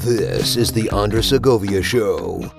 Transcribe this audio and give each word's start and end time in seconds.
This 0.00 0.56
is 0.56 0.72
the 0.72 0.90
Andres 0.90 1.28
Segovia 1.28 1.80
Show. 1.80 2.50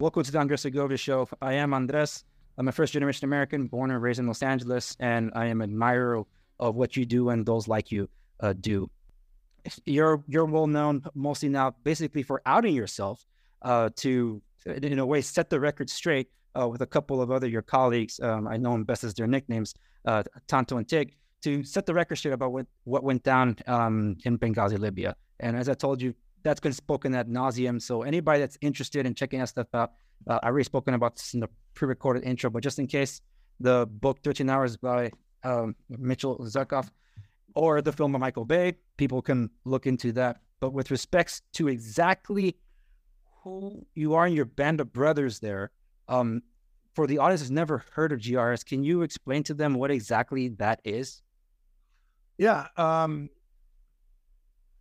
Welcome 0.00 0.22
to 0.22 0.32
the 0.32 0.38
Andres 0.38 0.62
Segovia 0.62 0.96
Show. 0.96 1.28
I 1.42 1.52
am 1.52 1.74
Andres. 1.74 2.24
I'm 2.56 2.68
a 2.68 2.72
first 2.72 2.94
generation 2.94 3.26
American, 3.26 3.66
born 3.66 3.90
and 3.90 4.00
raised 4.00 4.18
in 4.18 4.26
Los 4.26 4.42
Angeles, 4.42 4.96
and 4.98 5.30
I 5.34 5.44
am 5.48 5.60
an 5.60 5.68
admirer 5.68 6.24
of 6.58 6.74
what 6.74 6.96
you 6.96 7.04
do 7.04 7.28
and 7.28 7.44
those 7.44 7.68
like 7.68 7.92
you 7.92 8.08
uh, 8.40 8.54
do. 8.54 8.90
You're 9.84 10.24
you're 10.26 10.46
well 10.46 10.66
known 10.66 11.04
mostly 11.14 11.50
now, 11.50 11.74
basically 11.84 12.22
for 12.22 12.40
outing 12.46 12.74
yourself 12.74 13.26
uh, 13.60 13.90
to, 13.96 14.40
in 14.64 14.98
a 14.98 15.04
way, 15.04 15.20
set 15.20 15.50
the 15.50 15.60
record 15.60 15.90
straight 15.90 16.30
uh, 16.58 16.66
with 16.66 16.80
a 16.80 16.86
couple 16.86 17.20
of 17.20 17.30
other 17.30 17.46
your 17.46 17.60
colleagues. 17.60 18.18
Um, 18.20 18.48
I 18.48 18.56
know 18.56 18.72
them 18.72 18.84
best 18.84 19.04
as 19.04 19.12
their 19.12 19.26
nicknames, 19.26 19.74
uh, 20.06 20.22
Tanto 20.46 20.78
and 20.78 20.88
Tig, 20.88 21.14
to 21.46 21.62
set 21.62 21.86
the 21.86 21.94
record 21.94 22.16
straight 22.16 22.34
about 22.34 22.52
what 22.52 22.66
what 22.84 23.04
went 23.04 23.22
down 23.22 23.56
um, 23.68 24.16
in 24.24 24.36
Benghazi, 24.36 24.78
Libya. 24.78 25.14
And 25.38 25.56
as 25.56 25.68
I 25.68 25.74
told 25.74 26.02
you, 26.02 26.12
that's 26.42 26.60
been 26.60 26.72
spoken 26.72 27.14
at 27.14 27.28
nauseum. 27.28 27.80
So 27.80 28.02
anybody 28.02 28.40
that's 28.40 28.58
interested 28.60 29.06
in 29.06 29.14
checking 29.14 29.38
that 29.38 29.48
stuff 29.48 29.68
out, 29.72 29.92
uh, 30.28 30.40
I 30.42 30.48
already 30.48 30.64
spoken 30.64 30.94
about 30.94 31.14
this 31.16 31.34
in 31.34 31.40
the 31.40 31.48
pre-recorded 31.74 32.24
intro, 32.24 32.50
but 32.50 32.64
just 32.64 32.80
in 32.80 32.88
case, 32.88 33.20
the 33.60 33.86
book 33.86 34.18
13 34.24 34.50
Hours 34.50 34.76
by 34.76 35.12
um, 35.44 35.76
Mitchell 35.88 36.38
Zuckoff 36.40 36.88
or 37.54 37.80
the 37.80 37.92
film 37.92 38.14
of 38.16 38.20
Michael 38.20 38.44
Bay, 38.44 38.74
people 38.96 39.22
can 39.22 39.50
look 39.64 39.86
into 39.86 40.10
that. 40.12 40.40
But 40.58 40.72
with 40.72 40.90
respects 40.90 41.42
to 41.54 41.68
exactly 41.68 42.56
who 43.42 43.86
you 43.94 44.14
are 44.14 44.26
and 44.26 44.34
your 44.34 44.46
band 44.46 44.80
of 44.80 44.92
brothers 44.92 45.38
there, 45.38 45.70
um, 46.08 46.42
for 46.96 47.06
the 47.06 47.18
audience 47.18 47.42
has 47.42 47.50
never 47.52 47.84
heard 47.92 48.10
of 48.12 48.18
GRS, 48.18 48.64
can 48.64 48.82
you 48.82 49.02
explain 49.02 49.44
to 49.44 49.54
them 49.54 49.74
what 49.74 49.90
exactly 49.92 50.48
that 50.64 50.80
is? 50.84 51.22
Yeah. 52.38 52.68
Um, 52.76 53.30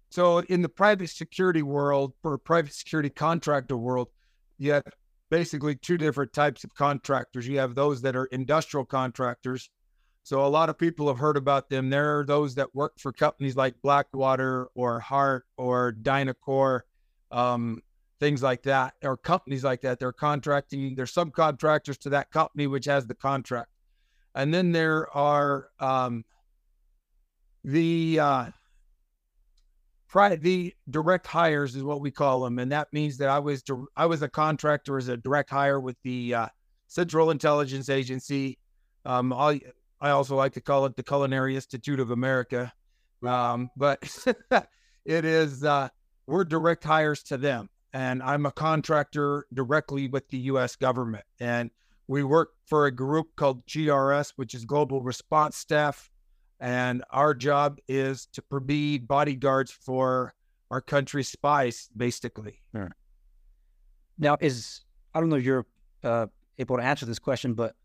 so 0.10 0.40
in 0.40 0.62
the 0.62 0.70
private 0.70 1.10
security 1.10 1.62
world, 1.62 2.14
or 2.24 2.38
private 2.38 2.74
security 2.74 3.10
contractor 3.10 3.78
world, 3.78 4.10
you 4.58 4.72
have 4.72 4.84
basically 5.30 5.76
two 5.76 5.98
different 5.98 6.32
types 6.34 6.64
of 6.64 6.74
contractors. 6.74 7.48
You 7.48 7.60
have 7.60 7.76
those 7.76 8.02
that 8.04 8.16
are 8.16 8.26
industrial 8.26 8.86
contractors. 8.86 9.70
So 10.24 10.46
a 10.46 10.48
lot 10.48 10.70
of 10.70 10.78
people 10.78 11.08
have 11.08 11.18
heard 11.18 11.38
about 11.38 11.70
them. 11.70 11.90
There 11.90 12.20
are 12.20 12.26
those 12.26 12.56
that 12.56 12.74
work 12.74 12.94
for 12.98 13.12
companies 13.12 13.56
like 13.56 13.76
Blackwater 13.82 14.70
or 14.74 15.00
Hart 15.00 15.46
or 15.58 15.94
DynCorp, 16.02 16.82
um, 17.32 17.82
things 18.20 18.42
like 18.42 18.64
that, 18.64 18.96
or 19.04 19.18
companies 19.18 19.64
like 19.64 19.82
that. 19.82 20.00
They're 20.00 20.12
contracting, 20.12 20.96
they're 20.96 21.06
subcontractors 21.06 21.98
to 22.00 22.10
that 22.10 22.32
company 22.32 22.68
which 22.68 22.86
has 22.86 23.06
the 23.06 23.16
contract. 23.16 23.70
And 24.34 24.54
then 24.54 24.72
there 24.72 25.16
are 25.16 25.70
um, 25.80 26.26
the 27.66 28.20
uh, 28.20 28.46
the 30.14 30.74
direct 30.90 31.28
hires 31.28 31.76
is 31.76 31.84
what 31.84 32.00
we 32.00 32.12
call 32.12 32.42
them, 32.42 32.60
and 32.60 32.72
that 32.72 32.94
means 32.94 33.18
that 33.18 33.28
I 33.28 33.40
was 33.40 33.64
I 33.98 34.06
was 34.06 34.22
a 34.22 34.30
contractor 34.30 34.98
as 34.98 35.08
a 35.08 35.18
direct 35.18 35.50
hire 35.50 35.80
with 35.80 35.98
the 36.04 36.34
uh, 36.36 36.48
Central 36.88 37.32
Intelligence 37.32 37.90
Agency. 37.90 38.60
Um, 39.04 39.34
I 39.34 39.62
I 40.00 40.12
also 40.12 40.36
like 40.36 40.54
to 40.54 40.62
call 40.62 40.86
it 40.86 40.96
the 40.96 41.04
Culinary 41.04 41.56
Institute 41.56 42.00
of 42.00 42.12
America, 42.12 42.72
um, 43.24 43.72
but 43.76 44.00
it 45.06 45.26
is 45.26 45.64
uh, 45.64 45.90
we're 46.28 46.46
direct 46.46 46.84
hires 46.84 47.24
to 47.24 47.38
them, 47.38 47.70
and 47.94 48.22
I'm 48.22 48.46
a 48.46 48.52
contractor 48.52 49.48
directly 49.52 50.08
with 50.08 50.30
the 50.30 50.38
U.S. 50.38 50.76
government, 50.76 51.26
and 51.40 51.72
we 52.08 52.24
work 52.24 52.52
for 52.68 52.86
a 52.86 52.92
group 52.92 53.36
called 53.36 53.66
GRS, 53.66 54.34
which 54.36 54.54
is 54.54 54.66
Global 54.66 55.02
Response 55.02 55.58
Staff 55.58 56.12
and 56.60 57.04
our 57.12 57.34
job 57.34 57.80
is 57.88 58.28
to 58.34 58.60
be 58.62 58.98
bodyguards 58.98 59.72
for 59.72 60.34
our 60.72 60.82
country's 60.82 61.30
spies, 61.30 61.90
basically. 61.96 62.62
Sure. 62.74 62.92
Now, 64.18 64.38
is 64.40 64.82
I 65.14 65.20
don't 65.20 65.30
know 65.30 65.36
if 65.36 65.44
you're 65.44 65.66
uh, 66.04 66.28
able 66.58 66.78
to 66.78 66.84
answer 66.84 67.06
this 67.06 67.20
question, 67.20 67.54
but 67.54 67.76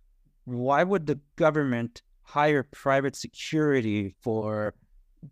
why 0.45 0.85
would 0.85 1.07
the 1.07 1.19
government 1.37 2.03
hire 2.23 2.63
private 2.63 3.17
security 3.17 4.15
for 4.21 4.75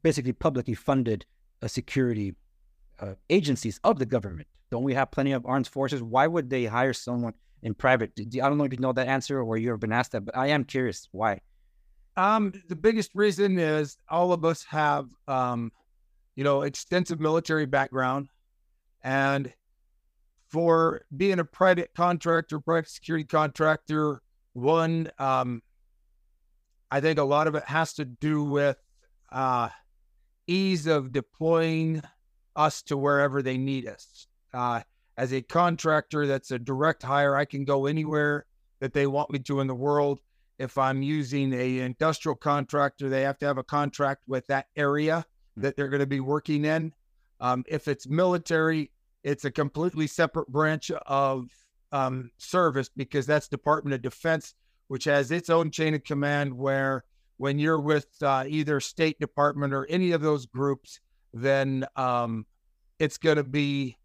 basically 0.02 0.32
publicly 0.32 0.74
funded 0.74 1.24
uh, 1.62 1.68
security 1.68 2.34
uh, 3.00 3.14
agencies 3.30 3.80
of 3.84 3.98
the 3.98 4.06
government? 4.06 4.48
Don't 4.70 4.82
we 4.82 4.94
have 4.94 5.10
plenty 5.10 5.32
of 5.32 5.46
armed 5.46 5.68
forces? 5.68 6.02
Why 6.02 6.26
would 6.26 6.50
they 6.50 6.66
hire 6.66 6.92
someone 6.92 7.34
in 7.62 7.74
private? 7.74 8.12
I 8.18 8.24
don't 8.24 8.58
know 8.58 8.64
if 8.64 8.72
you 8.72 8.78
know 8.78 8.92
that 8.92 9.08
answer 9.08 9.40
or 9.40 9.56
you've 9.56 9.80
been 9.80 9.92
asked 9.92 10.12
that, 10.12 10.24
but 10.24 10.36
I 10.36 10.48
am 10.48 10.64
curious 10.64 11.08
why. 11.12 11.40
Um, 12.18 12.52
the 12.68 12.74
biggest 12.74 13.14
reason 13.14 13.60
is 13.60 13.96
all 14.10 14.32
of 14.32 14.44
us 14.44 14.64
have, 14.64 15.06
um, 15.28 15.70
you 16.34 16.42
know, 16.42 16.62
extensive 16.62 17.20
military 17.20 17.64
background, 17.64 18.28
and 19.04 19.52
for 20.48 21.02
being 21.16 21.38
a 21.38 21.44
private 21.44 21.90
contractor, 21.94 22.58
private 22.58 22.90
security 22.90 23.24
contractor, 23.24 24.20
one, 24.54 25.12
um, 25.20 25.62
I 26.90 27.00
think 27.00 27.20
a 27.20 27.22
lot 27.22 27.46
of 27.46 27.54
it 27.54 27.62
has 27.66 27.92
to 27.94 28.04
do 28.04 28.42
with 28.42 28.78
uh, 29.30 29.68
ease 30.48 30.88
of 30.88 31.12
deploying 31.12 32.02
us 32.56 32.82
to 32.82 32.96
wherever 32.96 33.42
they 33.42 33.58
need 33.58 33.86
us. 33.86 34.26
Uh, 34.52 34.80
as 35.16 35.32
a 35.32 35.40
contractor, 35.40 36.26
that's 36.26 36.50
a 36.50 36.58
direct 36.58 37.04
hire. 37.04 37.36
I 37.36 37.44
can 37.44 37.64
go 37.64 37.86
anywhere 37.86 38.44
that 38.80 38.92
they 38.92 39.06
want 39.06 39.30
me 39.30 39.38
to 39.38 39.60
in 39.60 39.68
the 39.68 39.74
world 39.74 40.18
if 40.58 40.76
I'm 40.76 41.02
using 41.02 41.52
a 41.52 41.80
industrial 41.80 42.36
contractor, 42.36 43.08
they 43.08 43.22
have 43.22 43.38
to 43.38 43.46
have 43.46 43.58
a 43.58 43.64
contract 43.64 44.24
with 44.26 44.46
that 44.48 44.66
area 44.76 45.24
hmm. 45.54 45.62
that 45.62 45.76
they're 45.76 45.88
going 45.88 46.00
to 46.00 46.06
be 46.06 46.20
working 46.20 46.64
in. 46.64 46.92
Um, 47.40 47.64
if 47.68 47.86
it's 47.86 48.08
military, 48.08 48.90
it's 49.22 49.44
a 49.44 49.50
completely 49.50 50.06
separate 50.06 50.48
branch 50.48 50.90
of 50.90 51.48
um, 51.92 52.30
service 52.38 52.90
because 52.96 53.26
that's 53.26 53.48
Department 53.48 53.94
of 53.94 54.02
Defense, 54.02 54.54
which 54.88 55.04
has 55.04 55.30
its 55.30 55.48
own 55.48 55.70
chain 55.70 55.94
of 55.94 56.02
command. 56.04 56.52
Where 56.52 57.04
when 57.36 57.58
you're 57.58 57.80
with 57.80 58.08
uh, 58.22 58.44
either 58.48 58.80
State 58.80 59.20
Department 59.20 59.72
or 59.72 59.86
any 59.86 60.10
of 60.10 60.20
those 60.20 60.46
groups, 60.46 61.00
then 61.32 61.86
um, 61.94 62.44
it's 62.98 63.18
going 63.18 63.36
to 63.36 63.44
be 63.44 63.96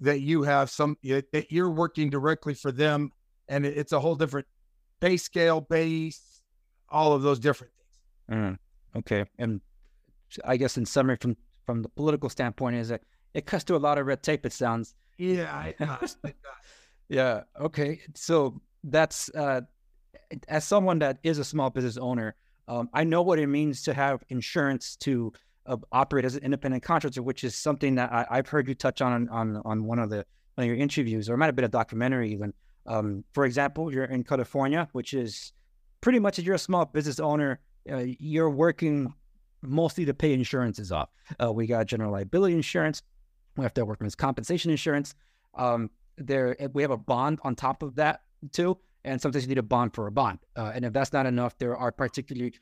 that 0.00 0.20
you 0.20 0.42
have 0.42 0.70
some 0.70 0.96
that 1.02 1.46
you're 1.50 1.70
working 1.70 2.08
directly 2.08 2.54
for 2.54 2.70
them, 2.70 3.10
and 3.48 3.66
it's 3.66 3.92
a 3.92 3.98
whole 3.98 4.14
different 4.14 4.46
pay 5.00 5.16
scale 5.16 5.60
base, 5.60 6.42
all 6.88 7.12
of 7.12 7.22
those 7.22 7.38
different 7.38 7.72
things. 8.28 8.38
Mm, 8.40 8.58
okay, 8.98 9.24
and 9.38 9.60
I 10.44 10.56
guess 10.56 10.76
in 10.76 10.86
summary, 10.86 11.16
from 11.16 11.36
from 11.66 11.82
the 11.82 11.88
political 11.88 12.28
standpoint, 12.28 12.76
is 12.76 12.88
that 12.88 13.02
it 13.34 13.46
cuts 13.46 13.64
to 13.64 13.76
a 13.76 13.78
lot 13.78 13.98
of 13.98 14.06
red 14.06 14.22
tape. 14.22 14.46
It 14.46 14.52
sounds. 14.52 14.94
Yeah, 15.16 15.64
it 15.64 15.78
does. 16.00 16.16
it 16.24 16.36
does. 16.42 16.64
yeah. 17.08 17.42
Okay. 17.60 18.00
So 18.14 18.60
that's 18.84 19.28
uh, 19.34 19.62
as 20.48 20.64
someone 20.64 20.98
that 21.00 21.18
is 21.22 21.38
a 21.38 21.44
small 21.44 21.70
business 21.70 21.96
owner, 21.96 22.34
um, 22.68 22.88
I 22.92 23.04
know 23.04 23.22
what 23.22 23.38
it 23.38 23.46
means 23.46 23.82
to 23.82 23.94
have 23.94 24.22
insurance 24.28 24.96
to 24.96 25.32
uh, 25.66 25.76
operate 25.92 26.24
as 26.24 26.36
an 26.36 26.44
independent 26.44 26.82
contractor, 26.82 27.22
which 27.22 27.44
is 27.44 27.54
something 27.54 27.94
that 27.96 28.12
I, 28.12 28.36
have 28.36 28.48
heard 28.48 28.68
you 28.68 28.74
touch 28.74 29.00
on 29.00 29.28
on 29.28 29.60
on 29.64 29.84
one 29.84 29.98
of 29.98 30.10
the 30.10 30.24
one 30.54 30.64
of 30.64 30.66
your 30.66 30.76
interviews, 30.76 31.28
or 31.28 31.34
it 31.34 31.38
might 31.38 31.46
have 31.46 31.56
been 31.56 31.64
a 31.64 31.68
documentary 31.68 32.32
even. 32.32 32.52
Um, 32.86 33.24
for 33.32 33.44
example, 33.44 33.92
you're 33.92 34.04
in 34.04 34.24
California, 34.24 34.88
which 34.92 35.14
is 35.14 35.52
pretty 36.00 36.18
much 36.18 36.38
if 36.38 36.44
you're 36.44 36.54
a 36.54 36.58
small 36.58 36.84
business 36.86 37.20
owner, 37.20 37.60
uh, 37.90 38.04
you're 38.18 38.50
working 38.50 39.12
mostly 39.62 40.04
to 40.04 40.14
pay 40.14 40.32
insurances 40.32 40.92
off. 40.92 41.10
Uh, 41.42 41.52
we 41.52 41.66
got 41.66 41.86
general 41.86 42.12
liability 42.12 42.54
insurance, 42.54 43.02
we 43.56 43.64
have 43.64 43.74
to 43.74 43.84
workman's 43.84 44.14
compensation 44.14 44.70
insurance. 44.70 45.14
Um, 45.54 45.90
there, 46.16 46.56
we 46.72 46.82
have 46.82 46.90
a 46.90 46.96
bond 46.96 47.40
on 47.42 47.54
top 47.54 47.82
of 47.82 47.96
that 47.96 48.22
too, 48.52 48.78
and 49.04 49.20
sometimes 49.20 49.44
you 49.44 49.48
need 49.48 49.58
a 49.58 49.62
bond 49.62 49.94
for 49.94 50.06
a 50.06 50.12
bond. 50.12 50.38
Uh, 50.56 50.72
and 50.74 50.84
if 50.84 50.92
that's 50.92 51.12
not 51.12 51.26
enough, 51.26 51.58
there 51.58 51.76
are 51.76 51.92
particularly 51.92 52.54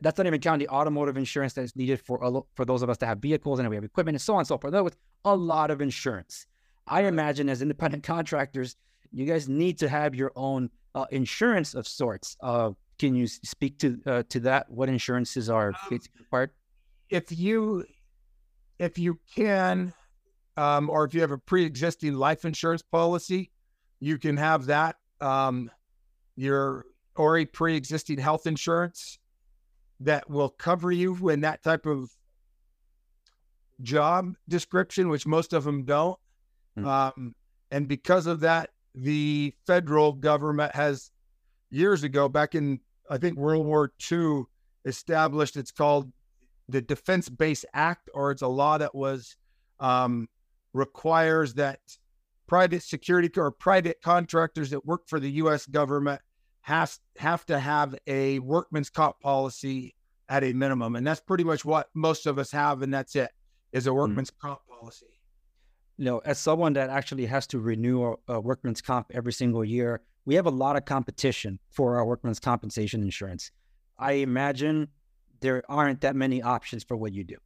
that's 0.00 0.18
not 0.18 0.26
even 0.26 0.40
counting 0.40 0.66
the 0.66 0.72
automotive 0.72 1.16
insurance 1.16 1.52
that 1.52 1.62
is 1.62 1.76
needed 1.76 2.00
for 2.00 2.44
for 2.54 2.64
those 2.64 2.82
of 2.82 2.90
us 2.90 2.98
that 2.98 3.06
have 3.06 3.18
vehicles 3.18 3.60
and 3.60 3.68
we 3.68 3.76
have 3.76 3.84
equipment 3.84 4.16
and 4.16 4.22
so 4.22 4.34
on 4.34 4.40
and 4.40 4.48
so 4.48 4.58
forth. 4.58 4.72
That 4.72 4.84
was 4.84 4.96
a 5.24 5.34
lot 5.34 5.70
of 5.70 5.80
insurance. 5.80 6.46
I 6.86 7.02
imagine 7.02 7.48
as 7.48 7.62
independent 7.62 8.02
contractors, 8.14 8.76
you 9.12 9.26
guys 9.26 9.48
need 9.48 9.78
to 9.78 9.88
have 9.88 10.14
your 10.14 10.32
own 10.36 10.70
uh, 10.94 11.06
insurance 11.10 11.74
of 11.74 11.86
sorts. 11.86 12.36
Uh, 12.42 12.70
can 12.98 13.14
you 13.14 13.26
speak 13.26 13.78
to 13.78 13.98
uh, 14.06 14.22
to 14.28 14.40
that? 14.40 14.70
What 14.70 14.88
insurances 14.88 15.50
are 15.50 15.68
um, 15.90 16.00
required? 16.18 16.50
If 17.10 17.36
you 17.36 17.84
if 18.78 18.98
you 18.98 19.18
can, 19.34 19.92
um, 20.56 20.90
or 20.90 21.04
if 21.04 21.14
you 21.14 21.20
have 21.20 21.30
a 21.30 21.38
pre-existing 21.38 22.14
life 22.14 22.44
insurance 22.44 22.82
policy, 22.82 23.50
you 24.00 24.18
can 24.18 24.36
have 24.36 24.66
that. 24.66 24.96
Um, 25.20 25.70
your 26.36 26.86
or 27.14 27.38
a 27.38 27.44
pre-existing 27.44 28.18
health 28.18 28.46
insurance 28.46 29.18
that 30.00 30.28
will 30.28 30.48
cover 30.48 30.90
you 30.90 31.28
in 31.28 31.40
that 31.42 31.62
type 31.62 31.86
of 31.86 32.10
job 33.82 34.34
description, 34.48 35.08
which 35.08 35.26
most 35.26 35.52
of 35.52 35.64
them 35.64 35.84
don't. 35.84 36.18
Mm. 36.78 36.86
Um, 36.86 37.34
and 37.70 37.86
because 37.86 38.26
of 38.26 38.40
that, 38.40 38.70
the 38.94 39.54
federal 39.66 40.12
government 40.12 40.74
has 40.74 41.10
years 41.70 42.02
ago, 42.04 42.28
back 42.28 42.54
in 42.54 42.80
I 43.10 43.18
think 43.18 43.36
World 43.36 43.66
War 43.66 43.92
II, 44.10 44.44
established. 44.84 45.56
It's 45.56 45.70
called 45.72 46.12
the 46.68 46.80
Defense 46.80 47.28
Base 47.28 47.64
Act, 47.74 48.08
or 48.14 48.30
it's 48.30 48.42
a 48.42 48.48
law 48.48 48.78
that 48.78 48.94
was 48.94 49.36
um, 49.80 50.28
requires 50.72 51.54
that 51.54 51.80
private 52.46 52.82
security 52.82 53.30
or 53.36 53.50
private 53.50 54.00
contractors 54.02 54.70
that 54.70 54.84
work 54.86 55.02
for 55.06 55.18
the 55.20 55.30
U.S. 55.32 55.66
government 55.66 56.20
has 56.62 57.00
have 57.18 57.44
to 57.46 57.58
have 57.58 57.94
a 58.06 58.38
workman's 58.38 58.88
comp 58.90 59.18
policy 59.20 59.94
at 60.28 60.44
a 60.44 60.52
minimum, 60.52 60.96
and 60.96 61.06
that's 61.06 61.20
pretty 61.20 61.44
much 61.44 61.64
what 61.64 61.88
most 61.94 62.26
of 62.26 62.38
us 62.38 62.50
have, 62.52 62.82
and 62.82 62.94
that's 62.94 63.16
it 63.16 63.30
is 63.72 63.86
a 63.86 63.90
Hmm. 63.90 63.96
workman's 63.96 64.30
comp 64.30 64.60
policy. 64.68 65.06
You 66.02 66.06
know, 66.06 66.18
as 66.24 66.36
someone 66.36 66.72
that 66.72 66.90
actually 66.90 67.26
has 67.26 67.46
to 67.46 67.60
renew 67.60 68.02
a, 68.02 68.16
a 68.34 68.40
workman's 68.40 68.80
comp 68.82 69.12
every 69.14 69.32
single 69.32 69.64
year, 69.64 70.00
we 70.24 70.34
have 70.34 70.46
a 70.46 70.50
lot 70.50 70.74
of 70.74 70.84
competition 70.84 71.60
for 71.70 71.96
our 71.96 72.04
workman's 72.04 72.40
compensation 72.40 73.04
insurance. 73.04 73.52
I 74.00 74.14
imagine 74.14 74.88
there 75.42 75.62
aren't 75.68 76.00
that 76.00 76.16
many 76.16 76.42
options 76.42 76.82
for 76.82 76.96
what 76.96 77.12
you 77.12 77.22
do. 77.22 77.36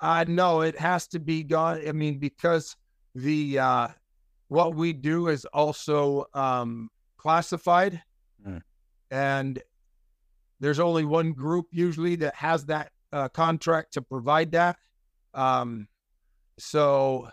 Uh 0.00 0.24
no, 0.26 0.62
it 0.62 0.76
has 0.76 1.06
to 1.08 1.20
be 1.20 1.44
gone. 1.44 1.80
I 1.86 1.92
mean, 1.92 2.18
because 2.18 2.74
the 3.14 3.60
uh 3.60 3.88
what 4.48 4.74
we 4.74 4.92
do 4.92 5.28
is 5.28 5.44
also 5.44 6.26
um 6.34 6.90
classified 7.16 8.02
Mm. 8.44 8.62
and 9.12 9.62
there's 10.58 10.80
only 10.80 11.04
one 11.04 11.30
group 11.32 11.66
usually 11.70 12.16
that 12.16 12.34
has 12.34 12.64
that 12.66 12.90
uh, 13.12 13.28
contract 13.28 13.92
to 13.92 14.02
provide 14.02 14.50
that. 14.50 14.78
Um 15.32 15.86
so 16.60 17.28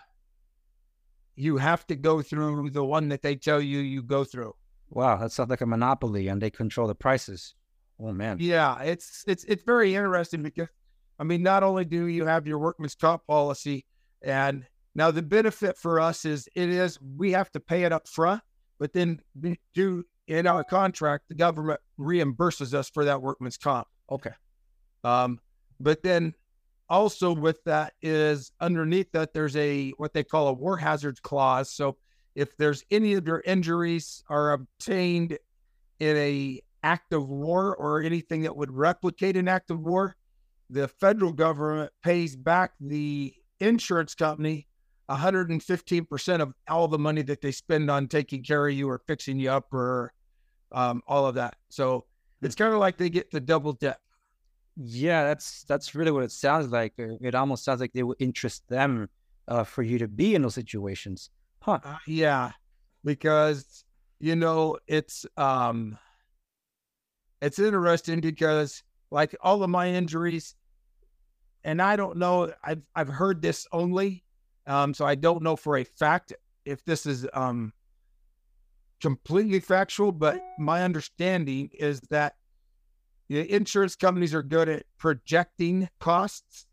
you 1.36 1.58
have 1.58 1.86
to 1.88 1.96
go 1.96 2.22
through 2.22 2.70
the 2.72 2.84
one 2.84 3.10
that 3.10 3.22
they 3.22 3.36
tell 3.36 3.62
you 3.62 3.80
you 3.80 4.02
go 4.02 4.24
through. 4.24 4.54
Wow, 4.90 5.18
that 5.18 5.32
sounds 5.32 5.50
like 5.50 5.62
a 5.62 5.66
monopoly, 5.66 6.30
and 6.30 6.42
they 6.42 6.50
control 6.50 6.88
the 6.88 6.96
prices. 6.96 7.54
Oh 8.00 8.12
man, 8.12 8.38
Yeah, 8.40 8.80
it's 8.82 9.24
it's 9.28 9.44
it's 9.46 9.64
very 9.64 9.96
interesting 9.96 10.44
because 10.44 10.68
I 11.20 11.24
mean, 11.24 11.44
not 11.44 11.64
only 11.64 11.84
do 11.86 12.06
you 12.08 12.26
have 12.26 12.48
your 12.48 12.60
workman's 12.60 12.96
comp 12.96 13.26
policy, 13.28 13.86
and 14.22 14.66
now 14.96 15.12
the 15.12 15.22
benefit 15.22 15.78
for 15.78 16.00
us 16.00 16.26
is 16.26 16.48
it 16.56 16.70
is 16.70 17.00
we 17.02 17.32
have 17.32 17.52
to 17.52 17.60
pay 17.60 17.84
it 17.84 17.92
up 17.92 18.08
front, 18.08 18.42
but 18.80 18.94
then 18.94 19.20
we 19.40 19.60
do 19.74 20.04
in 20.28 20.46
our 20.46 20.64
contract, 20.64 21.26
the 21.30 21.36
government 21.36 21.80
reimburses 22.00 22.74
us 22.74 22.90
for 22.90 23.06
that 23.06 23.22
workman's 23.22 23.58
comp. 23.58 23.88
okay, 24.12 24.32
Um, 25.04 25.40
but 25.80 26.04
then 26.04 26.34
also 26.90 27.34
with 27.34 27.64
that 27.66 27.94
is 28.02 28.52
underneath 28.60 29.12
that 29.12 29.34
there's 29.34 29.56
a 29.56 29.92
what 29.92 30.14
they 30.14 30.24
call 30.24 30.48
a 30.48 30.54
war 30.54 30.78
hazards 30.78 31.20
clause. 31.20 31.72
So 31.72 31.98
if 32.36 32.56
there's 32.58 32.84
any 32.92 33.14
of 33.14 33.28
your 33.28 33.42
injuries 33.46 34.24
are 34.30 34.54
obtained 34.54 35.38
in 36.00 36.18
a 36.18 36.62
act 36.84 37.14
of 37.14 37.28
war 37.28 37.76
or 37.76 38.02
anything 38.02 38.42
that 38.44 38.56
would 38.56 38.72
replicate 38.72 39.36
an 39.36 39.48
act 39.48 39.72
of 39.72 39.80
war, 39.82 40.16
the 40.70 40.88
federal 40.88 41.34
government 41.34 41.92
pays 42.04 42.36
back 42.36 42.72
the 42.80 43.34
insurance 43.60 44.14
company 44.14 44.68
115% 45.10 46.42
of 46.42 46.54
all 46.70 46.88
the 46.88 47.00
money 47.00 47.22
that 47.22 47.42
they 47.42 47.52
spend 47.52 47.90
on 47.90 48.08
taking 48.08 48.44
care 48.44 48.68
of 48.68 48.74
you 48.74 48.90
or 48.90 49.02
fixing 49.08 49.40
you 49.40 49.50
up 49.50 49.74
or 49.74 50.14
um, 50.72 51.02
all 51.08 51.26
of 51.26 51.36
that. 51.36 51.56
So 51.70 52.06
it's 52.42 52.56
kind 52.56 52.74
of 52.74 52.80
like 52.80 52.98
they 52.98 53.10
get 53.10 53.32
the 53.32 53.40
double 53.40 53.74
dip. 53.74 53.98
Yeah, 54.80 55.24
that's 55.24 55.64
that's 55.64 55.96
really 55.96 56.12
what 56.12 56.24
it 56.24 56.32
sounds 56.32 56.72
like. 56.72 56.94
It 56.98 57.34
almost 57.34 57.64
sounds 57.66 57.82
like 57.82 57.94
they 57.94 58.04
would 58.04 58.18
interest 58.20 58.64
them 58.70 59.10
uh, 59.48 59.64
for 59.64 59.82
you 59.82 59.98
to 60.00 60.08
be 60.08 60.36
in 60.36 60.44
those 60.44 60.54
situations, 60.54 61.32
huh? 61.62 61.80
Uh, 61.84 61.98
yeah, 62.06 62.52
because 63.04 63.84
you 64.20 64.36
know 64.36 64.78
it's 64.88 65.26
um 65.36 65.98
it's 67.42 67.58
interesting 67.58 68.20
because 68.20 68.84
like 69.10 69.36
all 69.42 69.64
of 69.64 69.70
my 69.70 69.90
injuries, 69.90 70.56
and 71.64 71.82
I 71.82 71.96
don't 71.96 72.18
know. 72.18 72.54
I've 72.64 72.84
I've 72.96 73.10
heard 73.10 73.42
this 73.42 73.66
only, 73.72 74.24
um, 74.68 74.94
so 74.94 75.06
I 75.06 75.16
don't 75.16 75.42
know 75.42 75.56
for 75.56 75.78
a 75.78 75.84
fact 75.84 76.34
if 76.66 76.86
this 76.86 77.08
is 77.08 77.28
um 77.34 77.74
completely 79.02 79.60
factual. 79.60 80.12
But 80.12 80.40
my 80.60 80.84
understanding 80.84 81.72
is 81.74 82.00
that 82.12 82.36
the 83.30 83.52
insurance 83.52 83.96
companies 83.96 84.34
are 84.34 84.44
good 84.44 84.70
at 84.70 84.84
projecting 84.98 85.90
costs 86.00 86.66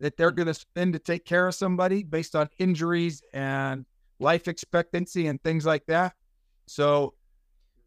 that 0.00 0.16
they're 0.16 0.30
hmm. 0.30 0.36
going 0.36 0.46
to 0.48 0.54
spend 0.54 0.92
to 0.92 0.98
take 0.98 1.24
care 1.24 1.46
of 1.46 1.54
somebody 1.54 2.02
based 2.02 2.36
on 2.36 2.48
injuries 2.58 3.22
and 3.32 3.86
life 4.18 4.48
expectancy 4.48 5.26
and 5.26 5.42
things 5.42 5.64
like 5.64 5.86
that. 5.86 6.14
So 6.66 7.14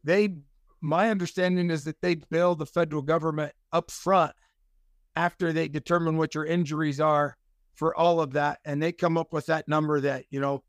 they 0.04 0.36
my 0.82 1.10
understanding 1.10 1.72
is 1.72 1.84
that 1.86 2.00
they 2.02 2.16
bill 2.16 2.54
the 2.56 2.66
federal 2.66 3.02
government 3.02 3.54
up 3.72 3.90
front 3.90 4.34
after 5.16 5.52
they 5.52 5.68
determine 5.68 6.18
what 6.18 6.36
your 6.36 6.46
injuries 6.46 7.00
are 7.00 7.36
for 7.74 7.96
all 7.96 8.22
of 8.22 8.34
that 8.34 8.60
and 8.66 8.82
they 8.82 8.92
come 8.92 9.18
up 9.18 9.34
with 9.34 9.48
that 9.48 9.68
number 9.68 10.00
that 10.00 10.26
you 10.30 10.40
know 10.40 10.64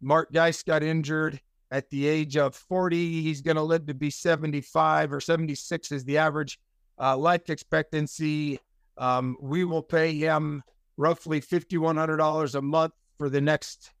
Mark 0.00 0.32
Geist 0.32 0.64
got 0.64 0.82
injured 0.82 1.40
at 1.70 1.88
the 1.90 2.06
age 2.06 2.36
of 2.36 2.54
40 2.54 3.22
he's 3.22 3.40
going 3.42 3.56
to 3.56 3.62
live 3.62 3.86
to 3.86 3.94
be 3.94 4.10
75 4.10 5.12
or 5.12 5.20
76 5.20 5.92
is 5.92 6.04
the 6.04 6.18
average 6.18 6.58
uh, 7.00 7.16
life 7.16 7.50
expectancy 7.50 8.58
um, 8.96 9.36
we 9.40 9.64
will 9.64 9.82
pay 9.82 10.12
him 10.14 10.62
roughly 10.96 11.40
$5100 11.40 12.54
a 12.54 12.62
month 12.62 12.92
for 13.18 13.28
the 13.28 13.40
next 13.40 13.92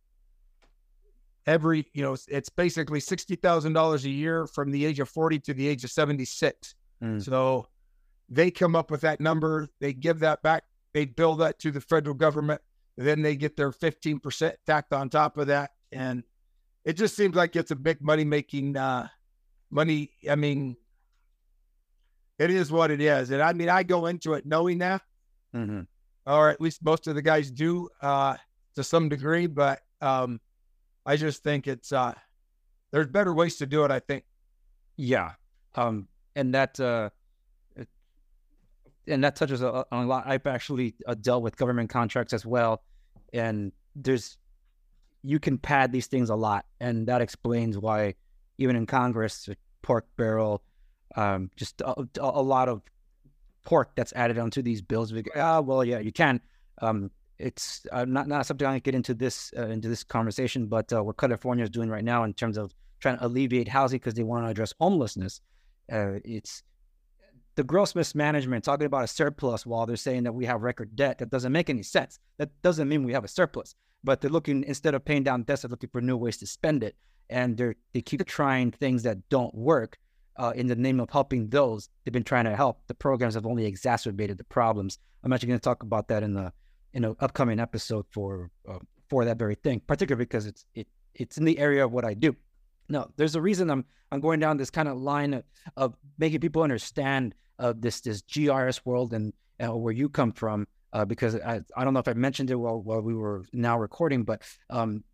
every 1.46 1.86
you 1.92 2.02
know 2.02 2.14
it's- 2.28 2.48
basically 2.50 3.00
$60000 3.00 4.04
a 4.04 4.08
year 4.10 4.46
from 4.46 4.70
the 4.70 4.84
age 4.84 5.00
of 5.00 5.08
40 5.08 5.38
to 5.40 5.54
the 5.54 5.66
age 5.68 5.84
of 5.84 5.90
76 5.90 6.74
Mm. 7.00 7.22
so 7.22 7.68
they 8.28 8.50
come 8.50 8.74
up 8.74 8.90
with 8.90 9.02
that 9.02 9.20
number 9.20 9.68
they 9.80 9.92
give 9.92 10.18
that 10.18 10.42
back 10.42 10.64
they 10.94 11.04
bill 11.04 11.36
that 11.36 11.60
to 11.60 11.70
the 11.70 11.80
federal 11.80 12.12
government 12.16 12.60
then 12.96 13.22
they 13.22 13.36
get 13.36 13.56
their 13.56 13.70
15% 13.70 14.54
tacked 14.66 14.92
on 14.92 15.08
top 15.08 15.36
of 15.38 15.46
that 15.46 15.70
and 15.92 16.24
it 16.88 16.94
just 16.96 17.14
seems 17.14 17.34
like 17.36 17.54
it's 17.60 17.70
a 17.70 17.76
big 17.76 17.98
money 18.00 18.24
making 18.24 18.76
uh 18.76 19.06
money 19.70 20.10
i 20.30 20.34
mean 20.34 20.76
it 22.38 22.50
is 22.50 22.70
what 22.70 22.90
it 22.90 23.00
is 23.00 23.30
and 23.30 23.42
i 23.42 23.52
mean 23.52 23.68
i 23.68 23.82
go 23.82 24.06
into 24.06 24.32
it 24.34 24.46
knowing 24.46 24.78
that 24.78 25.02
hmm 25.52 25.80
or 26.26 26.50
at 26.50 26.60
least 26.60 26.82
most 26.84 27.06
of 27.06 27.14
the 27.14 27.22
guys 27.22 27.50
do 27.50 27.88
uh 28.02 28.34
to 28.74 28.82
some 28.84 29.08
degree 29.08 29.46
but 29.46 29.80
um 30.00 30.40
i 31.06 31.16
just 31.16 31.42
think 31.42 31.66
it's 31.66 31.92
uh 31.92 32.12
there's 32.92 33.06
better 33.06 33.32
ways 33.34 33.56
to 33.56 33.66
do 33.66 33.84
it 33.84 33.90
i 33.90 33.98
think 34.00 34.24
Yeah. 34.96 35.32
Um, 35.74 36.08
and 36.34 36.52
that 36.54 36.80
uh, 36.80 37.10
it- 37.76 37.88
and 39.06 39.22
that 39.24 39.36
touches 39.36 39.62
a- 39.62 39.84
on 39.92 40.04
a 40.04 40.06
lot. 40.08 40.24
I've 40.26 40.46
actually 40.46 40.94
uh, 41.06 41.14
dealt 41.14 41.42
with 41.44 41.56
government 41.56 41.88
contracts 41.90 42.32
as 42.32 42.44
well, 42.44 42.82
and 43.32 43.70
there's 43.94 44.38
you 45.28 45.38
can 45.38 45.58
pad 45.58 45.92
these 45.92 46.06
things 46.06 46.30
a 46.30 46.34
lot, 46.34 46.64
and 46.80 47.06
that 47.06 47.20
explains 47.20 47.76
why 47.76 48.14
even 48.56 48.74
in 48.76 48.86
Congress, 48.86 49.46
pork 49.82 50.06
barrel, 50.16 50.62
um, 51.16 51.50
just 51.54 51.82
a, 51.82 51.94
a 52.18 52.42
lot 52.42 52.68
of 52.70 52.80
pork 53.64 53.90
that's 53.94 54.14
added 54.14 54.38
onto 54.38 54.62
these 54.62 54.80
bills. 54.80 55.12
We 55.12 55.20
go, 55.22 55.30
Ah, 55.36 55.60
well, 55.60 55.84
yeah, 55.84 55.98
you 55.98 56.12
can. 56.12 56.40
Um, 56.80 57.10
it's 57.38 57.86
uh, 57.92 58.06
not 58.06 58.26
not 58.26 58.46
something 58.46 58.66
I 58.66 58.78
get 58.78 58.94
into 58.94 59.12
this 59.12 59.52
uh, 59.54 59.66
into 59.66 59.86
this 59.88 60.02
conversation, 60.02 60.66
but 60.66 60.90
uh, 60.94 61.04
what 61.04 61.18
California 61.18 61.62
is 61.62 61.70
doing 61.70 61.90
right 61.90 62.04
now 62.04 62.24
in 62.24 62.32
terms 62.32 62.56
of 62.56 62.74
trying 63.00 63.18
to 63.18 63.26
alleviate 63.26 63.68
housing 63.68 63.98
because 63.98 64.14
they 64.14 64.22
want 64.22 64.46
to 64.46 64.50
address 64.50 64.72
homelessness. 64.80 65.42
Uh, 65.92 66.20
it's 66.24 66.62
the 67.54 67.64
gross 67.64 67.94
mismanagement 67.94 68.64
talking 68.64 68.86
about 68.86 69.04
a 69.04 69.06
surplus 69.06 69.66
while 69.66 69.84
they're 69.84 69.96
saying 69.96 70.22
that 70.22 70.32
we 70.32 70.46
have 70.46 70.62
record 70.62 70.96
debt. 70.96 71.18
That 71.18 71.30
doesn't 71.30 71.52
make 71.52 71.68
any 71.68 71.82
sense. 71.82 72.18
That 72.38 72.50
doesn't 72.62 72.88
mean 72.88 73.04
we 73.04 73.12
have 73.12 73.24
a 73.24 73.28
surplus. 73.28 73.74
But 74.04 74.20
they're 74.20 74.30
looking 74.30 74.64
instead 74.64 74.94
of 74.94 75.04
paying 75.04 75.24
down 75.24 75.42
debts, 75.42 75.62
they're 75.62 75.70
looking 75.70 75.90
for 75.90 76.00
new 76.00 76.16
ways 76.16 76.36
to 76.38 76.46
spend 76.46 76.82
it, 76.84 76.96
and 77.30 77.56
they 77.56 77.74
they 77.92 78.00
keep 78.00 78.24
trying 78.26 78.70
things 78.70 79.02
that 79.02 79.28
don't 79.28 79.54
work 79.54 79.98
uh, 80.36 80.52
in 80.54 80.66
the 80.68 80.76
name 80.76 81.00
of 81.00 81.10
helping 81.10 81.48
those 81.48 81.88
they've 82.04 82.12
been 82.12 82.24
trying 82.24 82.44
to 82.44 82.56
help. 82.56 82.80
The 82.86 82.94
programs 82.94 83.34
have 83.34 83.46
only 83.46 83.66
exacerbated 83.66 84.38
the 84.38 84.44
problems. 84.44 84.98
I'm 85.24 85.32
actually 85.32 85.48
going 85.48 85.60
to 85.60 85.64
talk 85.64 85.82
about 85.82 86.08
that 86.08 86.22
in 86.22 86.34
the 86.34 86.52
in 86.94 87.04
an 87.04 87.16
upcoming 87.20 87.60
episode 87.60 88.06
for 88.10 88.50
uh, 88.68 88.78
for 89.08 89.24
that 89.24 89.38
very 89.38 89.56
thing, 89.56 89.80
particularly 89.86 90.24
because 90.24 90.46
it's 90.46 90.64
it 90.74 90.86
it's 91.14 91.38
in 91.38 91.44
the 91.44 91.58
area 91.58 91.84
of 91.84 91.92
what 91.92 92.04
I 92.04 92.14
do. 92.14 92.36
No, 92.88 93.10
there's 93.16 93.34
a 93.34 93.42
reason 93.42 93.70
I'm 93.70 93.84
I'm 94.12 94.20
going 94.20 94.40
down 94.40 94.56
this 94.56 94.70
kind 94.70 94.88
of 94.88 94.96
line 94.96 95.34
of, 95.34 95.44
of 95.76 95.96
making 96.18 96.40
people 96.40 96.62
understand 96.62 97.34
uh, 97.58 97.74
this 97.76 98.00
this 98.00 98.22
GRS 98.22 98.80
world 98.84 99.12
and 99.12 99.32
uh, 99.62 99.76
where 99.76 99.92
you 99.92 100.08
come 100.08 100.32
from. 100.32 100.66
Uh, 100.92 101.04
because 101.04 101.34
I, 101.36 101.60
I 101.76 101.84
don't 101.84 101.92
know 101.92 102.00
if 102.00 102.08
I 102.08 102.14
mentioned 102.14 102.50
it 102.50 102.54
while 102.54 102.80
while 102.80 103.02
we 103.02 103.14
were 103.14 103.44
now 103.52 103.78
recording, 103.78 104.24
but 104.24 104.42
um, 104.70 105.04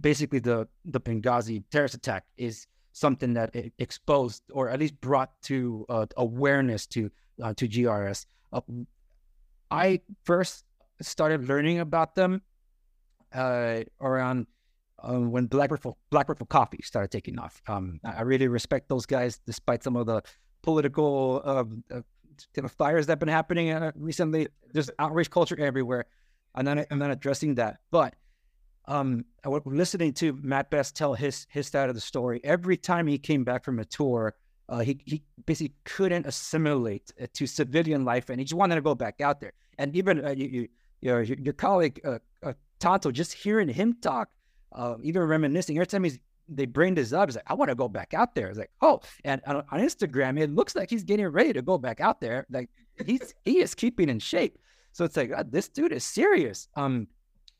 basically 0.00 0.38
the 0.38 0.68
the 0.84 1.00
Benghazi 1.00 1.62
terrorist 1.70 1.94
attack 1.94 2.24
is 2.36 2.66
something 2.92 3.34
that 3.34 3.54
exposed 3.78 4.42
or 4.52 4.70
at 4.70 4.78
least 4.78 5.00
brought 5.00 5.30
to 5.42 5.84
uh, 5.88 6.06
awareness 6.16 6.86
to 6.86 7.10
uh, 7.42 7.52
to 7.54 7.68
GRS. 7.68 8.26
Uh, 8.52 8.60
I 9.70 10.00
first 10.24 10.64
started 11.02 11.48
learning 11.48 11.80
about 11.80 12.14
them 12.14 12.42
uh, 13.34 13.80
around 14.00 14.46
um, 15.02 15.32
when 15.32 15.46
Black 15.46 15.70
Rifle 15.70 15.98
Black 16.10 16.28
Rifle 16.28 16.46
Coffee 16.46 16.80
started 16.82 17.10
taking 17.10 17.38
off. 17.38 17.60
Um, 17.66 18.00
I 18.04 18.22
really 18.22 18.48
respect 18.48 18.88
those 18.88 19.06
guys, 19.06 19.40
despite 19.46 19.82
some 19.82 19.96
of 19.96 20.06
the 20.06 20.22
political 20.62 21.42
um, 21.44 21.84
uh, 22.58 22.62
the 22.62 22.68
fires 22.68 23.06
that 23.06 23.12
have 23.12 23.18
been 23.18 23.28
happening 23.28 23.70
uh, 23.70 23.92
recently. 23.96 24.48
There's 24.72 24.90
outrage 24.98 25.30
culture 25.30 25.58
everywhere. 25.58 26.06
I'm 26.54 26.64
not 26.64 26.86
I'm 26.90 26.98
not 26.98 27.10
addressing 27.10 27.56
that, 27.56 27.78
but 27.90 28.14
um, 28.86 29.24
I 29.44 29.48
was 29.48 29.62
listening 29.64 30.12
to 30.14 30.38
Matt 30.42 30.70
Best 30.70 30.94
tell 30.94 31.14
his 31.14 31.46
his 31.50 31.68
side 31.68 31.88
of 31.88 31.94
the 31.94 32.00
story. 32.00 32.40
Every 32.44 32.76
time 32.76 33.06
he 33.06 33.18
came 33.18 33.44
back 33.44 33.64
from 33.64 33.78
a 33.78 33.84
tour, 33.84 34.34
uh, 34.68 34.80
he 34.80 35.00
he 35.04 35.22
basically 35.46 35.74
couldn't 35.84 36.26
assimilate 36.26 37.12
uh, 37.20 37.26
to 37.34 37.46
civilian 37.46 38.04
life, 38.04 38.30
and 38.30 38.38
he 38.38 38.44
just 38.44 38.56
wanted 38.56 38.76
to 38.76 38.82
go 38.82 38.94
back 38.94 39.20
out 39.20 39.40
there. 39.40 39.52
And 39.78 39.96
even 39.96 40.24
uh, 40.24 40.30
you, 40.30 40.46
you, 40.46 40.68
your 41.00 41.22
your 41.22 41.54
colleague 41.54 42.00
uh, 42.04 42.18
uh, 42.42 42.52
Tanto, 42.78 43.10
just 43.10 43.32
hearing 43.32 43.68
him 43.68 43.96
talk, 44.00 44.30
even 45.02 45.22
reminiscing 45.22 45.76
every 45.76 45.86
time 45.86 46.04
he's 46.04 46.18
they 46.48 46.66
bring 46.66 46.94
this 46.94 47.12
up, 47.12 47.28
he's 47.28 47.36
like, 47.36 47.44
I 47.46 47.54
want 47.54 47.70
to 47.70 47.74
go 47.74 47.88
back 47.88 48.14
out 48.14 48.34
there. 48.34 48.48
It's 48.48 48.58
like, 48.58 48.70
oh, 48.80 49.00
and 49.24 49.40
on, 49.46 49.56
on 49.70 49.80
Instagram, 49.80 50.38
it 50.38 50.50
looks 50.50 50.74
like 50.74 50.90
he's 50.90 51.04
getting 51.04 51.26
ready 51.28 51.52
to 51.52 51.62
go 51.62 51.78
back 51.78 52.00
out 52.00 52.20
there. 52.20 52.46
Like 52.50 52.70
he's 53.04 53.34
he 53.44 53.60
is 53.60 53.74
keeping 53.74 54.08
in 54.08 54.18
shape. 54.18 54.58
So 54.92 55.04
it's 55.04 55.16
like 55.16 55.32
this 55.50 55.68
dude 55.68 55.92
is 55.92 56.04
serious. 56.04 56.68
Um, 56.76 57.08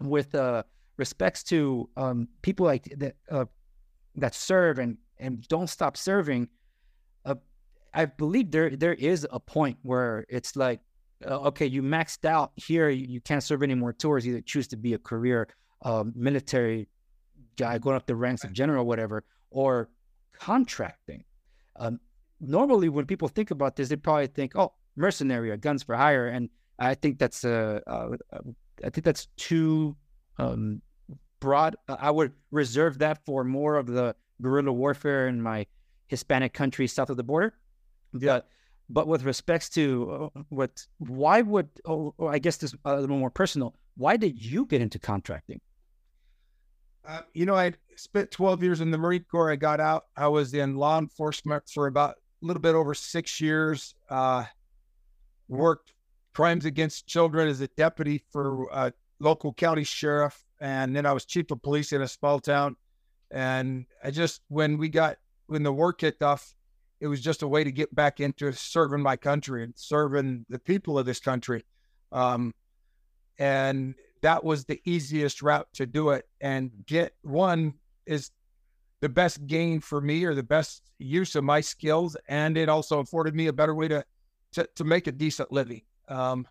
with 0.00 0.34
uh 0.34 0.64
respects 0.96 1.42
to 1.42 1.88
um 1.96 2.28
people 2.42 2.66
like 2.66 2.84
that 2.96 3.14
uh 3.30 3.44
that 4.16 4.34
serve 4.34 4.78
and 4.78 4.96
and 5.18 5.46
don't 5.48 5.68
stop 5.68 5.96
serving. 5.96 6.48
Uh, 7.24 7.36
I 7.92 8.06
believe 8.06 8.50
there 8.50 8.70
there 8.70 8.94
is 8.94 9.26
a 9.30 9.40
point 9.40 9.78
where 9.82 10.26
it's 10.28 10.56
like, 10.56 10.80
uh, 11.26 11.38
okay, 11.48 11.66
you 11.66 11.82
maxed 11.82 12.24
out 12.24 12.52
here, 12.56 12.88
you, 12.90 13.06
you, 13.08 13.20
can't 13.20 13.42
serve 13.42 13.62
any 13.62 13.74
more 13.74 13.92
tours. 13.92 14.26
Either 14.26 14.40
choose 14.40 14.66
to 14.68 14.76
be 14.76 14.94
a 14.94 14.98
career 14.98 15.48
uh, 15.82 16.04
military 16.14 16.88
guy 17.56 17.78
going 17.78 17.96
up 17.96 18.06
the 18.06 18.16
ranks 18.16 18.44
of 18.44 18.52
general, 18.52 18.84
whatever, 18.84 19.24
or 19.50 19.88
contracting. 20.32 21.24
Um, 21.76 22.00
normally, 22.40 22.88
when 22.88 23.06
people 23.06 23.28
think 23.28 23.50
about 23.50 23.76
this, 23.76 23.88
they 23.88 23.96
probably 23.96 24.26
think, 24.28 24.56
oh, 24.56 24.72
mercenary 24.96 25.50
or 25.50 25.56
guns 25.56 25.82
for 25.82 25.96
hire, 25.96 26.28
and 26.28 26.48
I 26.78 26.94
think 26.94 27.18
that's 27.18 27.44
uh, 27.44 27.80
uh, 27.86 28.08
I 28.84 28.90
think 28.90 29.04
that's 29.04 29.26
too 29.36 29.96
um, 30.38 30.82
broad. 31.40 31.76
I 31.88 32.10
would 32.10 32.32
reserve 32.50 32.98
that 32.98 33.24
for 33.24 33.44
more 33.44 33.76
of 33.76 33.86
the 33.86 34.16
guerrilla 34.42 34.72
warfare 34.72 35.28
in 35.28 35.40
my 35.40 35.66
Hispanic 36.08 36.52
countries 36.52 36.92
south 36.92 37.10
of 37.10 37.16
the 37.16 37.22
border. 37.22 37.54
Yeah. 38.12 38.40
But 38.90 39.06
with 39.06 39.24
respects 39.24 39.68
to 39.70 40.30
uh, 40.34 40.40
what, 40.50 40.86
why 40.98 41.40
would, 41.40 41.68
oh, 41.86 42.14
oh, 42.18 42.26
I 42.26 42.38
guess 42.38 42.58
this 42.58 42.74
a 42.84 43.00
little 43.00 43.16
more 43.16 43.30
personal. 43.30 43.74
Why 43.96 44.16
did 44.16 44.44
you 44.44 44.66
get 44.66 44.82
into 44.82 44.98
contracting? 44.98 45.60
Uh, 47.06 47.20
you 47.34 47.44
know, 47.44 47.54
I 47.54 47.72
spent 47.96 48.30
12 48.30 48.62
years 48.62 48.80
in 48.80 48.90
the 48.90 48.98
Marine 48.98 49.24
Corps. 49.30 49.50
I 49.50 49.56
got 49.56 49.80
out. 49.80 50.06
I 50.16 50.28
was 50.28 50.54
in 50.54 50.76
law 50.76 50.98
enforcement 50.98 51.64
for 51.68 51.86
about 51.86 52.16
a 52.42 52.46
little 52.46 52.62
bit 52.62 52.74
over 52.74 52.94
six 52.94 53.40
years. 53.40 53.94
Uh, 54.08 54.44
worked 55.48 55.92
crimes 56.34 56.64
against 56.64 57.06
children 57.06 57.48
as 57.48 57.60
a 57.60 57.68
deputy 57.68 58.24
for 58.32 58.68
a 58.72 58.92
local 59.20 59.52
county 59.52 59.84
sheriff, 59.84 60.44
and 60.60 60.94
then 60.96 61.06
I 61.06 61.12
was 61.12 61.24
chief 61.24 61.50
of 61.50 61.62
police 61.62 61.92
in 61.92 62.02
a 62.02 62.08
small 62.08 62.40
town. 62.40 62.76
And 63.30 63.86
I 64.02 64.10
just 64.10 64.42
when 64.48 64.78
we 64.78 64.88
got 64.88 65.16
when 65.46 65.62
the 65.62 65.72
war 65.72 65.92
kicked 65.92 66.22
off, 66.22 66.54
it 67.00 67.06
was 67.06 67.20
just 67.20 67.42
a 67.42 67.48
way 67.48 67.64
to 67.64 67.72
get 67.72 67.94
back 67.94 68.20
into 68.20 68.52
serving 68.52 69.02
my 69.02 69.16
country 69.16 69.62
and 69.62 69.74
serving 69.76 70.46
the 70.48 70.58
people 70.58 70.98
of 70.98 71.06
this 71.06 71.20
country. 71.20 71.64
Um, 72.12 72.54
and 73.38 73.94
that 74.24 74.42
was 74.42 74.64
the 74.64 74.80
easiest 74.86 75.42
route 75.42 75.68
to 75.74 75.84
do 75.84 76.08
it. 76.08 76.26
And 76.40 76.70
get 76.86 77.14
one 77.20 77.74
is 78.06 78.30
the 79.02 79.08
best 79.10 79.46
gain 79.46 79.80
for 79.80 80.00
me 80.00 80.24
or 80.24 80.34
the 80.34 80.42
best 80.42 80.82
use 80.98 81.34
of 81.34 81.44
my 81.44 81.60
skills. 81.60 82.16
And 82.26 82.56
it 82.56 82.70
also 82.70 83.00
afforded 83.00 83.34
me 83.34 83.48
a 83.48 83.52
better 83.52 83.74
way 83.74 83.88
to 83.88 84.02
to, 84.52 84.66
to 84.76 84.84
make 84.84 85.06
a 85.08 85.12
decent 85.12 85.52
living. 85.52 85.82
Um, 86.08 86.48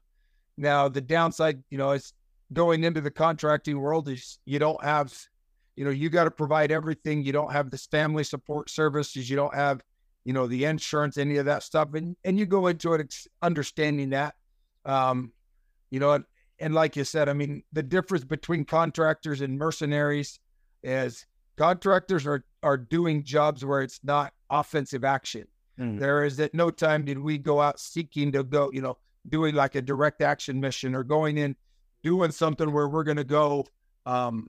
now 0.56 0.88
the 0.88 1.02
downside 1.02 1.64
you 1.72 1.80
know 1.80 1.92
is 1.92 2.14
going 2.52 2.84
into 2.84 3.02
the 3.02 3.10
contracting 3.10 3.80
world 3.80 4.08
is 4.08 4.38
you 4.46 4.60
don't 4.60 4.84
have 4.84 5.12
you 5.76 5.84
know 5.84 5.90
you 5.90 6.12
got 6.12 6.26
to 6.26 6.32
provide 6.32 6.72
everything. 6.72 7.24
You 7.24 7.34
don't 7.34 7.52
have 7.52 7.72
this 7.72 7.88
family 7.88 8.24
support 8.24 8.70
services. 8.70 9.28
You 9.28 9.36
don't 9.36 9.56
have 9.56 9.82
you 10.26 10.34
know 10.34 10.46
the 10.46 10.66
insurance 10.66 11.18
any 11.18 11.38
of 11.38 11.46
that 11.46 11.64
stuff. 11.64 11.96
And 11.96 12.16
and 12.24 12.38
you 12.38 12.46
go 12.46 12.68
into 12.68 12.94
it 12.94 13.16
understanding 13.42 14.12
that. 14.12 14.36
Um 14.86 15.34
you 15.90 16.00
know 16.00 16.24
and 16.64 16.74
like 16.74 16.96
you 16.96 17.04
said, 17.04 17.28
I 17.28 17.34
mean, 17.34 17.62
the 17.74 17.84
difference 17.84 18.24
between 18.24 18.64
contractors 18.64 19.42
and 19.42 19.58
mercenaries 19.58 20.40
is 20.82 21.26
contractors 21.58 22.26
are 22.26 22.46
are 22.64 22.78
doing 22.78 23.24
jobs 23.24 23.66
where 23.66 23.82
it's 23.82 24.00
not 24.02 24.34
offensive 24.50 25.04
action. 25.04 25.46
Mm. 25.78 26.00
There 26.00 26.24
is 26.24 26.40
at 26.40 26.54
no 26.54 26.70
time 26.70 27.04
did 27.04 27.20
we 27.20 27.38
go 27.38 27.60
out 27.60 27.82
seeking 27.82 28.32
to 28.32 28.46
go, 28.46 28.72
you 28.72 28.82
know, 28.82 28.98
doing 29.28 29.56
like 29.56 29.76
a 29.76 29.82
direct 29.82 30.22
action 30.22 30.62
mission 30.62 30.96
or 30.96 31.04
going 31.04 31.38
in 31.38 31.58
doing 32.02 32.32
something 32.32 32.72
where 32.72 32.88
we're 32.88 33.04
going 33.04 33.18
to 33.18 33.26
go, 33.26 33.66
um, 34.06 34.48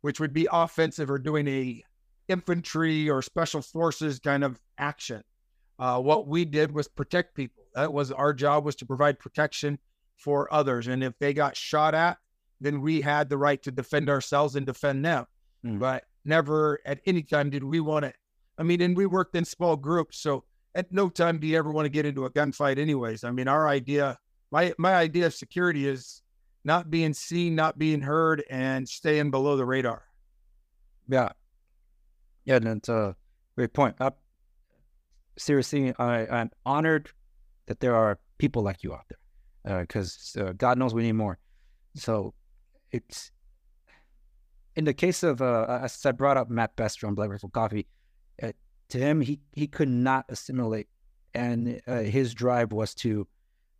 which 0.00 0.18
would 0.18 0.32
be 0.32 0.48
offensive 0.52 1.08
or 1.08 1.18
doing 1.18 1.46
a 1.46 1.84
infantry 2.26 3.08
or 3.08 3.22
special 3.22 3.62
forces 3.62 4.18
kind 4.18 4.42
of 4.42 4.60
action. 4.78 5.22
Uh, 5.78 6.00
what 6.00 6.26
we 6.26 6.44
did 6.44 6.72
was 6.72 6.88
protect 6.88 7.36
people. 7.36 7.62
That 7.76 7.92
was 7.92 8.10
our 8.10 8.34
job 8.34 8.64
was 8.64 8.74
to 8.76 8.86
provide 8.86 9.20
protection 9.20 9.78
for 10.22 10.52
others. 10.52 10.86
And 10.86 11.02
if 11.02 11.18
they 11.18 11.34
got 11.34 11.56
shot 11.56 11.94
at, 11.94 12.18
then 12.60 12.80
we 12.80 13.00
had 13.00 13.28
the 13.28 13.36
right 13.36 13.60
to 13.62 13.72
defend 13.72 14.08
ourselves 14.08 14.54
and 14.56 14.64
defend 14.64 15.04
them. 15.04 15.26
Mm. 15.66 15.80
But 15.80 16.04
never 16.24 16.78
at 16.86 17.00
any 17.06 17.22
time 17.22 17.50
did 17.50 17.64
we 17.64 17.80
want 17.80 18.04
to. 18.04 18.12
I 18.56 18.62
mean, 18.62 18.80
and 18.80 18.96
we 18.96 19.06
worked 19.06 19.34
in 19.34 19.44
small 19.44 19.76
groups, 19.76 20.18
so 20.18 20.44
at 20.74 20.92
no 20.92 21.08
time 21.08 21.38
do 21.38 21.46
you 21.46 21.58
ever 21.58 21.72
want 21.72 21.86
to 21.86 21.90
get 21.90 22.06
into 22.06 22.24
a 22.24 22.30
gunfight, 22.30 22.78
anyways. 22.78 23.24
I 23.24 23.30
mean, 23.30 23.48
our 23.48 23.68
idea, 23.68 24.18
my 24.50 24.72
my 24.78 24.94
idea 24.94 25.26
of 25.26 25.34
security 25.34 25.88
is 25.88 26.22
not 26.64 26.90
being 26.90 27.12
seen, 27.14 27.54
not 27.54 27.78
being 27.78 28.00
heard, 28.00 28.44
and 28.50 28.88
staying 28.88 29.30
below 29.30 29.56
the 29.56 29.64
radar. 29.64 30.04
Yeah, 31.08 31.30
yeah, 32.44 32.58
that's 32.60 32.88
a 32.88 33.16
great 33.56 33.72
point. 33.72 33.96
Uh, 34.00 34.12
seriously, 35.36 35.94
I, 35.98 36.26
I'm 36.26 36.50
honored 36.64 37.10
that 37.66 37.80
there 37.80 37.96
are 37.96 38.18
people 38.38 38.62
like 38.62 38.82
you 38.82 38.92
out 38.92 39.06
there 39.08 39.18
because 39.64 40.36
uh, 40.38 40.44
uh, 40.44 40.52
God 40.52 40.78
knows 40.78 40.94
we 40.94 41.02
need 41.02 41.12
more. 41.12 41.38
So 41.94 42.34
it's 42.90 43.30
in 44.76 44.84
the 44.84 44.94
case 44.94 45.22
of 45.22 45.42
uh, 45.42 45.80
as 45.82 46.04
I 46.04 46.12
brought 46.12 46.36
up 46.36 46.50
Matt 46.50 46.76
Best 46.76 47.00
from 47.00 47.14
Black 47.14 47.30
Rifle 47.30 47.50
Coffee. 47.50 47.86
Uh, 48.42 48.52
to 48.88 48.98
him, 48.98 49.20
he 49.20 49.40
he 49.52 49.66
could 49.66 49.88
not 49.88 50.24
assimilate, 50.28 50.88
and 51.34 51.80
uh, 51.86 52.00
his 52.00 52.34
drive 52.34 52.72
was 52.72 52.94
to 52.96 53.26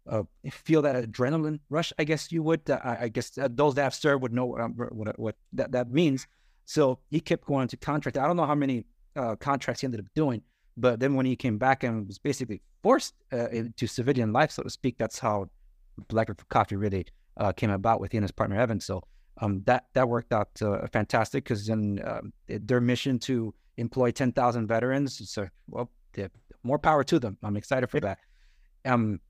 uh, 0.09 0.23
feel 0.51 0.83
that 0.83 1.05
adrenaline 1.05 1.61
rush. 1.71 1.93
I 1.99 2.05
guess 2.05 2.31
you 2.33 2.43
would. 2.43 2.69
I, 2.71 3.09
guess 3.09 3.33
those 3.51 3.75
that 3.75 3.83
have 3.83 3.95
served 3.95 4.23
would 4.23 4.33
know 4.33 4.59
um, 4.59 4.75
what 4.75 5.19
what 5.19 5.37
that 5.55 5.73
that 5.73 5.91
means. 5.91 6.27
So 6.65 7.01
he 7.11 7.21
kept 7.21 7.47
going 7.47 7.69
to 7.69 7.77
contract. 7.77 8.17
I 8.17 8.27
don't 8.27 8.37
know 8.37 8.47
how 8.47 8.55
many 8.55 8.85
contracts 9.41 9.81
he 9.81 9.87
ended 9.87 10.01
up 10.01 10.07
doing, 10.15 10.43
but 10.77 11.01
then 11.01 11.15
when 11.15 11.27
he 11.27 11.37
came 11.37 11.59
back 11.59 11.83
and 11.83 12.07
was 12.07 12.19
basically 12.19 12.63
forced 12.83 13.15
into 13.31 13.87
civilian 13.87 14.33
life, 14.33 14.53
so 14.53 14.63
to 14.63 14.71
speak, 14.71 14.97
that's 14.97 15.19
how 15.19 15.51
Black 16.09 16.29
Rifle 16.29 16.47
Coffee 16.49 16.77
really 16.77 17.07
uh, 17.37 17.53
came 17.53 17.71
about 17.71 18.01
with 18.01 18.13
he 18.13 18.19
and 18.19 18.25
his 18.25 18.33
partner 18.33 18.59
Evan. 18.59 18.81
So 18.81 19.03
um, 19.41 19.63
that 19.65 19.87
that 19.95 20.09
worked 20.09 20.33
out 20.33 20.51
uh, 20.61 20.87
fantastic 20.93 21.45
because 21.45 21.67
then 21.67 22.01
um, 22.05 22.33
their 22.47 22.81
mission 22.81 23.19
to 23.21 23.55
employ 23.77 24.11
10,000 24.11 24.67
veterans. 24.67 25.31
So 25.31 25.49
well, 25.69 25.91
more 26.63 26.79
power 26.79 27.05
to 27.05 27.19
them. 27.19 27.37
I'm 27.43 27.57
excited 27.57 27.89
for 27.89 28.01
that. 28.01 28.19
Um, 28.85 29.21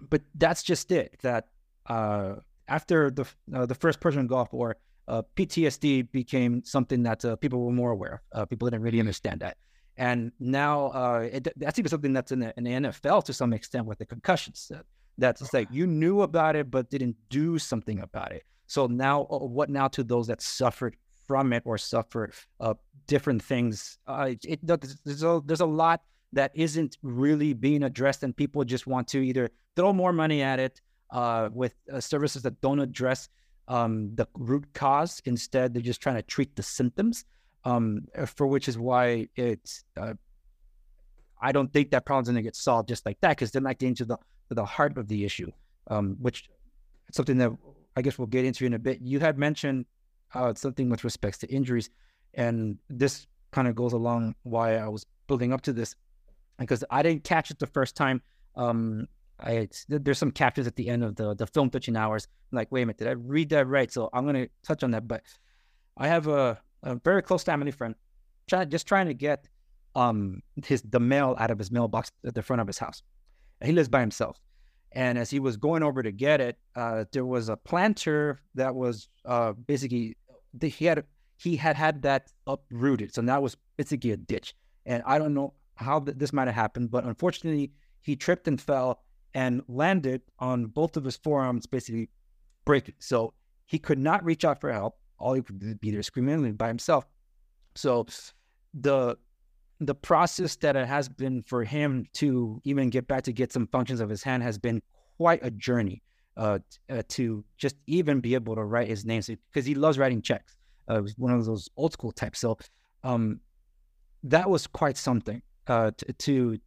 but 0.00 0.22
that's 0.34 0.62
just 0.62 0.90
it. 0.90 1.16
That 1.22 1.48
uh, 1.86 2.36
after 2.68 3.10
the 3.10 3.26
uh, 3.54 3.66
the 3.66 3.74
first 3.74 4.00
Persian 4.00 4.26
Gulf 4.26 4.52
War, 4.52 4.76
uh, 5.08 5.22
PTSD 5.36 6.10
became 6.12 6.62
something 6.64 7.02
that 7.02 7.24
uh, 7.24 7.36
people 7.36 7.64
were 7.64 7.72
more 7.72 7.90
aware 7.90 8.22
of. 8.32 8.42
Uh, 8.42 8.44
people 8.46 8.68
didn't 8.68 8.82
really 8.82 9.00
understand 9.00 9.40
that. 9.40 9.56
And 9.96 10.32
now 10.40 10.86
uh, 10.86 11.28
it, 11.30 11.48
that's 11.56 11.78
even 11.78 11.90
something 11.90 12.12
that's 12.12 12.32
in 12.32 12.40
the, 12.40 12.54
in 12.56 12.64
the, 12.64 12.70
NFL 12.70 13.24
to 13.24 13.32
some 13.32 13.52
extent 13.52 13.84
with 13.84 13.98
the 13.98 14.06
concussions. 14.06 14.72
That's 15.18 15.52
like 15.52 15.68
you 15.70 15.86
knew 15.86 16.22
about 16.22 16.56
it 16.56 16.70
but 16.70 16.90
didn't 16.90 17.16
do 17.28 17.58
something 17.58 18.00
about 18.00 18.32
it. 18.32 18.44
So 18.66 18.86
now, 18.86 19.26
uh, 19.30 19.38
what 19.38 19.68
now 19.68 19.88
to 19.88 20.02
those 20.02 20.26
that 20.28 20.40
suffered 20.40 20.96
from 21.26 21.52
it 21.52 21.62
or 21.66 21.76
suffer 21.76 22.32
uh, 22.58 22.74
different 23.06 23.42
things? 23.42 23.98
Uh, 24.06 24.34
it, 24.42 24.60
there's, 24.62 25.22
a, 25.22 25.42
there's 25.44 25.60
a 25.60 25.66
lot 25.66 26.02
that 26.32 26.52
isn't 26.54 26.96
really 27.02 27.52
being 27.52 27.82
addressed, 27.82 28.22
and 28.22 28.34
people 28.34 28.64
just 28.64 28.86
want 28.86 29.08
to 29.08 29.18
either 29.18 29.50
throw 29.76 29.92
more 29.92 30.12
money 30.12 30.40
at 30.40 30.58
it 30.58 30.80
uh, 31.10 31.50
with 31.52 31.74
uh, 31.92 32.00
services 32.00 32.42
that 32.42 32.58
don't 32.62 32.80
address 32.80 33.28
um, 33.68 34.14
the 34.14 34.26
root 34.34 34.64
cause. 34.72 35.20
Instead, 35.26 35.74
they're 35.74 35.82
just 35.82 36.00
trying 36.00 36.16
to 36.16 36.22
treat 36.22 36.56
the 36.56 36.62
symptoms, 36.62 37.26
um, 37.64 38.06
for 38.26 38.46
which 38.46 38.68
is 38.68 38.78
why 38.78 39.28
it's. 39.36 39.84
I 41.42 41.50
don't 41.50 41.72
think 41.72 41.90
that 41.90 42.06
problem's 42.06 42.28
going 42.28 42.36
to 42.36 42.42
get 42.42 42.54
solved 42.54 42.88
just 42.88 43.04
like 43.04 43.20
that 43.20 43.30
because 43.30 43.50
they're 43.50 43.60
not 43.60 43.78
getting 43.78 43.96
to 43.96 44.04
the 44.04 44.18
the 44.48 44.64
heart 44.64 44.96
of 44.96 45.08
the 45.08 45.24
issue, 45.24 45.50
um, 45.88 46.16
which 46.20 46.48
something 47.10 47.38
that 47.38 47.50
I 47.96 48.02
guess 48.02 48.16
we'll 48.16 48.28
get 48.28 48.44
into 48.44 48.64
in 48.64 48.74
a 48.74 48.78
bit. 48.78 49.00
You 49.02 49.18
had 49.18 49.38
mentioned 49.38 49.86
uh, 50.34 50.54
something 50.54 50.88
with 50.88 51.04
respects 51.04 51.38
to 51.38 51.48
injuries, 51.48 51.90
and 52.34 52.78
this 52.88 53.26
kind 53.50 53.66
of 53.66 53.74
goes 53.74 53.92
along 53.92 54.36
why 54.44 54.76
I 54.76 54.88
was 54.88 55.04
building 55.26 55.52
up 55.52 55.62
to 55.62 55.72
this, 55.72 55.96
because 56.58 56.84
I 56.90 57.02
didn't 57.02 57.24
catch 57.24 57.50
it 57.50 57.58
the 57.58 57.66
first 57.66 57.96
time. 57.96 58.22
Um, 58.54 59.08
I 59.40 59.68
there's 59.88 60.18
some 60.18 60.30
captures 60.30 60.68
at 60.68 60.76
the 60.76 60.88
end 60.88 61.02
of 61.02 61.16
the 61.16 61.34
the 61.34 61.46
film 61.48 61.70
13 61.70 61.96
Hours. 61.96 62.28
I'm 62.52 62.56
like, 62.56 62.70
wait 62.70 62.82
a 62.82 62.86
minute, 62.86 62.98
did 62.98 63.08
I 63.08 63.12
read 63.12 63.48
that 63.50 63.66
right? 63.66 63.90
So 63.90 64.08
I'm 64.12 64.24
gonna 64.26 64.46
touch 64.62 64.84
on 64.84 64.92
that. 64.92 65.08
But 65.08 65.22
I 65.96 66.06
have 66.06 66.28
a, 66.28 66.60
a 66.84 66.94
very 66.96 67.22
close 67.22 67.42
family 67.42 67.72
friend, 67.72 67.96
try, 68.48 68.64
just 68.64 68.86
trying 68.86 69.06
to 69.06 69.14
get 69.14 69.48
um 69.94 70.40
his 70.64 70.82
the 70.82 71.00
mail 71.00 71.36
out 71.38 71.50
of 71.50 71.58
his 71.58 71.70
mailbox 71.70 72.10
at 72.26 72.34
the 72.34 72.42
front 72.42 72.60
of 72.60 72.66
his 72.66 72.78
house. 72.78 73.02
And 73.60 73.68
he 73.68 73.74
lives 73.74 73.88
by 73.88 74.00
himself. 74.00 74.40
And 74.92 75.16
as 75.18 75.30
he 75.30 75.40
was 75.40 75.56
going 75.56 75.82
over 75.82 76.02
to 76.02 76.12
get 76.12 76.40
it, 76.40 76.58
uh, 76.76 77.04
there 77.12 77.24
was 77.24 77.48
a 77.48 77.56
planter 77.56 78.42
that 78.54 78.74
was 78.74 79.08
uh, 79.24 79.52
basically 79.52 80.16
he 80.60 80.84
had 80.84 81.04
he 81.36 81.56
had 81.56 81.76
had 81.76 82.02
that 82.02 82.30
uprooted, 82.46 83.14
so 83.14 83.22
now 83.22 83.40
was 83.40 83.56
basically 83.76 84.12
a 84.12 84.16
ditch. 84.16 84.54
And 84.86 85.02
I 85.06 85.18
don't 85.18 85.34
know 85.34 85.54
how 85.76 86.00
th- 86.00 86.16
this 86.18 86.32
might 86.32 86.46
have 86.46 86.54
happened, 86.54 86.90
but 86.90 87.04
unfortunately, 87.04 87.72
he 88.02 88.16
tripped 88.16 88.46
and 88.48 88.60
fell 88.60 89.02
and 89.34 89.62
landed 89.66 90.22
on 90.38 90.66
both 90.66 90.96
of 90.96 91.04
his 91.04 91.16
forearms, 91.16 91.66
basically 91.66 92.10
breaking. 92.64 92.94
So 92.98 93.32
he 93.66 93.78
could 93.78 93.98
not 93.98 94.24
reach 94.24 94.44
out 94.44 94.60
for 94.60 94.72
help. 94.72 94.98
All 95.18 95.34
he 95.34 95.42
could 95.42 95.80
be 95.80 95.90
there 95.90 96.02
screaming 96.02 96.54
by 96.54 96.68
himself. 96.68 97.06
So 97.74 98.06
the 98.74 99.16
the 99.86 99.94
process 99.94 100.56
that 100.56 100.76
it 100.76 100.86
has 100.86 101.08
been 101.08 101.42
for 101.42 101.64
him 101.64 102.06
to 102.14 102.60
even 102.64 102.90
get 102.90 103.06
back 103.08 103.22
to 103.24 103.32
get 103.32 103.52
some 103.52 103.66
functions 103.66 104.00
of 104.00 104.08
his 104.08 104.22
hand 104.22 104.42
has 104.42 104.58
been 104.58 104.82
quite 105.16 105.40
a 105.42 105.50
journey 105.50 106.02
uh, 106.36 106.58
uh, 106.88 107.02
to 107.08 107.44
just 107.58 107.76
even 107.86 108.20
be 108.20 108.34
able 108.34 108.54
to 108.54 108.64
write 108.64 108.88
his 108.88 109.04
name 109.04 109.22
because 109.52 109.66
he 109.66 109.74
loves 109.74 109.98
writing 109.98 110.22
checks. 110.22 110.56
Uh, 110.88 111.02
one 111.16 111.32
of 111.32 111.44
those 111.46 111.68
old 111.76 111.92
school 111.92 112.12
types. 112.12 112.40
So 112.40 112.58
um, 113.04 113.40
that 114.24 114.48
was 114.48 114.66
quite 114.66 114.96
something 114.96 115.42
uh, 115.66 115.92
to, 115.96 116.12
to 116.12 116.58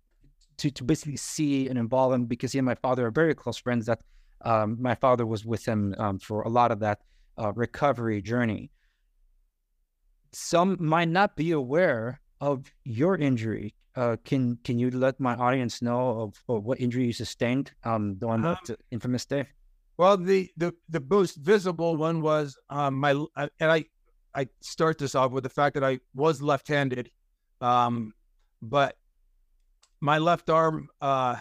to 0.58 0.72
to 0.72 0.84
basically 0.84 1.18
see 1.18 1.68
and 1.68 1.78
involve 1.78 2.14
him 2.14 2.26
because 2.26 2.54
he 2.54 2.60
and 2.60 2.66
my 2.66 2.76
father 2.76 3.08
are 3.08 3.12
very 3.12 3.36
close 3.36 3.58
friends. 3.58 3.86
That 3.86 4.00
um, 4.42 4.78
my 4.80 4.96
father 4.96 5.26
was 5.26 5.46
with 5.46 5.66
him 5.66 5.96
um, 5.98 6.20
for 6.20 6.44
a 6.44 6.50
lot 6.50 6.72
of 6.72 6.80
that 6.80 7.00
uh, 7.38 7.52
recovery 7.54 8.22
journey. 8.22 8.72
Some 10.32 10.78
might 10.80 11.10
not 11.10 11.36
be 11.36 11.52
aware 11.52 12.22
of 12.46 12.72
your 12.84 13.16
injury, 13.16 13.74
uh, 13.96 14.18
can 14.24 14.58
can 14.64 14.78
you 14.78 14.92
let 14.92 15.20
my 15.20 15.36
audience 15.36 15.82
know 15.82 16.22
of, 16.22 16.44
of 16.48 16.64
what 16.64 16.80
injury 16.80 17.06
you 17.06 17.14
sustained 17.14 17.72
um, 17.84 18.18
the 18.20 18.28
one 18.28 18.46
um, 18.46 18.58
the 18.66 18.78
infamous 18.92 19.26
day? 19.26 19.48
Well, 19.98 20.18
the 20.18 20.52
the 20.58 20.74
the 20.90 21.02
most 21.10 21.36
visible 21.38 21.98
one 21.98 22.22
was 22.22 22.58
um, 22.70 22.96
my 22.96 23.12
uh, 23.36 23.48
and 23.60 23.72
I 23.72 23.86
I 24.36 24.48
start 24.62 24.98
this 25.00 25.16
off 25.16 25.32
with 25.32 25.44
the 25.44 25.50
fact 25.50 25.74
that 25.74 25.84
I 25.84 26.00
was 26.14 26.42
left-handed, 26.42 27.10
um, 27.62 28.14
but 28.62 28.96
my 30.02 30.18
left 30.20 30.50
arm 30.50 30.90
uh, 31.02 31.38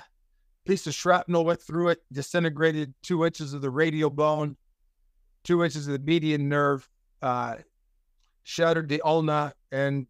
piece 0.64 0.86
of 0.86 0.94
shrapnel 0.94 1.44
went 1.44 1.60
through 1.60 1.88
it, 1.88 1.98
disintegrated 2.12 2.94
two 3.02 3.26
inches 3.26 3.52
of 3.52 3.60
the 3.60 3.70
radial 3.70 4.10
bone, 4.10 4.56
two 5.42 5.64
inches 5.64 5.86
of 5.86 5.92
the 5.92 5.98
median 5.98 6.48
nerve, 6.48 6.88
uh, 7.20 7.56
shattered 8.44 8.88
the 8.88 9.02
ulna, 9.04 9.52
and 9.72 10.06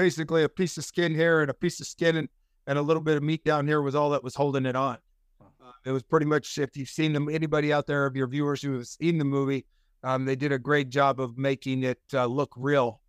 basically 0.00 0.44
a 0.44 0.48
piece 0.48 0.78
of 0.78 0.84
skin 0.84 1.14
here 1.14 1.42
and 1.42 1.50
a 1.50 1.54
piece 1.54 1.78
of 1.78 1.86
skin 1.86 2.16
and, 2.16 2.28
and 2.66 2.78
a 2.78 2.82
little 2.82 3.02
bit 3.02 3.18
of 3.18 3.22
meat 3.22 3.44
down 3.44 3.66
here 3.66 3.82
was 3.82 3.94
all 3.94 4.08
that 4.08 4.24
was 4.24 4.34
holding 4.34 4.64
it 4.64 4.74
on. 4.74 4.96
Uh, 5.42 5.72
it 5.84 5.92
was 5.92 6.02
pretty 6.02 6.24
much 6.24 6.56
if 6.56 6.74
you've 6.74 6.88
seen 6.88 7.12
them, 7.12 7.28
anybody 7.28 7.70
out 7.70 7.86
there 7.86 8.06
of 8.06 8.16
your 8.16 8.26
viewers 8.26 8.62
who 8.62 8.72
have 8.72 8.86
seen 8.86 9.18
the 9.18 9.26
movie, 9.26 9.66
um, 10.02 10.24
they 10.24 10.36
did 10.36 10.52
a 10.52 10.58
great 10.58 10.88
job 10.88 11.20
of 11.20 11.36
making 11.36 11.82
it 11.82 12.00
uh, 12.14 12.24
look 12.24 12.50
real 12.56 13.02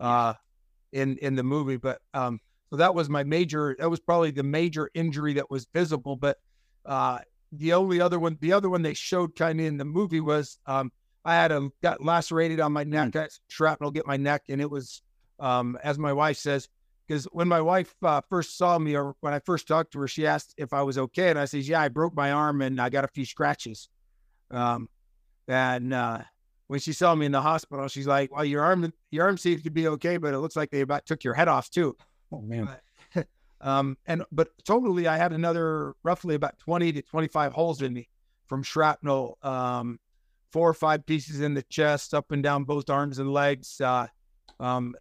uh, 0.00 0.32
in 0.92 1.18
in 1.18 1.34
the 1.34 1.42
movie. 1.42 1.76
But 1.76 2.00
um, 2.14 2.40
so 2.70 2.76
that 2.76 2.94
was 2.94 3.10
my 3.10 3.24
major. 3.24 3.76
That 3.78 3.90
was 3.90 4.00
probably 4.00 4.30
the 4.30 4.42
major 4.42 4.90
injury 4.94 5.34
that 5.34 5.50
was 5.50 5.66
visible. 5.74 6.16
But 6.16 6.38
uh, 6.86 7.18
the 7.52 7.74
only 7.74 8.00
other 8.00 8.18
one, 8.18 8.38
the 8.40 8.54
other 8.54 8.70
one 8.70 8.80
they 8.80 8.94
showed 8.94 9.36
kind 9.36 9.60
of 9.60 9.66
in 9.66 9.76
the 9.76 9.84
movie 9.84 10.20
was 10.20 10.58
um, 10.64 10.90
I 11.26 11.34
had 11.34 11.52
a 11.52 11.68
got 11.82 12.02
lacerated 12.02 12.58
on 12.58 12.72
my 12.72 12.84
neck. 12.84 13.10
Got 13.10 13.28
shrapnel 13.48 13.90
get 13.90 14.06
my 14.06 14.16
neck, 14.16 14.44
and 14.48 14.62
it 14.62 14.70
was 14.70 15.02
um, 15.38 15.78
as 15.82 15.98
my 15.98 16.12
wife 16.12 16.36
says, 16.36 16.68
because 17.06 17.24
when 17.32 17.48
my 17.48 17.60
wife 17.60 17.94
uh, 18.02 18.20
first 18.28 18.58
saw 18.58 18.78
me 18.78 18.96
or 18.96 19.14
when 19.20 19.32
I 19.32 19.38
first 19.38 19.66
talked 19.66 19.92
to 19.92 20.00
her, 20.00 20.08
she 20.08 20.26
asked 20.26 20.54
if 20.58 20.72
I 20.72 20.82
was 20.82 20.98
okay, 20.98 21.30
and 21.30 21.38
I 21.38 21.46
says, 21.46 21.68
"Yeah, 21.68 21.80
I 21.80 21.88
broke 21.88 22.14
my 22.14 22.32
arm 22.32 22.60
and 22.60 22.80
I 22.80 22.90
got 22.90 23.04
a 23.04 23.08
few 23.08 23.24
scratches." 23.24 23.88
Um, 24.50 24.88
and 25.46 25.94
uh, 25.94 26.18
when 26.66 26.80
she 26.80 26.92
saw 26.92 27.14
me 27.14 27.26
in 27.26 27.32
the 27.32 27.40
hospital, 27.40 27.88
she's 27.88 28.06
like, 28.06 28.30
"Well, 28.30 28.44
your 28.44 28.62
arm, 28.62 28.92
your 29.10 29.24
arm 29.24 29.38
seems 29.38 29.62
to 29.62 29.70
be 29.70 29.88
okay, 29.88 30.18
but 30.18 30.34
it 30.34 30.38
looks 30.38 30.56
like 30.56 30.70
they 30.70 30.82
about 30.82 31.06
took 31.06 31.24
your 31.24 31.34
head 31.34 31.48
off 31.48 31.70
too." 31.70 31.96
Oh 32.30 32.42
man. 32.42 32.68
um, 33.62 33.96
and 34.06 34.22
but 34.30 34.50
totally, 34.64 35.08
I 35.08 35.16
had 35.16 35.32
another 35.32 35.94
roughly 36.02 36.34
about 36.34 36.58
twenty 36.58 36.92
to 36.92 37.02
twenty-five 37.02 37.52
holes 37.52 37.80
in 37.80 37.94
me 37.94 38.08
from 38.48 38.62
shrapnel. 38.62 39.38
Um, 39.42 39.98
four 40.52 40.68
or 40.68 40.74
five 40.74 41.04
pieces 41.06 41.40
in 41.40 41.54
the 41.54 41.62
chest, 41.64 42.14
up 42.14 42.32
and 42.32 42.42
down 42.42 42.64
both 42.64 42.90
arms 42.90 43.18
and 43.18 43.32
legs. 43.32 43.80
Uh, 43.80 44.06
um, 44.60 44.94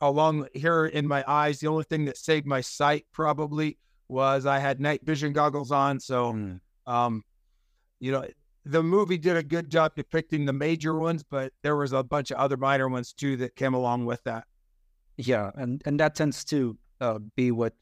along 0.00 0.48
here 0.54 0.86
in 0.86 1.06
my 1.06 1.24
eyes. 1.26 1.60
The 1.60 1.68
only 1.68 1.84
thing 1.84 2.04
that 2.06 2.16
saved 2.16 2.46
my 2.46 2.60
sight 2.60 3.06
probably 3.12 3.78
was 4.08 4.46
I 4.46 4.58
had 4.58 4.80
night 4.80 5.04
vision 5.04 5.32
goggles 5.32 5.70
on. 5.70 6.00
So, 6.00 6.32
mm. 6.32 6.60
um, 6.86 7.22
you 8.00 8.12
know, 8.12 8.26
the 8.64 8.82
movie 8.82 9.18
did 9.18 9.36
a 9.36 9.42
good 9.42 9.70
job 9.70 9.92
depicting 9.94 10.46
the 10.46 10.52
major 10.52 10.98
ones, 10.98 11.22
but 11.22 11.52
there 11.62 11.76
was 11.76 11.92
a 11.92 12.02
bunch 12.02 12.30
of 12.30 12.38
other 12.38 12.56
minor 12.56 12.88
ones 12.88 13.12
too 13.12 13.36
that 13.38 13.56
came 13.56 13.74
along 13.74 14.06
with 14.06 14.22
that. 14.24 14.44
Yeah, 15.16 15.50
and 15.54 15.82
and 15.84 16.00
that 16.00 16.14
tends 16.14 16.44
to 16.46 16.76
uh, 17.00 17.18
be 17.36 17.50
what. 17.50 17.74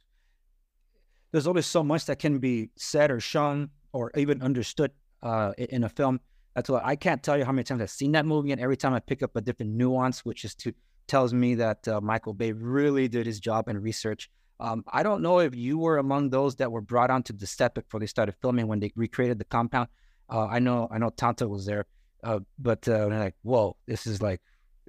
There's 1.30 1.46
always 1.46 1.64
so 1.64 1.82
much 1.82 2.04
that 2.06 2.18
can 2.18 2.40
be 2.40 2.70
said 2.76 3.10
or 3.10 3.18
shown 3.18 3.70
or 3.94 4.10
even 4.16 4.42
understood 4.42 4.90
uh, 5.22 5.52
in 5.56 5.84
a 5.84 5.88
film. 5.88 6.20
That's 6.54 6.68
why 6.68 6.82
I 6.84 6.94
can't 6.94 7.22
tell 7.22 7.38
you 7.38 7.46
how 7.46 7.52
many 7.52 7.64
times 7.64 7.80
I've 7.80 7.90
seen 7.90 8.12
that 8.12 8.26
movie, 8.26 8.52
and 8.52 8.60
every 8.60 8.76
time 8.76 8.92
I 8.92 9.00
pick 9.00 9.22
up 9.22 9.34
a 9.34 9.40
different 9.40 9.72
nuance, 9.72 10.26
which 10.26 10.44
is 10.44 10.54
to 10.56 10.74
tells 11.06 11.32
me 11.34 11.56
that 11.56 11.86
uh, 11.88 12.00
Michael 12.00 12.34
Bay 12.34 12.52
really 12.52 13.08
did 13.08 13.26
his 13.26 13.40
job 13.40 13.68
in 13.68 13.80
research. 13.80 14.30
Um, 14.60 14.84
I 14.92 15.02
don't 15.02 15.22
know 15.22 15.40
if 15.40 15.54
you 15.54 15.78
were 15.78 15.98
among 15.98 16.30
those 16.30 16.56
that 16.56 16.70
were 16.70 16.80
brought 16.80 17.10
onto 17.10 17.32
the 17.32 17.46
set 17.46 17.74
before 17.74 18.00
they 18.00 18.06
started 18.06 18.36
filming 18.40 18.68
when 18.68 18.80
they 18.80 18.92
recreated 18.94 19.38
the 19.38 19.44
compound. 19.44 19.88
Uh, 20.30 20.46
I 20.46 20.60
know, 20.60 20.88
I 20.90 20.98
know, 20.98 21.10
Tanto 21.10 21.48
was 21.48 21.66
there, 21.66 21.86
uh, 22.22 22.40
but 22.58 22.86
uh, 22.88 23.08
like, 23.08 23.34
whoa, 23.42 23.76
this 23.86 24.06
is 24.06 24.22
like 24.22 24.40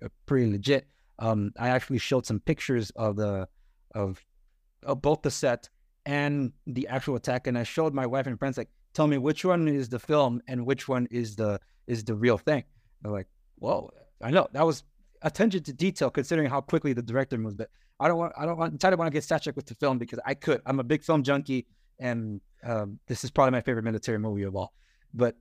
uh, 0.03 0.09
pretty 0.25 0.51
legit. 0.51 0.87
Um, 1.19 1.51
I 1.57 1.69
actually 1.69 1.97
showed 1.97 2.25
some 2.25 2.39
pictures 2.39 2.91
of 2.91 3.15
the 3.15 3.47
of, 3.95 4.23
of 4.83 5.01
both 5.01 5.21
the 5.21 5.31
set 5.31 5.69
and 6.05 6.53
the 6.67 6.87
actual 6.87 7.15
attack, 7.15 7.47
and 7.47 7.57
I 7.57 7.63
showed 7.63 7.93
my 7.93 8.05
wife 8.05 8.27
and 8.27 8.37
friends 8.37 8.57
like, 8.57 8.69
tell 8.93 9.07
me 9.07 9.17
which 9.17 9.43
one 9.43 9.67
is 9.67 9.89
the 9.89 9.99
film 9.99 10.41
and 10.47 10.65
which 10.65 10.87
one 10.87 11.07
is 11.09 11.35
the 11.35 11.59
is 11.87 12.03
the 12.03 12.15
real 12.15 12.37
thing. 12.37 12.63
They're 13.01 13.11
like, 13.11 13.27
whoa, 13.57 13.91
I 14.21 14.31
know 14.31 14.47
that 14.53 14.65
was 14.65 14.83
attention 15.23 15.63
to 15.63 15.73
detail 15.73 16.09
considering 16.09 16.49
how 16.49 16.61
quickly 16.61 16.93
the 16.93 17.01
director 17.01 17.37
moves. 17.37 17.55
But 17.55 17.69
I 17.99 18.07
don't 18.07 18.17
want 18.17 18.33
I 18.37 18.45
don't 18.45 18.57
want 18.57 18.85
I 18.85 18.89
don't 18.89 18.99
want 18.99 19.07
to 19.11 19.13
get 19.13 19.23
sidetracked 19.23 19.55
with 19.55 19.65
the 19.65 19.75
film 19.75 19.97
because 19.97 20.19
I 20.25 20.33
could. 20.33 20.61
I'm 20.65 20.79
a 20.79 20.83
big 20.83 21.03
film 21.03 21.23
junkie, 21.23 21.65
and 21.99 22.41
um, 22.63 22.99
this 23.07 23.23
is 23.23 23.31
probably 23.31 23.51
my 23.51 23.61
favorite 23.61 23.83
military 23.83 24.19
movie 24.19 24.43
of 24.43 24.55
all. 24.55 24.73
But 25.13 25.35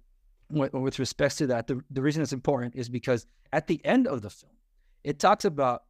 with, 0.50 0.72
with 0.72 0.98
respect 0.98 1.38
to 1.38 1.46
that, 1.48 1.66
the, 1.66 1.80
the 1.90 2.02
reason 2.02 2.22
it's 2.22 2.32
important 2.32 2.74
is 2.74 2.88
because 2.88 3.26
at 3.52 3.66
the 3.66 3.80
end 3.84 4.06
of 4.06 4.22
the 4.22 4.30
film, 4.30 4.52
it 5.04 5.18
talks 5.18 5.44
about 5.44 5.82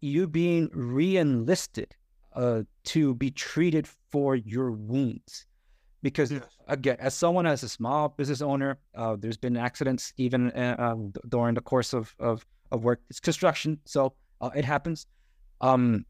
you 0.00 0.26
being 0.26 0.70
re-enlisted 0.72 1.94
uh, 2.34 2.62
to 2.84 3.14
be 3.14 3.30
treated 3.30 3.88
for 4.10 4.36
your 4.36 4.70
wounds. 4.70 5.46
Because 6.02 6.30
yes. 6.30 6.42
again, 6.68 6.96
as 7.00 7.14
someone 7.14 7.46
as 7.46 7.62
a 7.62 7.68
small 7.68 8.10
business 8.10 8.42
owner, 8.42 8.78
uh, 8.94 9.16
there's 9.18 9.38
been 9.38 9.56
accidents 9.56 10.12
even 10.18 10.50
uh, 10.52 10.76
um, 10.78 11.12
during 11.28 11.54
the 11.54 11.62
course 11.62 11.94
of, 11.94 12.14
of 12.18 12.44
of 12.74 12.84
work. 12.84 13.00
It's 13.08 13.20
construction, 13.20 13.80
so 13.84 14.14
uh, 14.40 14.50
it 14.54 14.64
happens. 14.64 15.06
Um, 15.60 16.04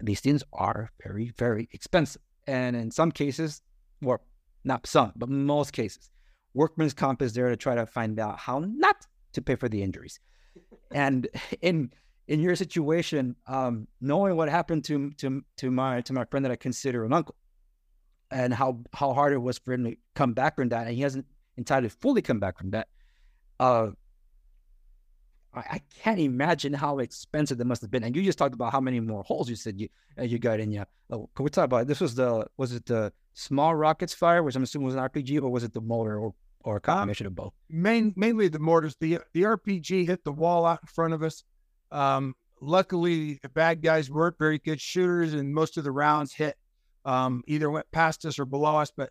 these 0.00 0.20
things 0.20 0.42
are 0.52 0.90
very, 1.02 1.32
very 1.38 1.68
expensive, 1.72 2.22
and 2.46 2.74
in 2.74 2.90
some 2.90 3.12
cases, 3.12 3.62
well, 4.02 4.20
not 4.64 4.86
some, 4.86 5.12
but 5.16 5.28
most 5.28 5.72
cases, 5.72 6.10
workman's 6.54 6.94
comp 6.94 7.22
is 7.22 7.32
there 7.32 7.48
to 7.48 7.56
try 7.56 7.74
to 7.74 7.86
find 7.86 8.18
out 8.18 8.38
how 8.38 8.58
not 8.58 8.96
to 9.34 9.42
pay 9.42 9.54
for 9.54 9.68
the 9.68 9.82
injuries. 9.82 10.18
and 10.92 11.28
in 11.60 11.90
in 12.26 12.40
your 12.40 12.56
situation, 12.56 13.36
um, 13.46 13.86
knowing 14.00 14.36
what 14.36 14.48
happened 14.48 14.84
to 14.84 15.12
to 15.18 15.42
to 15.58 15.70
my 15.70 16.00
to 16.02 16.12
my 16.12 16.24
friend 16.24 16.44
that 16.44 16.52
I 16.52 16.56
consider 16.56 17.04
an 17.04 17.12
uncle, 17.12 17.36
and 18.30 18.52
how 18.52 18.80
how 18.92 19.12
hard 19.12 19.32
it 19.32 19.38
was 19.38 19.58
for 19.58 19.72
him 19.74 19.84
to 19.84 19.96
come 20.14 20.32
back 20.32 20.56
from 20.56 20.70
that, 20.70 20.86
and 20.86 20.96
he 20.96 21.02
hasn't 21.02 21.26
entirely 21.56 21.88
fully 21.88 22.22
come 22.22 22.40
back 22.40 22.58
from 22.58 22.70
that. 22.70 22.88
Uh, 23.60 23.90
I, 25.56 25.80
can't 26.02 26.18
imagine 26.18 26.72
how 26.72 26.98
expensive 26.98 27.58
that 27.58 27.64
must 27.64 27.82
have 27.82 27.90
been. 27.90 28.04
And 28.04 28.14
you 28.14 28.22
just 28.22 28.38
talked 28.38 28.54
about 28.54 28.72
how 28.72 28.80
many 28.80 29.00
more 29.00 29.22
holes 29.22 29.48
you 29.48 29.56
said 29.56 29.80
you 29.80 29.88
uh, 30.18 30.22
you 30.22 30.38
got 30.38 30.60
in. 30.60 30.70
Yeah, 30.70 30.84
oh, 31.10 31.28
can 31.34 31.44
we 31.44 31.50
talk 31.50 31.64
about 31.64 31.86
this? 31.86 32.00
Was 32.00 32.14
the 32.14 32.46
was 32.56 32.72
it 32.72 32.86
the 32.86 33.12
small 33.34 33.74
rockets 33.74 34.14
fire, 34.14 34.42
which 34.42 34.56
I'm 34.56 34.62
assuming 34.62 34.86
was 34.86 34.94
an 34.94 35.00
RPG, 35.00 35.42
or 35.42 35.48
was 35.48 35.64
it 35.64 35.72
the 35.72 35.80
mortar, 35.80 36.18
or 36.18 36.34
or 36.60 36.76
a 36.76 36.80
combination 36.80 37.26
um, 37.26 37.32
of 37.32 37.36
both? 37.36 37.52
Main, 37.68 38.12
mainly 38.16 38.48
the 38.48 38.58
mortars. 38.58 38.96
The 38.98 39.18
the 39.32 39.42
RPG 39.42 40.06
hit 40.06 40.24
the 40.24 40.32
wall 40.32 40.66
out 40.66 40.80
in 40.82 40.88
front 40.88 41.14
of 41.14 41.22
us. 41.22 41.44
Um, 41.92 42.34
luckily, 42.60 43.38
the 43.42 43.48
bad 43.48 43.82
guys 43.82 44.10
weren't 44.10 44.38
very 44.38 44.58
good 44.58 44.80
shooters, 44.80 45.34
and 45.34 45.54
most 45.54 45.76
of 45.76 45.84
the 45.84 45.92
rounds 45.92 46.34
hit 46.34 46.56
um, 47.04 47.42
either 47.46 47.70
went 47.70 47.90
past 47.92 48.24
us 48.24 48.38
or 48.38 48.44
below 48.44 48.76
us. 48.76 48.92
But 48.94 49.10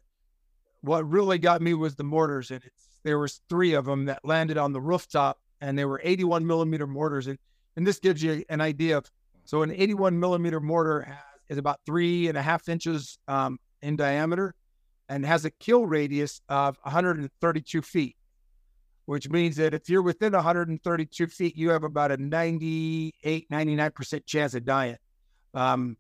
what 0.82 1.08
really 1.08 1.38
got 1.38 1.62
me 1.62 1.74
was 1.74 1.96
the 1.96 2.04
mortars, 2.04 2.52
and 2.52 2.62
there 3.04 3.20
was 3.20 3.42
three 3.50 3.74
of 3.74 3.86
them 3.86 4.06
that 4.06 4.26
landed 4.26 4.58
on 4.58 4.74
the 4.74 4.82
rooftop, 4.82 5.40
and 5.64 5.80
they 5.80 5.86
were 5.86 6.02
81 6.04 6.46
millimeter 6.46 6.86
mortars, 6.86 7.28
and 7.28 7.40
and 7.78 7.88
this 7.88 7.98
gives 8.00 8.22
you 8.22 8.44
an 8.50 8.62
idea 8.62 8.98
of 8.98 9.10
so 9.46 9.64
an 9.64 9.72
81 9.72 10.20
millimeter 10.20 10.60
mortar 10.60 11.18
is 11.50 11.58
about 11.58 11.80
three 11.86 12.28
and 12.28 12.38
a 12.38 12.42
half 12.42 12.70
inches 12.70 13.18
um, 13.28 13.58
in 13.82 13.96
diameter, 13.96 14.54
and 15.08 15.26
has 15.26 15.46
a 15.46 15.50
kill 15.50 15.86
radius 15.86 16.42
of 16.50 16.78
132 16.84 17.82
feet, 17.82 18.16
which 19.06 19.30
means 19.30 19.56
that 19.56 19.74
if 19.74 19.90
you're 19.90 20.02
within 20.02 20.34
132 20.34 21.28
feet, 21.28 21.56
you 21.56 21.70
have 21.70 21.84
about 21.84 22.12
a 22.12 22.18
98, 22.18 23.50
99% 23.50 24.26
chance 24.26 24.54
of 24.54 24.66
dying. 24.66 24.98
Um, 25.54 25.98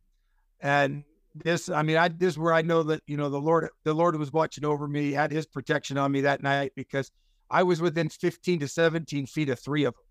and 0.59 1.03
this, 1.35 1.69
I 1.69 1.83
mean, 1.83 1.97
I 1.97 2.09
this 2.09 2.33
is 2.33 2.37
where 2.37 2.53
I 2.53 2.63
know 2.63 2.83
that 2.83 3.01
you 3.07 3.15
know 3.15 3.29
the 3.29 3.39
Lord, 3.39 3.69
the 3.85 3.93
Lord 3.93 4.17
was 4.17 4.33
watching 4.33 4.65
over 4.65 4.89
me, 4.89 5.13
had 5.13 5.31
His 5.31 5.45
protection 5.45 5.97
on 5.97 6.11
me 6.11 6.21
that 6.21 6.43
night 6.43 6.73
because 6.75 7.09
I 7.49 7.63
was 7.63 7.81
within 7.81 8.09
15 8.09 8.61
to 8.61 8.67
17 8.67 9.25
feet 9.27 9.49
of 9.49 9.59
three 9.59 9.83
of 9.83 9.93
them. 9.93 10.03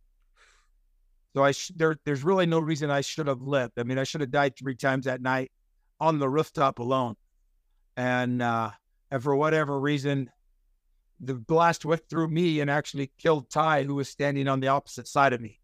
So 1.34 1.42
I 1.42 1.52
sh- 1.52 1.72
there, 1.74 1.96
there's 2.04 2.24
really 2.24 2.46
no 2.46 2.58
reason 2.58 2.90
I 2.90 3.00
should 3.00 3.26
have 3.26 3.40
lived. 3.40 3.72
I 3.78 3.84
mean, 3.84 3.98
I 3.98 4.04
should 4.04 4.20
have 4.20 4.30
died 4.30 4.56
three 4.56 4.76
times 4.76 5.06
that 5.06 5.22
night 5.22 5.50
on 5.98 6.18
the 6.18 6.28
rooftop 6.28 6.78
alone. 6.78 7.16
And 7.96 8.42
uh, 8.42 8.70
and 9.10 9.22
for 9.22 9.36
whatever 9.36 9.78
reason, 9.78 10.30
the 11.20 11.34
blast 11.34 11.84
went 11.84 12.08
through 12.08 12.28
me 12.28 12.60
and 12.60 12.70
actually 12.70 13.10
killed 13.18 13.50
Ty, 13.50 13.84
who 13.84 13.94
was 13.94 14.08
standing 14.08 14.48
on 14.48 14.60
the 14.60 14.68
opposite 14.68 15.06
side 15.06 15.32
of 15.32 15.40
me. 15.40 15.60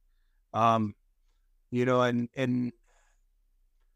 Um, 0.54 0.94
you 1.70 1.85
know, 1.85 2.02
and 2.02 2.28
and 2.35 2.72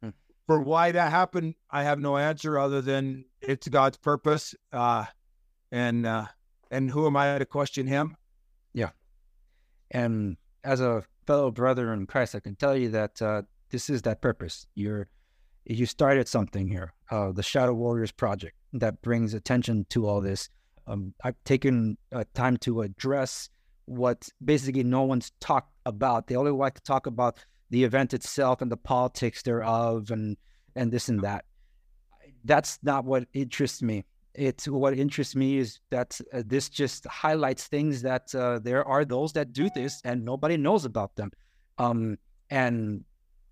hmm. 0.02 0.10
for 0.46 0.60
why 0.60 0.92
that 0.92 1.10
happened, 1.10 1.54
I 1.70 1.84
have 1.84 2.00
no 2.00 2.16
answer 2.16 2.58
other 2.58 2.80
than 2.80 3.24
it's 3.40 3.68
God's 3.68 3.98
purpose. 3.98 4.54
Uh, 4.72 5.06
and 5.70 6.06
uh, 6.06 6.26
and 6.72 6.90
who 6.90 7.06
am 7.06 7.16
I 7.16 7.38
to 7.38 7.44
question 7.44 7.86
Him? 7.86 8.16
Yeah, 8.72 8.90
and 9.92 10.36
as 10.64 10.80
a 10.80 11.04
fellow 11.26 11.52
brother 11.52 11.92
in 11.92 12.06
Christ, 12.06 12.34
I 12.34 12.40
can 12.40 12.56
tell 12.56 12.76
you 12.76 12.88
that 12.90 13.22
uh, 13.22 13.42
this 13.70 13.88
is 13.88 14.02
that 14.02 14.20
purpose. 14.20 14.66
You're 14.74 15.08
you 15.64 15.86
started 15.86 16.26
something 16.26 16.66
here, 16.66 16.92
uh, 17.10 17.30
the 17.30 17.42
Shadow 17.42 17.74
Warriors 17.74 18.10
project 18.10 18.56
that 18.72 19.00
brings 19.02 19.34
attention 19.34 19.86
to 19.90 20.08
all 20.08 20.20
this. 20.20 20.48
Um, 20.88 21.14
I've 21.22 21.36
taken 21.44 21.96
uh, 22.10 22.24
time 22.34 22.56
to 22.58 22.82
address 22.82 23.48
what 23.84 24.28
basically 24.44 24.82
no 24.82 25.02
one's 25.02 25.30
talked 25.38 25.72
about. 25.86 26.26
They 26.26 26.34
only 26.34 26.50
like 26.50 26.74
to 26.74 26.82
talk 26.82 27.06
about 27.06 27.38
the 27.70 27.84
event 27.84 28.12
itself 28.12 28.60
and 28.60 28.72
the 28.72 28.76
politics 28.76 29.42
thereof, 29.42 30.10
and 30.10 30.36
and 30.74 30.90
this 30.90 31.08
and 31.08 31.20
that. 31.20 31.44
That's 32.44 32.78
not 32.82 33.04
what 33.04 33.28
interests 33.34 33.82
me 33.82 34.04
it's 34.34 34.66
what 34.66 34.98
interests 34.98 35.36
me 35.36 35.58
is 35.58 35.80
that 35.90 36.18
uh, 36.32 36.42
this 36.46 36.68
just 36.68 37.06
highlights 37.06 37.66
things 37.66 38.02
that 38.02 38.34
uh, 38.34 38.58
there 38.58 38.84
are 38.86 39.04
those 39.04 39.32
that 39.34 39.52
do 39.52 39.68
this 39.74 40.00
and 40.04 40.24
nobody 40.24 40.56
knows 40.56 40.84
about 40.84 41.14
them. 41.16 41.30
Um, 41.78 42.18
and 42.50 43.04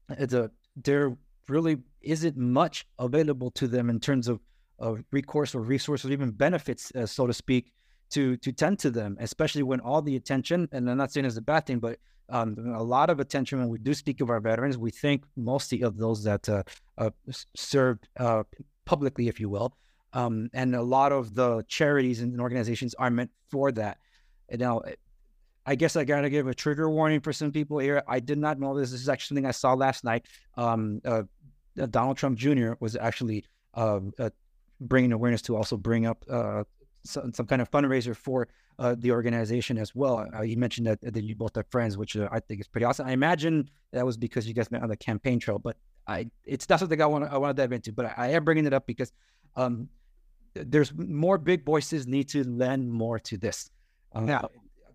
the, 0.09 0.51
there 0.77 1.17
really 1.49 1.79
isn't 2.03 2.37
much 2.37 2.87
available 2.99 3.51
to 3.53 3.67
them 3.67 3.91
in 3.91 4.01
terms 4.01 4.29
of, 4.29 4.41
of 4.79 5.03
recourse 5.13 5.55
or 5.55 5.61
resources 5.61 6.09
or 6.09 6.13
even 6.13 6.31
benefits 6.31 6.93
uh, 6.95 7.05
so 7.05 7.27
to 7.27 7.33
speak 7.33 7.73
to 8.09 8.37
to 8.39 8.51
tend 8.51 8.79
to 8.79 8.91
them 8.91 9.17
especially 9.21 9.63
when 9.63 9.81
all 9.81 10.01
the 10.01 10.17
attention 10.17 10.69
and 10.73 10.91
i'm 10.91 10.97
not 10.97 11.13
saying 11.13 11.27
it's 11.27 11.37
a 11.37 11.43
bad 11.43 11.67
thing 11.67 11.79
but 11.79 11.99
um, 12.31 12.57
a 12.75 12.83
lot 12.83 13.11
of 13.11 13.21
attention 13.21 13.59
when 13.59 13.69
we 13.69 13.79
do 13.79 13.93
speak 13.93 14.21
of 14.21 14.31
our 14.31 14.41
veterans 14.41 14.79
we 14.79 14.91
think 14.91 15.25
mostly 15.37 15.83
of 15.83 15.99
those 15.99 16.25
that 16.25 16.49
uh, 16.49 16.63
uh, 16.97 17.11
served 17.55 18.09
uh, 18.19 18.43
publicly 18.87 19.29
if 19.29 19.39
you 19.39 19.51
will 19.51 19.77
um, 20.13 20.51
and 20.53 20.75
a 20.75 20.83
lot 20.83 21.13
of 21.13 21.35
the 21.35 21.65
charities 21.69 22.21
and 22.21 22.41
organizations 22.41 22.95
are 22.95 23.11
meant 23.11 23.31
for 23.49 23.73
that. 23.73 23.99
And 24.49 24.61
now, 24.61 24.83
I 25.67 25.75
guess 25.75 25.95
I 25.95 26.05
gotta 26.05 26.31
give 26.31 26.49
a 26.49 26.55
trigger 26.55 26.91
warning 26.91 27.21
for 27.21 27.33
some 27.33 27.53
people 27.53 27.79
here. 27.79 28.03
I 28.09 28.21
did 28.21 28.39
not 28.39 28.59
know 28.59 28.77
this. 28.77 28.91
This 28.91 29.03
is 29.03 29.09
actually 29.09 29.37
something 29.37 29.47
I 29.47 29.53
saw 29.53 29.75
last 29.75 30.05
night. 30.05 30.27
Um, 30.57 31.01
uh, 31.05 31.23
uh 31.81 31.87
Donald 31.87 32.17
Trump 32.17 32.39
Jr. 32.39 32.73
was 32.81 32.97
actually 32.97 33.45
uh, 33.75 34.01
uh, 34.19 34.31
bringing 34.81 35.13
awareness 35.13 35.43
to 35.43 35.57
also 35.57 35.77
bring 35.77 36.07
up 36.07 36.25
uh, 36.29 36.65
some, 37.05 37.33
some, 37.33 37.47
kind 37.47 37.63
of 37.63 37.71
fundraiser 37.71 38.17
for 38.17 38.49
uh, 38.79 38.97
the 38.99 39.13
organization 39.13 39.79
as 39.79 39.95
well. 39.95 40.27
he 40.43 40.57
mentioned 40.57 40.87
that, 40.87 41.01
that 41.03 41.23
you 41.23 41.37
both 41.37 41.57
are 41.57 41.65
friends, 41.71 41.97
which 41.97 42.17
I 42.17 42.41
think 42.41 42.61
is 42.61 42.67
pretty 42.67 42.85
awesome. 42.85 43.07
I 43.07 43.13
imagine 43.13 43.69
that 43.93 44.05
was 44.05 44.17
because 44.17 44.49
you 44.49 44.55
guys 44.55 44.71
met 44.71 44.83
on 44.83 44.89
the 44.89 44.97
campaign 44.97 45.39
trail, 45.39 45.59
but 45.59 45.77
I 46.07 46.31
it's 46.45 46.69
not 46.69 46.81
something 46.81 47.01
I 47.01 47.07
want 47.07 47.25
I 47.31 47.39
want 47.39 47.57
to 47.57 47.63
dive 47.63 47.73
into. 47.73 47.93
But 47.93 48.07
I, 48.07 48.15
I 48.17 48.29
am 48.29 48.45
bringing 48.45 48.67
it 48.67 48.73
up 48.73 48.87
because 48.87 49.13
um, 49.57 49.89
there's 50.55 50.93
more 50.95 51.39
big 51.39 51.65
voices 51.65 52.07
need 52.07 52.29
to 52.31 52.45
lend 52.45 52.91
more 52.91 53.19
to 53.21 53.37
this. 53.37 53.71
Uh, 54.15 54.25
yeah. 54.27 54.43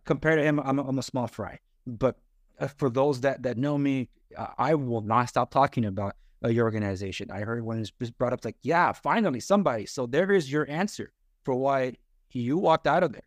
Compared 0.06 0.40
to 0.40 0.44
him, 0.44 0.60
I'm, 0.60 0.80
I'm 0.80 1.00
a 1.00 1.04
small 1.04 1.28
fry. 1.28 1.60
But 1.88 2.18
uh, 2.60 2.68
for 2.68 2.90
those 2.90 3.22
that, 3.22 3.44
that 3.44 3.58
know 3.58 3.78
me, 3.78 4.10
I 4.58 4.76
will 4.76 5.02
not 5.02 5.30
stop 5.30 5.52
talking 5.52 5.86
about 5.86 6.16
uh, 6.44 6.50
your 6.50 6.66
organization. 6.66 7.32
I 7.32 7.40
heard 7.40 7.64
when 7.64 7.80
it 7.80 7.92
was 8.00 8.12
brought 8.12 8.34
up, 8.34 8.44
like, 8.44 8.58
yeah, 8.62 8.92
finally 8.92 9.40
somebody. 9.40 9.86
So 9.86 10.06
there 10.06 10.32
is 10.32 10.52
your 10.52 10.70
answer 10.70 11.14
for 11.44 11.56
why 11.56 11.94
you 12.32 12.58
walked 12.58 12.88
out 12.88 13.04
of 13.04 13.14
there. 13.14 13.22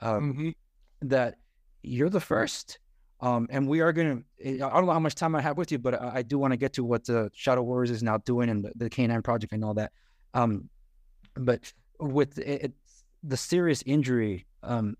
Um, 0.00 0.32
mm-hmm. 0.32 1.08
That 1.08 1.36
you're 1.82 2.10
the 2.10 2.20
first. 2.20 2.78
Um, 3.20 3.46
and 3.50 3.68
we 3.68 3.80
are 3.80 3.92
going 3.92 4.24
to, 4.40 4.64
I 4.64 4.68
don't 4.68 4.86
know 4.86 4.92
how 4.92 4.98
much 4.98 5.14
time 5.14 5.34
I 5.34 5.40
have 5.40 5.56
with 5.56 5.72
you, 5.72 5.78
but 5.78 6.00
I, 6.00 6.16
I 6.16 6.22
do 6.22 6.38
want 6.38 6.52
to 6.52 6.56
get 6.56 6.74
to 6.74 6.84
what 6.84 7.06
the 7.06 7.30
Shadow 7.34 7.62
Warriors 7.62 7.90
is 7.90 8.02
now 8.02 8.18
doing 8.18 8.50
and 8.50 8.64
the, 8.64 8.72
the 8.76 8.90
K9 8.90 9.24
project 9.24 9.52
and 9.52 9.64
all 9.64 9.74
that. 9.74 9.92
Um, 10.34 10.68
but 11.36 11.72
with 12.00 12.38
it, 12.38 12.72
the 13.22 13.36
serious 13.36 13.82
injury, 13.86 14.46
um, 14.62 14.96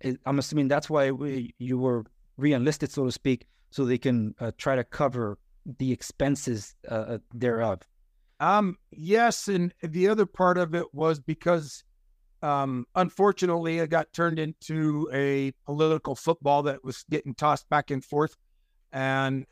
it, 0.00 0.18
I'm 0.26 0.38
assuming 0.38 0.68
that's 0.68 0.90
why 0.90 1.10
we, 1.10 1.54
you 1.58 1.78
were 1.78 2.04
re-enlisted, 2.36 2.90
so 2.90 3.04
to 3.04 3.12
speak, 3.12 3.46
so 3.70 3.84
they 3.84 3.98
can 3.98 4.34
uh, 4.40 4.52
try 4.58 4.76
to 4.76 4.84
cover 4.84 5.38
the 5.78 5.92
expenses 5.92 6.74
uh, 6.90 6.94
uh, 6.94 7.18
thereof. 7.32 7.80
Um, 8.40 8.78
yes, 8.90 9.48
and 9.48 9.72
the 9.82 10.08
other 10.08 10.26
part 10.26 10.58
of 10.58 10.74
it 10.74 10.92
was 10.92 11.20
because, 11.20 11.84
um, 12.42 12.86
unfortunately, 12.94 13.78
it 13.78 13.90
got 13.90 14.12
turned 14.12 14.38
into 14.38 15.08
a 15.12 15.52
political 15.64 16.14
football 16.14 16.62
that 16.64 16.84
was 16.84 17.04
getting 17.10 17.34
tossed 17.34 17.68
back 17.68 17.90
and 17.90 18.04
forth, 18.04 18.36
and 18.92 19.46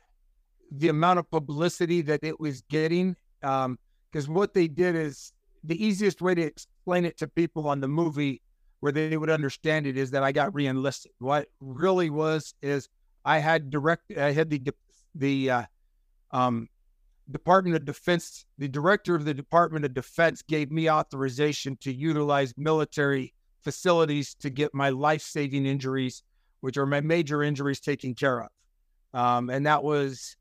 the 0.71 0.89
amount 0.89 1.19
of 1.19 1.29
publicity 1.31 2.01
that 2.01 2.23
it 2.23 2.39
was 2.39 2.61
getting. 2.63 3.15
Because 3.41 4.27
um, 4.27 4.33
what 4.33 4.53
they 4.53 4.67
did 4.67 4.95
is 4.95 5.32
the 5.63 5.83
easiest 5.83 6.21
way 6.21 6.35
to 6.35 6.41
explain 6.41 7.05
it 7.05 7.17
to 7.17 7.27
people 7.27 7.67
on 7.67 7.79
the 7.79 7.87
movie 7.87 8.41
where 8.81 8.91
they 8.91 9.15
would 9.15 9.29
understand 9.29 9.87
it 9.87 9.97
is 9.97 10.11
that 10.11 10.23
I 10.23 10.31
got 10.31 10.53
reenlisted. 10.53 11.11
What 11.19 11.47
really 11.61 12.09
was 12.09 12.53
is 12.61 12.89
I 13.23 13.39
had 13.39 13.69
direct, 13.69 14.11
I 14.17 14.31
had 14.31 14.49
the 14.49 14.61
the 15.15 15.49
uh, 15.49 15.63
um, 16.31 16.67
Department 17.31 17.75
of 17.75 17.85
Defense, 17.85 18.45
the 18.57 18.67
director 18.67 19.15
of 19.15 19.25
the 19.25 19.33
Department 19.33 19.85
of 19.85 19.93
Defense 19.93 20.41
gave 20.41 20.71
me 20.71 20.89
authorization 20.89 21.77
to 21.77 21.93
utilize 21.93 22.53
military 22.57 23.33
facilities 23.61 24.35
to 24.35 24.49
get 24.49 24.73
my 24.73 24.89
life 24.89 25.21
saving 25.21 25.65
injuries, 25.65 26.23
which 26.59 26.77
are 26.77 26.85
my 26.85 26.99
major 26.99 27.41
injuries, 27.41 27.79
taken 27.79 28.13
care 28.13 28.41
of. 28.41 28.49
Um, 29.13 29.49
and 29.49 29.65
that 29.65 29.83
was, 29.83 30.35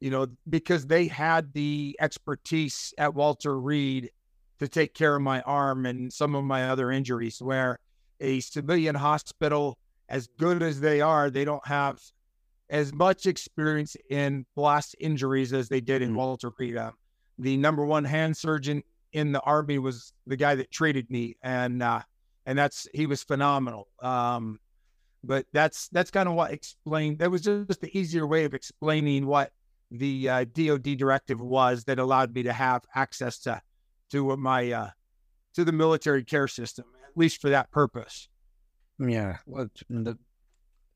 you 0.00 0.10
know, 0.10 0.26
because 0.48 0.86
they 0.86 1.06
had 1.06 1.52
the 1.54 1.96
expertise 2.00 2.92
at 2.98 3.14
Walter 3.14 3.58
Reed 3.58 4.10
to 4.58 4.68
take 4.68 4.94
care 4.94 5.16
of 5.16 5.22
my 5.22 5.40
arm 5.42 5.86
and 5.86 6.12
some 6.12 6.34
of 6.34 6.44
my 6.44 6.68
other 6.68 6.90
injuries. 6.90 7.40
Where 7.40 7.78
a 8.20 8.40
civilian 8.40 8.94
hospital, 8.94 9.78
as 10.08 10.28
good 10.38 10.62
as 10.62 10.80
they 10.80 11.00
are, 11.00 11.30
they 11.30 11.44
don't 11.44 11.66
have 11.66 12.00
as 12.68 12.92
much 12.92 13.26
experience 13.26 13.96
in 14.10 14.44
blast 14.54 14.96
injuries 14.98 15.52
as 15.52 15.68
they 15.68 15.80
did 15.80 16.02
in 16.02 16.08
mm-hmm. 16.08 16.18
Walter 16.18 16.50
Reed. 16.58 16.76
Uh, 16.76 16.92
the 17.38 17.56
number 17.56 17.84
one 17.84 18.04
hand 18.04 18.36
surgeon 18.36 18.82
in 19.12 19.32
the 19.32 19.40
army 19.40 19.78
was 19.78 20.12
the 20.26 20.36
guy 20.36 20.54
that 20.54 20.70
treated 20.70 21.10
me, 21.10 21.36
and 21.42 21.82
uh, 21.82 22.00
and 22.44 22.58
that's 22.58 22.86
he 22.92 23.06
was 23.06 23.22
phenomenal. 23.22 23.88
Um, 24.00 24.58
but 25.22 25.46
that's 25.52 25.88
that's 25.88 26.10
kind 26.10 26.28
of 26.28 26.34
what 26.34 26.52
explained. 26.52 27.18
That 27.18 27.30
was 27.30 27.42
just 27.42 27.80
the 27.80 27.96
easier 27.96 28.26
way 28.26 28.44
of 28.44 28.54
explaining 28.54 29.26
what 29.26 29.52
the 29.90 30.28
uh, 30.28 30.44
DoD 30.44 30.96
directive 30.96 31.40
was 31.40 31.84
that 31.84 31.98
allowed 31.98 32.34
me 32.34 32.42
to 32.44 32.52
have 32.52 32.82
access 32.94 33.38
to 33.40 33.60
to 34.10 34.36
my 34.36 34.70
uh, 34.72 34.90
to 35.54 35.64
the 35.64 35.72
military 35.72 36.24
care 36.24 36.48
system, 36.48 36.84
at 37.04 37.16
least 37.16 37.40
for 37.40 37.50
that 37.50 37.70
purpose. 37.70 38.28
Yeah, 38.98 39.38
well, 39.46 39.68
the, 39.88 40.18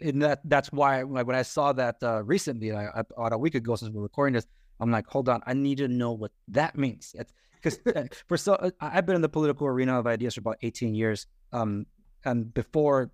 and 0.00 0.22
that 0.22 0.40
that's 0.44 0.72
why 0.72 1.02
like 1.02 1.26
when 1.26 1.36
I 1.36 1.42
saw 1.42 1.72
that 1.72 1.96
uh, 2.02 2.22
recently, 2.24 2.72
I, 2.72 2.88
about 2.94 3.32
a 3.32 3.38
week 3.38 3.54
ago 3.54 3.76
since 3.76 3.92
we're 3.92 4.02
recording 4.02 4.34
this, 4.34 4.46
I'm 4.80 4.90
like, 4.90 5.06
hold 5.06 5.28
on, 5.28 5.42
I 5.46 5.54
need 5.54 5.78
to 5.78 5.88
know 5.88 6.12
what 6.12 6.32
that 6.48 6.76
means. 6.76 7.14
Because 7.54 7.78
uh, 7.94 8.04
for 8.28 8.36
so 8.36 8.54
uh, 8.54 8.70
I've 8.80 9.06
been 9.06 9.16
in 9.16 9.22
the 9.22 9.28
political 9.28 9.66
arena 9.66 9.98
of 9.98 10.06
ideas 10.06 10.34
for 10.34 10.40
about 10.40 10.56
18 10.62 10.94
years, 10.94 11.26
um, 11.52 11.86
and 12.24 12.52
before 12.54 13.10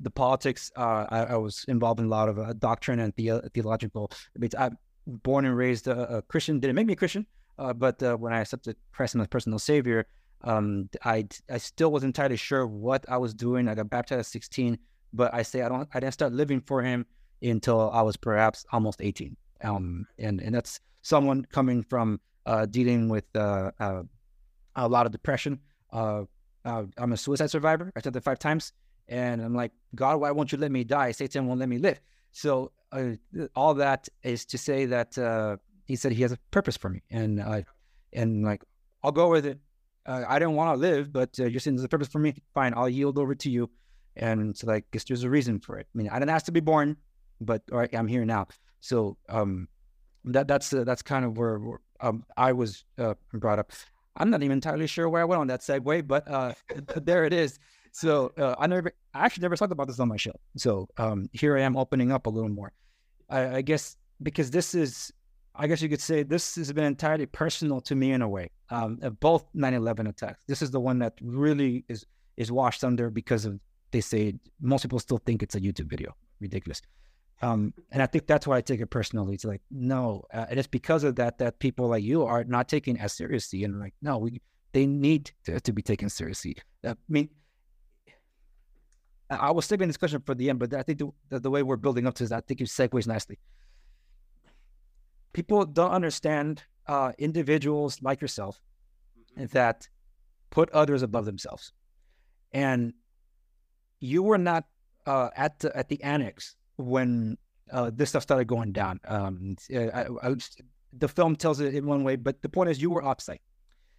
the 0.00 0.10
politics, 0.10 0.72
uh, 0.76 1.06
I, 1.10 1.18
I, 1.24 1.36
was 1.36 1.64
involved 1.68 2.00
in 2.00 2.06
a 2.06 2.08
lot 2.08 2.30
of 2.30 2.38
uh, 2.38 2.54
doctrine 2.54 3.00
and 3.00 3.12
the- 3.16 3.50
theological 3.52 4.10
debates. 4.32 4.54
I'm 4.58 4.78
born 5.06 5.44
and 5.44 5.54
raised 5.54 5.88
a, 5.88 6.16
a 6.16 6.22
Christian. 6.22 6.58
Didn't 6.58 6.76
make 6.76 6.86
me 6.86 6.94
a 6.94 6.96
Christian, 6.96 7.26
Uh, 7.60 7.74
but 7.74 8.02
uh, 8.02 8.16
when 8.16 8.32
I 8.32 8.40
accepted 8.40 8.76
Christ 8.92 9.14
as 9.14 9.18
my 9.18 9.26
personal 9.26 9.58
savior, 9.58 10.06
um, 10.42 10.88
I 11.04 11.28
I 11.50 11.58
still 11.58 11.92
wasn't 11.92 12.16
entirely 12.16 12.36
sure 12.36 12.66
what 12.66 13.04
I 13.08 13.18
was 13.18 13.34
doing. 13.34 13.68
I 13.68 13.74
got 13.74 13.90
baptized 13.90 14.20
at 14.20 14.26
16, 14.26 14.78
but 15.12 15.32
I 15.34 15.42
say 15.42 15.60
I 15.60 15.68
don't 15.68 15.86
I 15.92 16.00
didn't 16.00 16.14
start 16.14 16.32
living 16.32 16.62
for 16.62 16.80
Him 16.82 17.04
until 17.42 17.90
I 17.90 18.00
was 18.00 18.16
perhaps 18.16 18.64
almost 18.72 19.02
18. 19.02 19.36
Um, 19.62 20.06
and 20.18 20.40
and 20.40 20.54
that's 20.54 20.80
someone 21.02 21.44
coming 21.52 21.82
from 21.82 22.18
uh, 22.46 22.64
dealing 22.64 23.10
with 23.10 23.24
uh, 23.34 23.70
uh, 23.78 24.02
a 24.76 24.88
lot 24.88 25.04
of 25.04 25.12
depression. 25.12 25.60
Uh, 25.92 26.22
I'm 26.64 27.12
a 27.12 27.16
suicide 27.16 27.50
survivor. 27.50 27.92
I 27.94 27.98
attempted 28.00 28.24
five 28.24 28.38
times, 28.38 28.72
and 29.08 29.42
I'm 29.42 29.54
like, 29.54 29.72
God, 29.94 30.20
why 30.20 30.30
won't 30.30 30.50
you 30.50 30.58
let 30.58 30.72
me 30.72 30.84
die? 30.84 31.12
Satan 31.12 31.46
won't 31.46 31.60
let 31.60 31.68
me 31.68 31.78
live. 31.78 32.00
So 32.32 32.72
all 33.54 33.74
that 33.74 34.08
is 34.22 34.46
to 34.46 34.58
say 34.58 34.86
that 34.86 35.18
He 35.90 35.96
said 35.96 36.12
He 36.12 36.22
has 36.22 36.32
a 36.32 36.38
purpose 36.52 36.76
for 36.76 36.88
me, 36.88 37.02
and 37.10 37.40
uh, 37.40 37.62
and 38.12 38.44
like 38.44 38.62
I'll 39.02 39.12
go 39.12 39.28
with 39.28 39.44
it. 39.44 39.58
Uh, 40.06 40.22
I 40.28 40.38
didn't 40.38 40.54
want 40.54 40.74
to 40.74 40.80
live, 40.80 41.12
but 41.12 41.30
uh, 41.38 41.46
you're 41.46 41.60
saying 41.60 41.76
there's 41.76 41.84
a 41.84 41.88
purpose 41.88 42.08
for 42.08 42.20
me. 42.20 42.34
Fine, 42.54 42.74
I'll 42.76 42.88
yield 42.88 43.18
over 43.18 43.34
to 43.34 43.50
you. 43.50 43.68
And 44.16 44.56
so, 44.56 44.66
like, 44.66 44.90
guess 44.90 45.04
there's 45.04 45.24
a 45.24 45.30
reason 45.30 45.60
for 45.60 45.78
it. 45.78 45.86
I 45.92 45.98
mean, 45.98 46.08
I 46.08 46.18
didn't 46.18 46.30
ask 46.30 46.46
to 46.46 46.52
be 46.52 46.60
born, 46.60 46.96
but 47.40 47.62
all 47.72 47.78
right, 47.78 47.94
I'm 47.94 48.08
here 48.08 48.24
now. 48.24 48.48
So 48.80 49.16
um, 49.28 49.68
that 50.24 50.48
that's 50.48 50.72
uh, 50.72 50.84
that's 50.84 51.02
kind 51.02 51.24
of 51.24 51.38
where, 51.38 51.58
where 51.58 51.80
um, 52.00 52.24
I 52.36 52.52
was 52.52 52.84
uh, 52.98 53.14
brought 53.34 53.58
up. 53.58 53.72
I'm 54.16 54.30
not 54.30 54.42
even 54.42 54.58
entirely 54.58 54.86
sure 54.86 55.08
where 55.08 55.22
I 55.22 55.24
went 55.24 55.40
on 55.40 55.46
that 55.48 55.60
segue, 55.60 56.06
but 56.06 56.28
uh, 56.28 56.54
there 56.96 57.24
it 57.24 57.32
is. 57.32 57.58
So 57.92 58.32
uh, 58.38 58.54
I 58.58 58.66
never, 58.66 58.92
I 59.14 59.24
actually 59.24 59.42
never 59.42 59.56
talked 59.56 59.72
about 59.72 59.88
this 59.88 59.98
on 59.98 60.08
my 60.08 60.16
show. 60.16 60.38
So 60.56 60.88
um, 60.98 61.28
here 61.32 61.56
I 61.56 61.62
am 61.62 61.76
opening 61.76 62.12
up 62.12 62.26
a 62.26 62.30
little 62.30 62.48
more. 62.48 62.72
I, 63.28 63.56
I, 63.56 63.62
guess 63.62 63.96
because 64.22 64.50
this 64.50 64.74
is, 64.74 65.12
I 65.60 65.66
guess 65.66 65.82
you 65.82 65.90
could 65.90 66.00
say 66.00 66.22
this 66.22 66.56
has 66.56 66.72
been 66.72 66.84
entirely 66.84 67.26
personal 67.26 67.82
to 67.82 67.94
me 67.94 68.12
in 68.12 68.22
a 68.22 68.28
way. 68.28 68.50
Um, 68.70 68.98
both 69.20 69.44
9/11 69.54 70.08
attacks. 70.08 70.40
This 70.46 70.62
is 70.62 70.70
the 70.70 70.80
one 70.80 70.98
that 71.00 71.14
really 71.20 71.84
is 71.88 72.06
is 72.38 72.50
washed 72.50 72.82
under 72.82 73.10
because 73.10 73.44
of 73.44 73.60
they 73.90 74.00
say 74.00 74.34
most 74.60 74.82
people 74.82 74.98
still 74.98 75.18
think 75.18 75.42
it's 75.42 75.54
a 75.54 75.60
YouTube 75.60 75.90
video. 75.90 76.16
Ridiculous. 76.40 76.80
Um, 77.42 77.74
and 77.92 78.02
I 78.02 78.06
think 78.06 78.26
that's 78.26 78.46
why 78.46 78.56
I 78.56 78.62
take 78.62 78.80
it 78.80 78.86
personally. 78.86 79.34
It's 79.34 79.44
like, 79.44 79.60
no, 79.70 80.24
uh, 80.32 80.46
and 80.48 80.58
it's 80.58 80.68
because 80.68 81.04
of 81.04 81.16
that 81.16 81.36
that 81.38 81.58
people 81.58 81.88
like 81.88 82.04
you 82.04 82.24
are 82.24 82.44
not 82.44 82.66
taking 82.68 82.98
as 82.98 83.12
seriously. 83.12 83.64
And 83.64 83.78
like, 83.80 83.94
no, 84.00 84.16
we 84.16 84.40
they 84.72 84.86
need 84.86 85.30
to, 85.44 85.60
to 85.60 85.72
be 85.74 85.82
taken 85.82 86.08
seriously. 86.08 86.56
Uh, 86.82 86.90
I 86.90 86.94
mean, 87.08 87.28
I 89.28 89.50
was 89.50 89.66
saving 89.66 89.88
this 89.88 89.98
question 89.98 90.22
for 90.24 90.34
the 90.34 90.48
end, 90.48 90.58
but 90.58 90.72
I 90.72 90.82
think 90.82 90.98
the, 90.98 91.10
the, 91.28 91.40
the 91.40 91.50
way 91.50 91.62
we're 91.62 91.76
building 91.76 92.06
up 92.06 92.14
to 92.14 92.24
this, 92.24 92.32
I 92.32 92.40
think 92.40 92.62
it 92.62 92.68
segues 92.68 93.06
nicely. 93.06 93.38
People 95.32 95.64
don't 95.64 95.92
understand 95.92 96.64
uh, 96.86 97.12
individuals 97.18 98.02
like 98.02 98.20
yourself 98.20 98.60
mm-hmm. 99.38 99.46
that 99.52 99.88
put 100.50 100.70
others 100.70 101.02
above 101.02 101.24
themselves, 101.24 101.72
and 102.52 102.92
you 104.00 104.22
were 104.22 104.38
not 104.38 104.64
uh, 105.06 105.30
at 105.36 105.58
the, 105.60 105.76
at 105.76 105.88
the 105.88 106.02
annex 106.02 106.56
when 106.76 107.36
uh, 107.72 107.90
this 107.94 108.10
stuff 108.10 108.22
started 108.22 108.46
going 108.46 108.72
down. 108.72 109.00
Um, 109.06 109.56
I, 109.72 110.06
I, 110.22 110.34
the 110.92 111.08
film 111.08 111.36
tells 111.36 111.60
it 111.60 111.74
in 111.74 111.86
one 111.86 112.02
way, 112.02 112.16
but 112.16 112.42
the 112.42 112.48
point 112.48 112.70
is 112.70 112.82
you 112.82 112.90
were 112.90 113.02
off 113.02 113.20
site. 113.20 113.42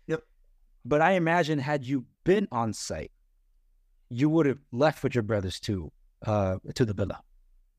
Yep. 0.07 0.23
But 0.83 1.01
I 1.01 1.11
imagine 1.11 1.59
had 1.59 1.85
you 1.85 2.05
been 2.23 2.47
on 2.51 2.73
site, 2.73 3.11
you 4.09 4.29
would 4.29 4.45
have 4.45 4.59
left 4.71 5.03
with 5.03 5.15
your 5.15 5.23
brothers 5.23 5.59
to 5.61 5.91
uh, 6.25 6.57
to 6.75 6.85
the 6.85 6.93
villa. 6.93 7.21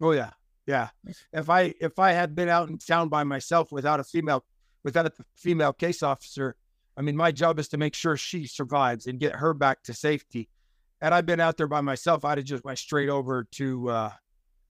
Oh 0.01 0.13
yeah, 0.13 0.31
yeah. 0.67 0.89
If 1.33 1.51
I 1.51 1.75
if 1.81 1.99
I 1.99 2.13
had 2.13 2.35
been 2.35 2.49
out 2.49 2.69
in 2.69 2.79
town 2.79 3.09
by 3.09 3.25
myself 3.25 3.73
without 3.73 4.01
a 4.01 4.05
female 4.05 4.45
without 4.85 5.07
a 5.07 5.13
female 5.37 5.73
case 5.73 6.03
officer, 6.03 6.57
I 6.97 7.03
mean, 7.03 7.17
my 7.17 7.33
job 7.33 7.59
is 7.59 7.69
to 7.69 7.79
make 7.79 7.95
sure 7.95 8.17
she 8.17 8.47
survives 8.47 9.07
and 9.07 9.19
get 9.19 9.37
her 9.37 9.55
back 9.55 9.83
to 9.85 9.95
safety. 9.95 10.49
Had 11.01 11.13
I 11.13 11.21
been 11.21 11.41
out 11.41 11.57
there 11.57 11.67
by 11.67 11.81
myself, 11.81 12.25
I'd 12.25 12.39
have 12.39 12.47
just 12.47 12.65
went 12.65 12.79
straight 12.79 13.09
over 13.09 13.45
to 13.53 13.91
uh, 13.91 14.11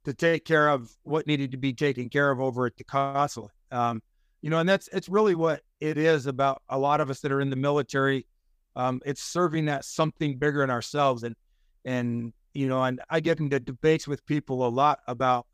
to 0.05 0.14
take 0.14 0.44
care 0.44 0.68
of 0.68 0.90
what 1.02 1.26
needed 1.26 1.50
to 1.52 1.59
be 1.59 1.72
taken 1.72 2.09
care 2.09 2.31
of 2.31 2.40
over 2.40 2.66
at 2.66 2.76
the 2.76 2.85
consulate. 2.85 3.52
Um, 3.70 4.02
you 4.40 4.50
know, 4.50 4.59
and 4.59 4.68
that's 4.68 4.88
it's 4.88 5.09
really 5.09 5.35
what 5.35 5.62
it 5.81 5.98
is 5.98 6.26
about 6.26 6.62
a 6.68 6.78
lot 6.78 7.00
of 7.00 7.11
us 7.11 7.20
that 7.20 7.33
are 7.33 7.40
in 7.40 7.50
the 7.50 7.57
military. 7.57 8.26
Um, 8.74 9.02
it's 9.05 9.22
serving 9.22 9.66
that 9.66 9.85
something 9.85 10.38
bigger 10.38 10.64
in 10.64 10.70
ourselves, 10.70 11.22
and 11.22 11.37
and 11.85 12.33
you 12.55 12.66
know, 12.68 12.83
and 12.83 13.00
I 13.11 13.20
get 13.20 13.40
into 13.40 13.61
debates 13.61 14.09
with 14.09 14.24
people 14.24 14.66
a 14.66 14.70
lot 14.70 15.00
about 15.07 15.46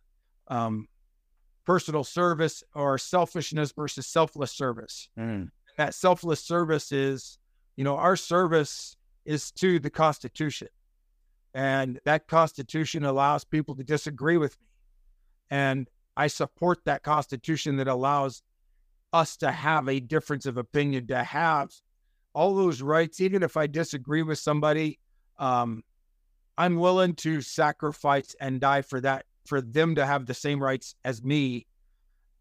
um, 0.48 0.88
personal 1.64 2.04
service 2.04 2.62
or 2.74 2.98
selfishness 2.98 3.72
versus 3.72 4.06
selfless 4.06 4.52
service. 4.52 5.08
Mm. 5.18 5.50
That 5.76 5.94
selfless 5.94 6.42
service 6.42 6.92
is, 6.92 7.38
you 7.76 7.84
know, 7.84 7.96
our 7.96 8.16
service 8.16 8.96
is 9.24 9.52
to 9.52 9.78
the 9.78 9.90
Constitution. 9.90 10.68
And 11.54 12.00
that 12.04 12.26
Constitution 12.26 13.04
allows 13.04 13.44
people 13.44 13.74
to 13.76 13.84
disagree 13.84 14.36
with 14.36 14.58
me. 14.60 14.66
And 15.50 15.88
I 16.16 16.26
support 16.26 16.84
that 16.84 17.02
Constitution 17.02 17.76
that 17.76 17.88
allows 17.88 18.42
us 19.12 19.36
to 19.38 19.50
have 19.50 19.88
a 19.88 20.00
difference 20.00 20.46
of 20.46 20.56
opinion, 20.56 21.06
to 21.08 21.22
have 21.22 21.70
all 22.34 22.54
those 22.54 22.82
rights, 22.82 23.20
even 23.20 23.42
if 23.42 23.56
I 23.56 23.66
disagree 23.66 24.22
with 24.22 24.38
somebody. 24.38 24.98
Um, 25.38 25.82
I'm 26.56 26.76
willing 26.76 27.14
to 27.16 27.40
sacrifice 27.40 28.34
and 28.40 28.60
die 28.60 28.82
for 28.82 29.00
that, 29.00 29.26
for 29.48 29.60
them 29.60 29.94
to 29.96 30.06
have 30.06 30.26
the 30.26 30.34
same 30.34 30.62
rights 30.62 30.94
as 31.04 31.22
me 31.22 31.66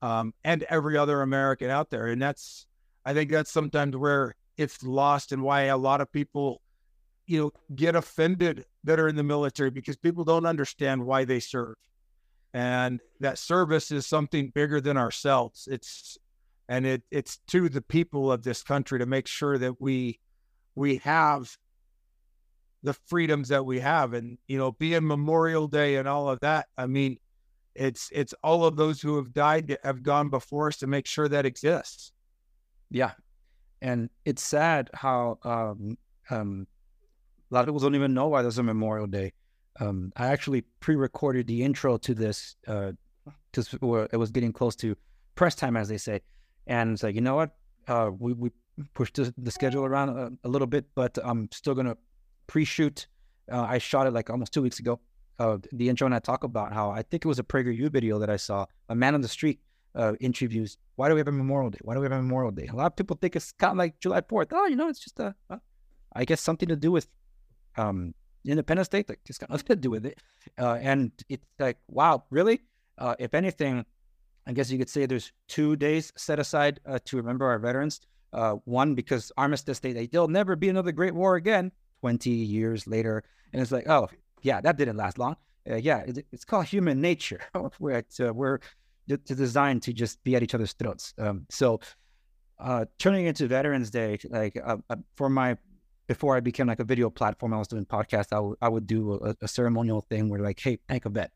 um, 0.01 0.33
and 0.43 0.63
every 0.63 0.97
other 0.97 1.21
American 1.21 1.69
out 1.69 1.89
there. 1.89 2.07
And 2.07 2.21
that's, 2.21 2.65
I 3.05 3.13
think 3.13 3.31
that's 3.31 3.51
sometimes 3.51 3.95
where 3.95 4.35
it's 4.57 4.83
lost 4.83 5.31
and 5.31 5.41
why 5.41 5.63
a 5.63 5.77
lot 5.77 6.01
of 6.01 6.11
people 6.11 6.61
you 7.27 7.39
know, 7.39 7.51
get 7.75 7.95
offended 7.95 8.65
that 8.85 8.99
are 8.99 9.07
in 9.07 9.15
the 9.15 9.23
military 9.23 9.69
because 9.69 9.97
people 9.97 10.23
don't 10.23 10.45
understand 10.45 11.05
why 11.05 11.25
they 11.25 11.39
serve. 11.39 11.75
And 12.53 13.01
that 13.19 13.37
service 13.37 13.91
is 13.91 14.07
something 14.07 14.49
bigger 14.55 14.79
than 14.79 14.97
ourselves. 14.97 15.67
It's 15.69 16.17
and 16.69 16.85
it 16.85 17.03
it's 17.11 17.37
to 17.47 17.69
the 17.69 17.81
people 17.81 18.31
of 18.31 18.43
this 18.43 18.63
country 18.63 18.99
to 18.99 19.05
make 19.05 19.27
sure 19.27 19.57
that 19.57 19.79
we 19.79 20.19
we 20.75 20.97
have 20.97 21.57
the 22.87 22.93
freedoms 22.93 23.49
that 23.49 23.65
we 23.65 23.79
have 23.79 24.13
and 24.13 24.37
you 24.47 24.57
know 24.57 24.71
being 24.71 25.05
memorial 25.05 25.67
day 25.67 25.97
and 25.97 26.07
all 26.07 26.29
of 26.29 26.39
that 26.39 26.67
i 26.77 26.85
mean 26.85 27.17
it's 27.75 28.09
it's 28.13 28.33
all 28.43 28.63
of 28.63 28.75
those 28.75 29.01
who 29.01 29.17
have 29.17 29.33
died 29.33 29.77
have 29.83 30.01
gone 30.01 30.29
before 30.29 30.67
us 30.67 30.77
to 30.77 30.87
make 30.87 31.05
sure 31.05 31.27
that 31.27 31.45
exists 31.45 32.13
yeah 32.89 33.11
and 33.81 34.09
it's 34.25 34.41
sad 34.41 34.89
how 34.93 35.37
um 35.43 35.97
um 36.29 36.65
a 37.49 37.53
lot 37.53 37.61
of 37.61 37.67
people 37.67 37.79
don't 37.79 37.95
even 37.95 38.13
know 38.13 38.27
why 38.27 38.41
there's 38.41 38.57
a 38.57 38.63
Memorial 38.63 39.07
Day. 39.07 39.33
Um, 39.79 40.11
I 40.17 40.27
actually 40.27 40.61
pre-recorded 40.79 41.47
the 41.47 41.63
intro 41.63 41.97
to 41.97 42.13
this 42.13 42.55
because 42.61 43.73
uh, 43.73 44.07
it 44.11 44.17
was 44.17 44.31
getting 44.31 44.51
close 44.51 44.75
to 44.77 44.95
press 45.35 45.55
time, 45.55 45.77
as 45.77 45.87
they 45.87 45.97
say. 45.97 46.21
And 46.65 46.93
it's 46.93 47.03
like, 47.03 47.15
you 47.15 47.21
know 47.21 47.35
what? 47.35 47.51
Uh, 47.87 48.11
we 48.17 48.33
we 48.33 48.51
pushed 48.93 49.15
the, 49.15 49.33
the 49.37 49.51
schedule 49.51 49.85
around 49.85 50.09
a, 50.09 50.31
a, 50.43 50.49
little 50.49 50.67
bit, 50.67 50.85
but 50.93 51.17
I'm 51.23 51.49
still 51.53 51.73
gonna 51.73 51.95
pre-shoot. 52.47 53.07
Uh, 53.51 53.61
I 53.61 53.77
shot 53.77 54.07
it 54.07 54.13
like 54.13 54.29
almost 54.29 54.53
two 54.53 54.61
weeks 54.61 54.79
ago. 54.79 54.99
Uh, 55.39 55.57
the 55.71 55.87
intro 55.89 56.05
and 56.05 56.15
I 56.15 56.19
talk 56.19 56.43
about 56.43 56.73
how 56.73 56.89
I 56.89 57.03
think 57.03 57.23
it 57.23 57.27
was 57.27 57.39
a 57.39 57.43
PragerU 57.43 57.91
video 57.91 58.17
that 58.19 58.29
I 58.29 58.37
saw. 58.37 58.65
A 58.89 58.95
man 58.95 59.13
on 59.13 59.21
the 59.21 59.27
street 59.27 59.59
uh, 59.95 60.13
interviews. 60.19 60.77
Why 60.95 61.09
do 61.09 61.13
we 61.13 61.19
have 61.19 61.27
a 61.27 61.31
Memorial 61.31 61.69
Day? 61.69 61.79
Why 61.81 61.93
do 61.93 61.99
we 61.99 62.05
have 62.05 62.11
a 62.11 62.21
Memorial 62.21 62.51
Day? 62.51 62.67
A 62.67 62.75
lot 62.75 62.87
of 62.87 62.95
people 62.95 63.17
think 63.19 63.35
it's 63.35 63.51
kind 63.51 63.71
of 63.71 63.77
like 63.77 63.99
July 63.99 64.21
Fourth. 64.27 64.47
Oh, 64.51 64.65
you 64.65 64.75
know, 64.75 64.89
it's 64.89 64.99
just 64.99 65.19
a, 65.19 65.35
I 66.13 66.25
guess 66.25 66.41
something 66.41 66.69
to 66.69 66.75
do 66.75 66.91
with 66.91 67.07
um, 67.77 68.13
Independence 68.45 68.87
Day, 68.87 69.03
like 69.07 69.19
just 69.25 69.39
got 69.39 69.49
nothing 69.49 69.65
to 69.67 69.75
do 69.75 69.89
with 69.89 70.05
it. 70.05 70.19
Uh, 70.57 70.77
and 70.81 71.11
it's 71.29 71.45
like, 71.59 71.77
wow, 71.87 72.23
really? 72.29 72.61
Uh, 72.97 73.15
if 73.19 73.33
anything, 73.33 73.85
I 74.47 74.53
guess 74.53 74.71
you 74.71 74.77
could 74.77 74.89
say 74.89 75.05
there's 75.05 75.31
two 75.47 75.75
days 75.75 76.13
set 76.15 76.39
aside 76.39 76.79
uh, 76.85 76.99
to 77.05 77.17
remember 77.17 77.45
our 77.45 77.59
veterans. 77.59 78.01
Uh, 78.33 78.55
one 78.65 78.93
because 78.93 79.31
Armistice 79.37 79.79
Day, 79.79 80.07
there'll 80.11 80.27
never 80.27 80.55
be 80.55 80.69
another 80.69 80.91
Great 80.91 81.15
War 81.15 81.35
again. 81.35 81.71
Twenty 82.01 82.31
years 82.31 82.87
later, 82.87 83.23
and 83.53 83.61
it's 83.61 83.71
like, 83.71 83.87
oh 83.89 84.07
yeah, 84.41 84.61
that 84.61 84.77
didn't 84.77 84.97
last 84.97 85.17
long. 85.17 85.35
Uh, 85.69 85.75
yeah, 85.75 85.99
it, 85.99 86.25
it's 86.31 86.45
called 86.45 86.65
human 86.65 87.01
nature. 87.01 87.41
we're 87.79 88.03
uh, 88.19 88.33
we're 88.33 88.59
designed 89.07 89.83
to 89.83 89.93
just 89.93 90.23
be 90.23 90.35
at 90.35 90.43
each 90.43 90.53
other's 90.53 90.73
throats. 90.73 91.13
Um, 91.17 91.45
so 91.49 91.79
turning 92.99 93.25
into 93.25 93.47
Veterans 93.47 93.89
Day, 93.89 94.19
like 94.29 94.57
for 95.15 95.29
my 95.29 95.57
before 96.07 96.35
I 96.35 96.39
became 96.39 96.67
like 96.67 96.79
a 96.79 96.85
video 96.85 97.09
platform, 97.09 97.53
I 97.53 97.57
was 97.57 97.67
doing 97.67 97.85
podcasts. 97.85 98.31
I, 98.31 98.37
w- 98.37 98.55
I 98.61 98.69
would 98.69 98.87
do 98.87 99.13
a, 99.15 99.35
a, 99.41 99.47
ceremonial 99.47 100.01
thing 100.09 100.29
where 100.29 100.39
like, 100.39 100.59
hey, 100.59 100.79
thank 100.87 101.05
a 101.05 101.09
vet. 101.09 101.31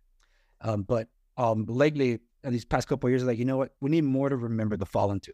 Um, 0.61 0.83
but 0.83 1.09
um, 1.37 1.65
lately, 1.67 2.19
in 2.43 2.51
these 2.53 2.65
past 2.65 2.87
couple 2.87 3.09
years, 3.09 3.23
like 3.23 3.37
you 3.37 3.45
know 3.45 3.57
what, 3.57 3.73
we 3.81 3.89
need 3.89 4.05
more 4.05 4.29
to 4.29 4.35
remember 4.35 4.77
the 4.77 4.85
fallen 4.85 5.19
to, 5.21 5.33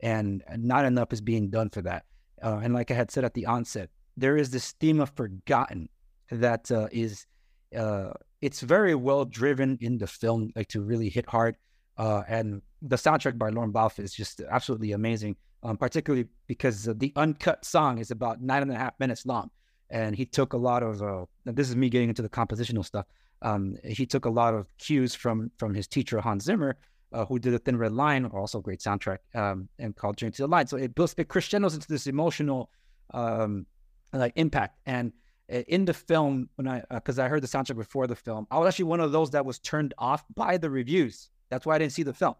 and, 0.00 0.42
not 0.56 0.84
enough 0.84 1.12
is 1.12 1.20
being 1.20 1.50
done 1.50 1.68
for 1.70 1.82
that. 1.82 2.04
Uh, 2.42 2.60
and 2.62 2.74
like 2.74 2.90
I 2.90 2.94
had 2.94 3.10
said 3.10 3.24
at 3.24 3.34
the 3.34 3.46
onset, 3.46 3.90
there 4.16 4.36
is 4.36 4.50
this 4.50 4.72
theme 4.72 5.00
of 5.00 5.10
forgotten 5.10 5.88
that 6.30 6.70
uh, 6.70 6.88
is, 6.92 7.26
uh, 7.76 8.10
it's 8.40 8.60
very 8.60 8.94
well 8.94 9.24
driven 9.24 9.78
in 9.80 9.98
the 9.98 10.06
film, 10.06 10.50
like 10.56 10.68
to 10.68 10.80
really 10.80 11.08
hit 11.08 11.28
hard. 11.28 11.56
Uh, 11.98 12.22
and 12.28 12.62
the 12.82 12.96
soundtrack 12.96 13.38
by 13.38 13.48
Lorne 13.50 13.72
Balfe 13.72 13.98
is 13.98 14.12
just 14.12 14.40
absolutely 14.50 14.92
amazing. 14.92 15.36
um, 15.66 15.76
particularly 15.76 16.26
because 16.46 16.84
the 16.84 17.12
uncut 17.16 17.64
song 17.64 17.98
is 17.98 18.10
about 18.10 18.40
nine 18.40 18.62
and 18.62 18.70
a 18.70 18.76
half 18.76 18.94
minutes 19.00 19.26
long, 19.26 19.50
and 19.90 20.14
he 20.14 20.24
took 20.24 20.52
a 20.52 20.56
lot 20.56 20.82
of. 20.82 21.02
Uh, 21.02 21.24
this 21.44 21.68
is 21.68 21.76
me 21.76 21.88
getting 21.88 22.08
into 22.08 22.22
the 22.22 22.28
compositional 22.28 22.84
stuff. 22.84 23.06
Um, 23.42 23.76
he 23.84 24.06
took 24.06 24.24
a 24.24 24.30
lot 24.30 24.54
of 24.54 24.66
cues 24.78 25.14
from 25.14 25.50
from 25.58 25.74
his 25.74 25.88
teacher 25.88 26.20
Hans 26.20 26.44
Zimmer, 26.44 26.76
uh, 27.12 27.24
who 27.24 27.38
did 27.38 27.52
a 27.52 27.58
Thin 27.58 27.76
Red 27.76 27.92
Line, 27.92 28.26
also 28.26 28.60
great 28.60 28.80
soundtrack, 28.80 29.18
um, 29.34 29.68
and 29.78 29.96
called 29.96 30.16
Journey 30.16 30.32
to 30.32 30.42
the 30.42 30.48
Light. 30.48 30.68
So 30.68 30.76
it 30.76 30.94
builds 30.94 31.14
it 31.18 31.28
crescendos 31.28 31.74
into 31.74 31.88
this 31.88 32.06
emotional 32.06 32.70
um, 33.12 33.66
like 34.12 34.32
impact. 34.36 34.78
And 34.86 35.12
uh, 35.52 35.58
in 35.68 35.84
the 35.84 35.94
film, 35.94 36.48
when 36.56 36.68
I 36.68 36.82
because 36.90 37.18
uh, 37.18 37.24
I 37.24 37.28
heard 37.28 37.42
the 37.42 37.48
soundtrack 37.48 37.76
before 37.76 38.06
the 38.06 38.16
film, 38.16 38.46
I 38.50 38.58
was 38.58 38.68
actually 38.68 38.86
one 38.86 39.00
of 39.00 39.12
those 39.12 39.30
that 39.30 39.44
was 39.44 39.58
turned 39.58 39.94
off 39.98 40.24
by 40.34 40.56
the 40.56 40.70
reviews. 40.70 41.30
That's 41.50 41.66
why 41.66 41.76
I 41.76 41.78
didn't 41.78 41.92
see 41.92 42.02
the 42.02 42.14
film. 42.14 42.34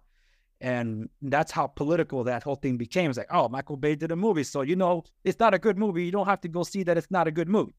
And 0.60 1.10
that's 1.20 1.52
how 1.52 1.66
political 1.66 2.24
that 2.24 2.42
whole 2.42 2.56
thing 2.56 2.78
became. 2.78 3.10
It's 3.10 3.18
like, 3.18 3.28
oh, 3.30 3.48
Michael 3.48 3.76
Bay 3.76 3.94
did 3.94 4.10
a 4.10 4.16
movie, 4.16 4.42
so 4.42 4.62
you 4.62 4.74
know 4.74 5.04
it's 5.22 5.38
not 5.38 5.52
a 5.52 5.58
good 5.58 5.76
movie. 5.76 6.04
You 6.04 6.12
don't 6.12 6.26
have 6.26 6.40
to 6.42 6.48
go 6.48 6.62
see 6.62 6.82
that 6.84 6.96
it's 6.96 7.10
not 7.10 7.28
a 7.28 7.30
good 7.30 7.48
movie. 7.48 7.74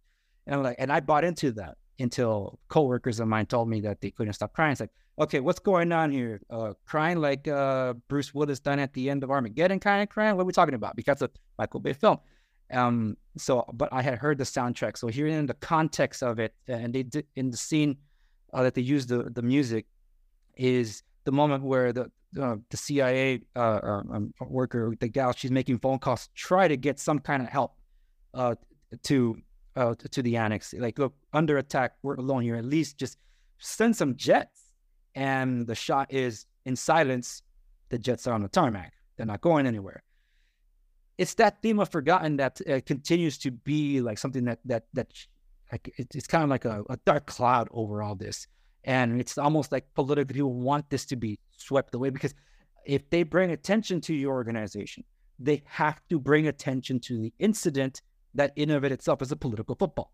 And 0.46 0.56
I'm 0.56 0.64
like, 0.64 0.78
and 0.80 0.92
I 0.92 1.00
bought 1.00 1.24
into 1.24 1.52
that 1.54 1.78
until 2.00 2.60
coworkers 2.70 3.20
of 3.20 3.28
mine 3.28 3.48
told 3.48 3.68
me 3.68 3.82
that 3.82 4.02
they 4.02 4.12
couldn't 4.12 4.34
stop 4.34 4.54
crying. 4.54 4.74
It's 4.74 4.82
like, 4.82 4.92
okay, 5.20 5.40
what's 5.40 5.60
going 5.60 5.92
on 5.92 6.12
here? 6.12 6.40
Uh, 6.50 6.74
crying 6.86 7.20
like 7.20 7.48
uh, 7.48 7.94
Bruce 8.08 8.34
Willis 8.34 8.60
done 8.60 8.80
at 8.80 8.94
the 8.94 9.10
end 9.10 9.24
of 9.24 9.32
Armageddon, 9.32 9.80
kind 9.80 10.04
of 10.04 10.10
crying. 10.10 10.36
What 10.36 10.44
are 10.44 10.46
we 10.46 10.54
talking 10.54 10.76
about? 10.76 10.96
Because 10.96 11.22
of 11.22 11.32
Michael 11.58 11.80
Bay 11.80 11.94
film. 11.94 12.20
Um, 12.72 13.18
so, 13.38 13.66
but 13.74 13.90
I 13.92 14.02
had 14.02 14.18
heard 14.18 14.38
the 14.38 14.44
soundtrack, 14.44 14.98
so 14.98 15.08
hearing 15.08 15.46
the 15.46 15.54
context 15.56 16.22
of 16.22 16.40
it, 16.40 16.54
and 16.68 16.94
they 16.94 17.04
did 17.04 17.26
in 17.36 17.50
the 17.50 17.58
scene 17.58 17.98
uh, 18.54 18.64
that 18.64 18.74
they 18.74 18.82
used 18.82 19.10
the 19.10 19.24
the 19.30 19.42
music 19.42 19.86
is 20.56 21.04
the 21.24 21.32
moment 21.32 21.64
where 21.64 21.94
the 21.94 22.12
uh, 22.40 22.58
the 22.70 22.78
CIA 22.78 23.42
uh, 23.56 23.80
um, 24.12 24.34
worker, 24.42 24.94
the 25.00 25.08
gal, 25.08 25.32
she's 25.32 25.52
making 25.52 25.80
phone 25.80 26.00
calls, 26.00 26.30
try 26.36 26.68
to 26.68 26.76
get 26.76 27.00
some 27.00 27.20
kind 27.20 27.42
of 27.42 27.50
help 27.50 27.78
uh, 28.34 28.56
to 29.04 29.38
uh, 29.78 29.94
to 30.12 30.22
the 30.22 30.36
annex. 30.36 30.74
Like, 30.74 31.00
look, 31.00 31.14
under 31.34 31.58
attack, 31.58 31.94
we're 32.02 32.16
alone 32.16 32.42
here. 32.42 32.56
At 32.56 32.66
least 32.66 32.98
just 32.98 33.18
send 33.60 33.96
some 33.96 34.16
jets. 34.16 34.74
And 35.16 35.66
the 35.66 35.76
shot 35.76 36.14
is 36.14 36.46
in 36.66 36.76
silence. 36.76 37.42
The 37.90 37.98
jets 37.98 38.28
are 38.28 38.34
on 38.34 38.42
the 38.42 38.50
tarmac. 38.50 38.94
They're 39.16 39.26
not 39.26 39.42
going 39.42 39.66
anywhere. 39.66 40.04
It's 41.18 41.34
that 41.36 41.62
theme 41.62 41.80
of 41.80 41.90
forgotten 41.90 42.38
that 42.38 42.60
uh, 42.70 42.80
continues 42.86 43.38
to 43.40 43.52
be 43.52 44.02
like 44.02 44.18
something 44.18 44.46
that 44.46 44.60
that 44.66 44.86
that 44.94 45.08
like 45.72 45.94
it, 45.98 46.14
it's 46.16 46.28
kind 46.28 46.44
of 46.44 46.50
like 46.50 46.66
a, 46.66 46.84
a 46.90 46.98
dark 47.06 47.26
cloud 47.26 47.68
over 47.72 48.04
all 48.04 48.16
this. 48.16 48.48
And 48.84 49.20
it's 49.20 49.38
almost 49.38 49.72
like 49.72 49.94
political 49.96 50.34
people 50.34 50.54
want 50.54 50.90
this 50.90 51.06
to 51.08 51.16
be 51.16 51.40
swept 51.58 51.94
away 51.94 52.10
because 52.10 52.34
if 52.86 53.10
they 53.10 53.24
bring 53.24 53.52
attention 53.52 54.00
to 54.02 54.14
your 54.14 54.34
organization, 54.34 55.04
they 55.40 55.64
have 55.66 56.00
to 56.10 56.20
bring 56.20 56.48
attention 56.48 57.00
to 57.02 57.18
the 57.20 57.34
incident 57.40 58.02
that 58.36 58.54
in 58.56 58.70
of 58.70 58.86
it 58.86 58.92
itself 58.92 59.22
is 59.22 59.32
a 59.32 59.36
political 59.36 59.76
football. 59.76 60.12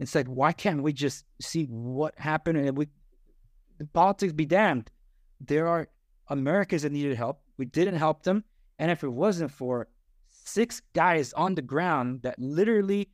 It's 0.00 0.14
like, 0.14 0.26
why 0.26 0.52
can't 0.52 0.82
we 0.82 0.92
just 0.92 1.24
see 1.40 1.64
what 1.64 2.18
happened 2.18 2.58
and 2.58 2.76
we 2.76 2.88
the 3.78 3.86
politics 3.86 4.32
be 4.32 4.46
damned. 4.46 4.90
There 5.40 5.68
are 5.68 5.88
Americans 6.28 6.82
that 6.82 6.92
needed 6.92 7.16
help. 7.16 7.40
We 7.56 7.66
didn't 7.66 7.96
help 7.96 8.24
them. 8.24 8.44
And 8.78 8.90
if 8.90 9.04
it 9.04 9.08
wasn't 9.08 9.52
for 9.52 9.88
six 10.48 10.82
guys 10.94 11.32
on 11.34 11.54
the 11.54 11.62
ground 11.62 12.22
that 12.22 12.38
literally 12.38 13.08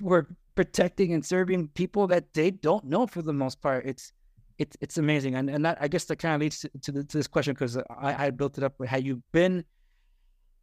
were 0.00 0.28
protecting 0.54 1.12
and 1.12 1.24
serving 1.24 1.68
people 1.68 2.06
that 2.08 2.32
they 2.34 2.50
don't 2.50 2.84
know 2.84 3.06
for 3.06 3.22
the 3.22 3.32
most 3.32 3.60
part, 3.60 3.84
it's 3.86 4.12
it's 4.58 4.76
it's 4.80 4.98
amazing. 4.98 5.34
And 5.34 5.50
and 5.50 5.64
that 5.64 5.78
I 5.80 5.88
guess 5.88 6.04
that 6.04 6.16
kind 6.16 6.34
of 6.34 6.40
leads 6.40 6.60
to, 6.60 6.70
to, 6.82 6.92
the, 6.92 7.04
to 7.04 7.16
this 7.16 7.26
question 7.26 7.54
because 7.54 7.76
I, 7.76 8.26
I 8.26 8.30
built 8.30 8.58
it 8.58 8.64
up. 8.64 8.74
Had 8.86 9.04
you 9.04 9.22
been 9.32 9.64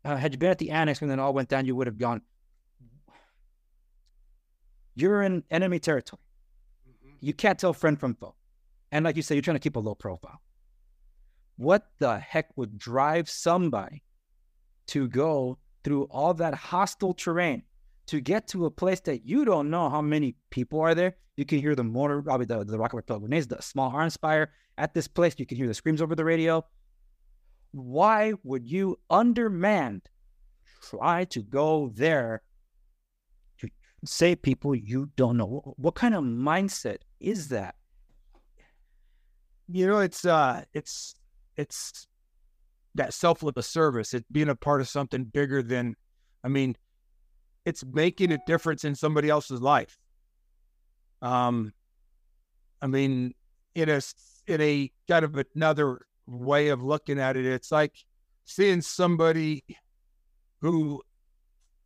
uh, 0.06 0.16
had 0.16 0.34
you 0.34 0.38
been 0.38 0.52
at 0.52 0.60
the 0.60 0.72
annex 0.72 1.02
when 1.02 1.10
it 1.10 1.20
all 1.20 1.34
went 1.34 1.50
down, 1.50 1.66
you 1.66 1.76
would 1.76 1.88
have 1.88 1.98
gone. 1.98 2.22
You're 4.96 5.22
in 5.24 5.44
enemy 5.50 5.80
territory. 5.80 6.22
Mm-hmm. 6.88 7.16
You 7.22 7.34
can't 7.34 7.58
tell 7.58 7.74
friend 7.74 8.00
from 8.00 8.16
foe. 8.16 8.36
And 8.92 9.06
like 9.06 9.16
you 9.16 9.22
said, 9.22 9.36
you're 9.36 9.42
trying 9.42 9.56
to 9.56 9.62
keep 9.62 9.76
a 9.76 9.80
low 9.80 9.96
profile. 9.96 10.42
What 11.58 11.90
the 12.00 12.18
heck 12.18 12.56
would 12.58 12.78
drive 12.78 13.30
somebody 13.30 14.02
to 14.89 15.08
go 15.08 15.58
through 15.84 16.04
all 16.06 16.34
that 16.36 16.54
hostile 16.54 17.13
terrain 17.13 17.63
to 18.08 18.21
get 18.21 18.47
to 18.49 18.65
a 18.65 18.71
place 18.71 18.99
that 19.02 19.25
you 19.25 19.45
don't 19.45 19.69
know 19.69 19.89
how 19.89 20.02
many 20.02 20.36
people 20.49 20.80
are 20.82 20.95
there? 20.95 21.15
You 21.38 21.45
can 21.45 21.60
hear 21.60 21.75
the 21.75 21.84
mortar, 21.84 22.21
probably 22.21 22.45
the, 22.45 22.63
the 22.65 22.78
rocket 22.78 23.06
grenades, 23.06 23.47
the 23.47 23.62
small 23.62 23.91
arms 23.91 24.17
fire 24.17 24.52
at 24.78 24.93
this 24.93 25.08
place. 25.08 25.36
You 25.38 25.45
can 25.45 25.58
hear 25.58 25.67
the 25.67 25.73
screams 25.73 26.02
over 26.02 26.15
the 26.15 26.25
radio 26.25 26.63
why 27.71 28.34
would 28.43 28.67
you 28.67 28.99
undermanned 29.10 30.10
try 30.82 31.25
to 31.25 31.41
go 31.41 31.91
there 31.93 32.41
to 33.60 33.69
save 34.06 34.41
people 34.41 34.75
you 34.75 35.10
don't 35.15 35.38
know? 35.38 35.73
What 35.78 35.95
kind 35.95 36.15
of 36.15 36.23
mindset 36.23 36.97
is 37.19 37.49
that? 37.49 37.75
You 39.67 39.88
know, 39.88 39.99
it's 39.99 40.25
uh 40.25 40.63
it's 40.73 41.15
it's 41.56 42.08
that 42.95 43.13
selfless 43.13 43.67
service. 43.67 44.13
It's 44.13 44.25
being 44.32 44.49
a 44.49 44.56
part 44.56 44.82
of 44.82 44.88
something 44.88 45.25
bigger 45.25 45.62
than 45.62 45.95
I 46.43 46.47
mean, 46.47 46.75
it's 47.65 47.84
making 47.86 48.32
a 48.32 48.39
difference 48.47 48.84
in 48.84 48.95
somebody 48.95 49.30
else's 49.30 49.62
life. 49.62 49.97
Um 51.21 51.73
I 52.82 52.88
mean, 52.88 53.34
in 53.75 53.89
a 53.89 54.02
in 54.47 54.62
a 54.62 54.91
kind 55.08 55.25
of 55.25 55.41
another 55.56 55.99
way 56.25 56.69
of 56.69 56.84
looking 56.84 57.19
at 57.19 57.38
it. 57.38 57.45
It's 57.45 57.71
like 57.71 57.93
seeing 58.45 58.82
somebody 58.82 59.63
who 60.62 61.02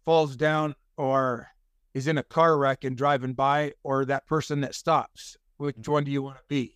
falls 0.06 0.36
down 0.36 0.76
or 0.98 1.48
is 1.94 2.08
in 2.08 2.18
a 2.18 2.24
car 2.24 2.58
wreck 2.58 2.84
and 2.84 2.98
driving 2.98 3.34
by, 3.34 3.74
or 3.84 4.06
that 4.06 4.26
person 4.28 4.62
that 4.62 4.76
stops. 4.76 5.38
Which 5.58 5.76
mm-hmm. 5.76 5.92
one 5.92 6.04
do 6.04 6.12
you 6.12 6.24
want 6.24 6.38
to 6.38 6.44
be? 6.48 6.76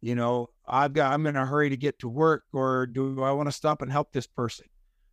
You 0.00 0.14
know, 0.14 0.50
I've 0.66 0.92
got 0.92 1.12
I'm 1.12 1.26
in 1.26 1.36
a 1.36 1.44
hurry 1.44 1.70
to 1.70 1.76
get 1.76 1.98
to 2.00 2.08
work, 2.08 2.44
or 2.52 2.86
do 2.86 3.22
I 3.22 3.32
want 3.32 3.48
to 3.48 3.52
stop 3.52 3.82
and 3.82 3.90
help 3.90 4.12
this 4.12 4.26
person? 4.26 4.66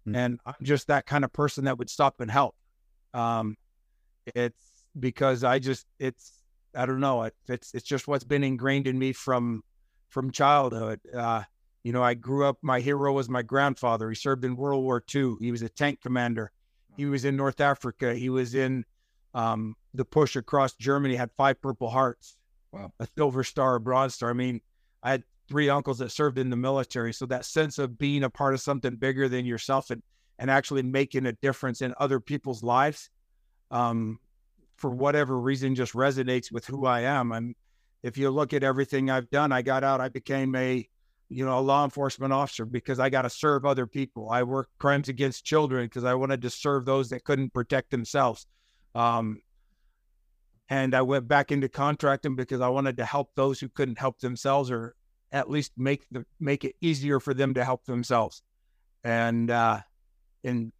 Mm-hmm. 0.07 0.15
And 0.15 0.39
I'm 0.45 0.53
just 0.61 0.87
that 0.87 1.05
kind 1.05 1.25
of 1.25 1.33
person 1.33 1.65
that 1.65 1.77
would 1.77 1.89
stop 1.89 2.21
and 2.21 2.29
help. 2.29 2.55
Um, 3.13 3.55
it's 4.35 4.61
because 4.99 5.43
I 5.43 5.59
just 5.59 5.85
it's 5.99 6.43
I 6.75 6.85
don't 6.85 6.99
know 6.99 7.29
it's 7.47 7.73
it's 7.73 7.85
just 7.85 8.07
what's 8.07 8.23
been 8.23 8.43
ingrained 8.43 8.87
in 8.87 8.99
me 8.99 9.13
from 9.13 9.63
from 10.09 10.31
childhood. 10.31 10.99
Uh, 11.13 11.43
you 11.83 11.91
know, 11.91 12.01
I 12.01 12.15
grew 12.15 12.45
up, 12.45 12.57
my 12.63 12.79
hero 12.79 13.13
was 13.13 13.29
my 13.29 13.43
grandfather. 13.43 14.09
He 14.09 14.15
served 14.15 14.43
in 14.43 14.55
World 14.55 14.83
War 14.83 15.03
II. 15.13 15.35
He 15.39 15.51
was 15.51 15.61
a 15.61 15.69
tank 15.69 16.01
commander. 16.01 16.51
He 16.97 17.05
was 17.05 17.25
in 17.25 17.35
North 17.35 17.61
Africa. 17.61 18.15
He 18.15 18.29
was 18.29 18.55
in 18.55 18.85
um, 19.35 19.75
the 19.93 20.05
push 20.05 20.35
across 20.35 20.73
Germany, 20.73 21.15
had 21.15 21.29
five 21.37 21.61
Purple 21.61 21.89
Hearts, 21.89 22.37
wow. 22.71 22.91
a 22.99 23.07
Silver 23.15 23.43
Star, 23.43 23.75
a 23.75 23.79
Bronze 23.79 24.15
Star. 24.15 24.29
I 24.29 24.33
mean, 24.33 24.61
I 25.05 25.11
had 25.11 25.23
three 25.47 25.69
uncles 25.69 25.99
that 25.99 26.11
served 26.11 26.39
in 26.39 26.49
the 26.49 26.55
military. 26.55 27.13
So 27.13 27.27
that 27.27 27.45
sense 27.45 27.77
of 27.77 27.97
being 27.97 28.23
a 28.23 28.29
part 28.29 28.55
of 28.55 28.59
something 28.59 28.95
bigger 28.95 29.29
than 29.29 29.45
yourself 29.45 29.91
and, 29.91 30.01
and 30.39 30.49
actually 30.49 30.81
making 30.81 31.27
a 31.27 31.33
difference 31.33 31.81
in 31.81 31.93
other 31.99 32.19
people's 32.19 32.63
lives, 32.63 33.11
um, 33.69 34.19
for 34.77 34.89
whatever 34.89 35.39
reason, 35.39 35.75
just 35.75 35.93
resonates 35.93 36.51
with 36.51 36.65
who 36.65 36.87
I 36.87 37.01
am. 37.01 37.31
And 37.31 37.55
if 38.01 38.17
you 38.17 38.31
look 38.31 38.51
at 38.51 38.63
everything 38.63 39.11
I've 39.11 39.29
done, 39.29 39.51
I 39.51 39.61
got 39.61 39.83
out, 39.83 40.01
I 40.01 40.09
became 40.09 40.55
a 40.55 40.89
you 41.29 41.43
know, 41.43 41.57
a 41.57 41.59
law 41.59 41.83
enforcement 41.83 42.31
officer 42.31 42.65
because 42.65 42.99
I 42.99 43.09
got 43.09 43.23
to 43.23 43.29
serve 43.29 43.65
other 43.65 43.87
people. 43.87 44.29
I 44.29 44.43
work 44.43 44.69
crimes 44.77 45.09
against 45.09 45.43
children 45.43 45.85
because 45.85 46.03
I 46.03 46.13
wanted 46.13 46.41
to 46.43 46.49
serve 46.51 46.85
those 46.85 47.09
that 47.09 47.23
couldn't 47.23 47.51
protect 47.51 47.89
themselves. 47.89 48.45
Um, 48.93 49.41
and 50.69 50.95
I 50.95 51.01
went 51.01 51.27
back 51.27 51.51
into 51.51 51.69
contracting 51.69 52.35
because 52.35 52.61
I 52.61 52.69
wanted 52.69 52.97
to 52.97 53.05
help 53.05 53.31
those 53.35 53.59
who 53.59 53.69
couldn't 53.69 53.99
help 53.99 54.19
themselves, 54.19 54.71
or 54.71 54.95
at 55.31 55.49
least 55.49 55.73
make 55.77 56.05
the 56.11 56.25
make 56.39 56.63
it 56.63 56.75
easier 56.81 57.19
for 57.19 57.33
them 57.33 57.53
to 57.53 57.63
help 57.63 57.85
themselves. 57.85 58.41
And 59.03 59.51
uh, 59.51 59.81
and 60.43 60.71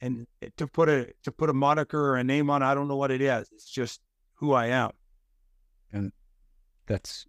and 0.00 0.26
to 0.56 0.66
put 0.66 0.88
a 0.88 1.12
to 1.24 1.32
put 1.32 1.50
a 1.50 1.54
moniker 1.54 1.98
or 1.98 2.16
a 2.16 2.24
name 2.24 2.50
on, 2.50 2.62
I 2.62 2.74
don't 2.74 2.88
know 2.88 2.96
what 2.96 3.10
it 3.10 3.22
is. 3.22 3.48
It's 3.52 3.70
just 3.70 4.00
who 4.34 4.52
I 4.52 4.66
am. 4.66 4.90
And 5.92 6.12
that's 6.86 7.26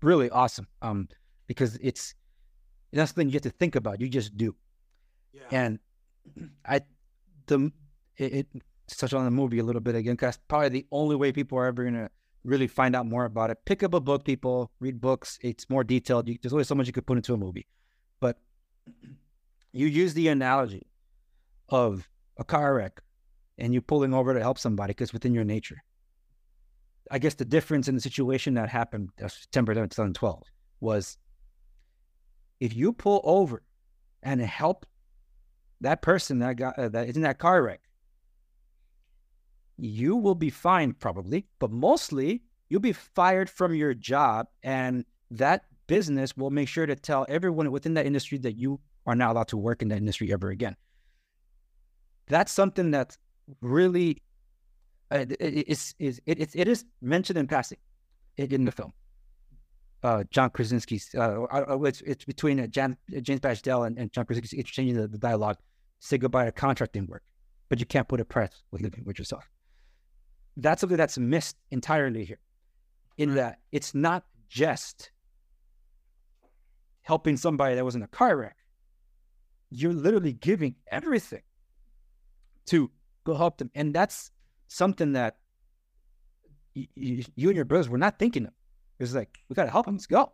really 0.00 0.30
awesome. 0.30 0.66
Um, 0.80 1.08
because 1.46 1.76
it's 1.82 2.14
that's 2.92 3.10
something 3.10 3.28
you 3.28 3.34
have 3.34 3.42
to 3.42 3.50
think 3.50 3.76
about. 3.76 4.00
You 4.00 4.08
just 4.08 4.36
do. 4.36 4.54
Yeah. 5.32 5.42
And 5.50 5.78
I 6.66 6.80
the 7.46 7.70
it, 8.16 8.32
it 8.32 8.46
touch 8.88 9.12
on 9.14 9.24
the 9.24 9.30
movie 9.30 9.58
a 9.58 9.64
little 9.64 9.80
bit 9.80 9.94
again 9.94 10.14
because 10.14 10.38
probably 10.48 10.68
the 10.68 10.86
only 10.90 11.16
way 11.16 11.32
people 11.32 11.58
are 11.58 11.66
ever 11.66 11.84
gonna 11.84 12.10
really 12.44 12.66
find 12.66 12.96
out 12.96 13.06
more 13.06 13.24
about 13.24 13.50
it. 13.50 13.58
Pick 13.64 13.82
up 13.82 13.94
a 13.94 14.00
book, 14.00 14.24
people 14.24 14.70
read 14.80 15.00
books. 15.00 15.38
It's 15.42 15.70
more 15.70 15.84
detailed. 15.84 16.28
You, 16.28 16.38
there's 16.42 16.52
only 16.52 16.64
so 16.64 16.74
much 16.74 16.86
you 16.86 16.92
could 16.92 17.06
put 17.06 17.16
into 17.16 17.34
a 17.34 17.36
movie, 17.38 17.66
but 18.20 18.38
you 19.72 19.86
use 19.86 20.14
the 20.14 20.28
analogy 20.28 20.86
of 21.68 22.08
a 22.36 22.44
car 22.44 22.74
wreck 22.74 23.00
and 23.58 23.72
you 23.72 23.80
pulling 23.80 24.12
over 24.12 24.34
to 24.34 24.40
help 24.40 24.58
somebody 24.58 24.90
because 24.90 25.12
within 25.12 25.34
your 25.34 25.44
nature. 25.44 25.82
I 27.10 27.18
guess 27.18 27.34
the 27.34 27.44
difference 27.44 27.88
in 27.88 27.94
the 27.94 28.00
situation 28.00 28.54
that 28.54 28.68
happened 28.68 29.10
September 29.18 29.74
2012 29.74 30.42
was 30.80 31.18
if 32.60 32.74
you 32.74 32.92
pull 32.92 33.20
over 33.24 33.62
and 34.22 34.40
help 34.40 34.86
that 35.80 36.00
person 36.00 36.38
that 36.38 36.56
got 36.56 36.78
uh, 36.78 36.88
that 36.88 37.08
is 37.08 37.16
in 37.16 37.22
that 37.22 37.38
car 37.38 37.62
wreck, 37.62 37.80
you 39.82 40.14
will 40.14 40.36
be 40.36 40.48
fined 40.48 41.00
probably, 41.00 41.44
but 41.58 41.72
mostly 41.72 42.42
you'll 42.68 42.80
be 42.80 42.92
fired 42.92 43.50
from 43.50 43.74
your 43.74 43.94
job, 43.94 44.46
and 44.62 45.04
that 45.32 45.64
business 45.88 46.36
will 46.36 46.50
make 46.50 46.68
sure 46.68 46.86
to 46.86 46.94
tell 46.94 47.26
everyone 47.28 47.68
within 47.72 47.94
that 47.94 48.06
industry 48.06 48.38
that 48.38 48.52
you 48.52 48.78
are 49.06 49.16
not 49.16 49.32
allowed 49.32 49.48
to 49.48 49.56
work 49.56 49.82
in 49.82 49.88
that 49.88 49.98
industry 49.98 50.32
ever 50.32 50.50
again. 50.50 50.76
That's 52.28 52.52
something 52.52 52.92
that 52.92 53.16
really 53.60 54.22
uh, 55.10 55.26
is 55.40 55.96
is 55.98 56.20
it, 56.26 56.38
it, 56.38 56.50
it 56.54 56.68
is 56.68 56.84
mentioned 57.00 57.38
in 57.38 57.48
passing 57.48 57.78
in 58.36 58.64
the 58.64 58.72
film. 58.72 58.92
Uh, 60.04 60.22
John 60.30 60.50
Krasinski's 60.50 61.12
uh, 61.16 61.46
it's, 61.84 62.02
it's 62.02 62.24
between 62.24 62.60
uh, 62.60 62.66
Jan, 62.68 62.96
James 63.20 63.40
Badge 63.40 63.62
Dale 63.62 63.82
and, 63.82 63.98
and 63.98 64.12
John 64.12 64.26
Krasinski 64.26 64.60
exchanging 64.60 64.96
the, 64.96 65.08
the 65.08 65.18
dialogue. 65.18 65.56
Say 65.98 66.18
goodbye 66.18 66.44
to 66.44 66.52
contracting 66.52 67.06
work, 67.06 67.24
but 67.68 67.80
you 67.80 67.86
can't 67.86 68.06
put 68.06 68.20
a 68.20 68.24
price 68.24 68.62
with 68.70 68.80
living 68.80 69.02
with 69.04 69.18
yourself. 69.18 69.51
That's 70.56 70.80
something 70.80 70.98
that's 70.98 71.18
missed 71.18 71.56
entirely 71.70 72.24
here. 72.24 72.38
In 73.18 73.34
that 73.34 73.58
it's 73.70 73.94
not 73.94 74.24
just 74.48 75.10
helping 77.02 77.36
somebody 77.36 77.74
that 77.74 77.84
was 77.84 77.94
in 77.94 78.02
a 78.02 78.08
car 78.08 78.36
wreck. 78.36 78.56
You're 79.70 79.92
literally 79.92 80.32
giving 80.32 80.76
everything 80.90 81.42
to 82.66 82.90
go 83.24 83.34
help 83.34 83.58
them, 83.58 83.70
and 83.74 83.94
that's 83.94 84.30
something 84.68 85.12
that 85.12 85.36
y- 86.74 86.88
y- 86.96 87.24
you 87.34 87.48
and 87.48 87.56
your 87.56 87.64
brothers 87.64 87.88
were 87.88 87.98
not 87.98 88.18
thinking 88.18 88.46
of. 88.46 88.52
It's 88.98 89.14
like 89.14 89.38
we 89.48 89.54
got 89.54 89.64
to 89.64 89.70
help 89.70 89.86
them. 89.86 89.96
Let's 89.96 90.06
go. 90.06 90.32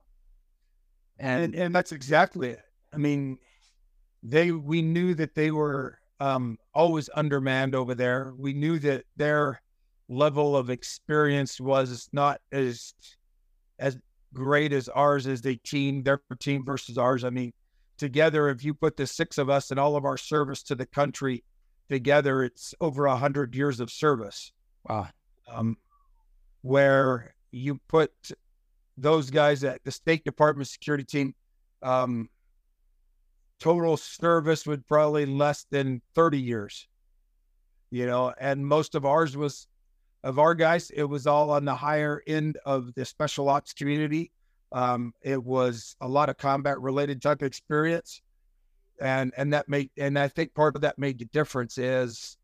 And, 1.18 1.44
and 1.44 1.54
and 1.54 1.74
that's 1.74 1.92
exactly 1.92 2.50
it. 2.50 2.60
I 2.92 2.96
mean, 2.96 3.38
they 4.22 4.50
we 4.52 4.82
knew 4.82 5.14
that 5.14 5.34
they 5.34 5.50
were 5.50 5.98
um, 6.20 6.58
always 6.74 7.08
undermanned 7.14 7.74
over 7.74 7.94
there. 7.94 8.32
We 8.36 8.52
knew 8.52 8.78
that 8.80 9.04
their 9.16 9.60
level 10.08 10.56
of 10.56 10.70
experience 10.70 11.60
was 11.60 12.08
not 12.12 12.40
as 12.52 12.94
as 13.78 13.96
great 14.34 14.72
as 14.72 14.88
ours 14.88 15.26
as 15.26 15.44
a 15.46 15.54
team. 15.56 16.02
Their 16.02 16.20
team 16.38 16.64
versus 16.64 16.98
ours. 16.98 17.24
I 17.24 17.30
mean, 17.30 17.52
together, 17.96 18.48
if 18.48 18.64
you 18.64 18.74
put 18.74 18.96
the 18.96 19.06
six 19.06 19.38
of 19.38 19.50
us 19.50 19.70
and 19.70 19.78
all 19.78 19.96
of 19.96 20.04
our 20.04 20.16
service 20.16 20.62
to 20.64 20.74
the 20.74 20.86
country 20.86 21.44
together, 21.88 22.42
it's 22.42 22.74
over 22.80 23.06
a 23.06 23.16
hundred 23.16 23.54
years 23.54 23.80
of 23.80 23.90
service. 23.90 24.52
Wow. 24.88 25.08
Um, 25.50 25.76
where 26.62 27.34
you 27.50 27.80
put 27.88 28.12
those 28.96 29.30
guys 29.30 29.64
at 29.64 29.82
the 29.84 29.92
State 29.92 30.24
Department 30.24 30.68
security 30.68 31.04
team, 31.04 31.34
um, 31.82 32.28
total 33.58 33.96
service 33.96 34.66
would 34.66 34.86
probably 34.86 35.26
less 35.26 35.66
than 35.70 36.02
30 36.14 36.40
years, 36.40 36.88
you 37.90 38.06
know, 38.06 38.34
and 38.38 38.66
most 38.66 38.94
of 38.94 39.04
ours 39.04 39.36
was 39.36 39.66
of 40.24 40.38
our 40.38 40.54
guys, 40.54 40.90
it 40.90 41.04
was 41.04 41.26
all 41.26 41.50
on 41.50 41.64
the 41.64 41.74
higher 41.74 42.22
end 42.26 42.58
of 42.64 42.94
the 42.94 43.04
special 43.04 43.48
ops 43.48 43.72
community. 43.72 44.32
Um, 44.72 45.14
it 45.22 45.42
was 45.42 45.96
a 46.00 46.08
lot 46.08 46.28
of 46.28 46.36
combat 46.36 46.80
related 46.80 47.22
type 47.22 47.42
experience. 47.42 48.20
And 49.00 49.32
and 49.36 49.52
that 49.52 49.68
made 49.68 49.90
and 49.96 50.18
I 50.18 50.26
think 50.26 50.54
part 50.54 50.74
of 50.74 50.82
that 50.82 50.98
made 50.98 51.20
the 51.20 51.24
difference 51.26 51.78
is, 51.78 52.36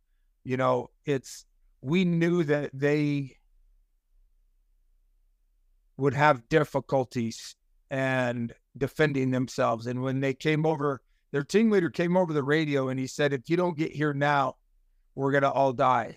you 0.45 0.57
know, 0.57 0.91
it's 1.05 1.45
we 1.83 2.05
knew 2.05 2.45
that 2.45 2.71
they 2.73 3.37
would 5.97 6.15
have 6.15 6.49
difficulties 6.49 7.57
and 7.91 8.53
defending 8.77 9.31
themselves. 9.31 9.87
And 9.87 10.03
when 10.03 10.21
they 10.21 10.35
came 10.35 10.65
over, 10.65 11.01
their 11.33 11.45
team 11.45 11.71
leader 11.71 11.91
came 11.91 12.17
over 12.17 12.33
the 12.33 12.43
radio 12.43 12.89
and 12.89 12.99
he 12.99 13.07
said, 13.07 13.33
if 13.33 13.49
you 13.49 13.57
don't 13.57 13.77
get 13.77 13.93
here 13.93 14.15
now, 14.15 14.57
we're 15.15 15.31
going 15.31 15.43
to 15.43 15.51
all 15.51 15.73
die. 15.73 16.17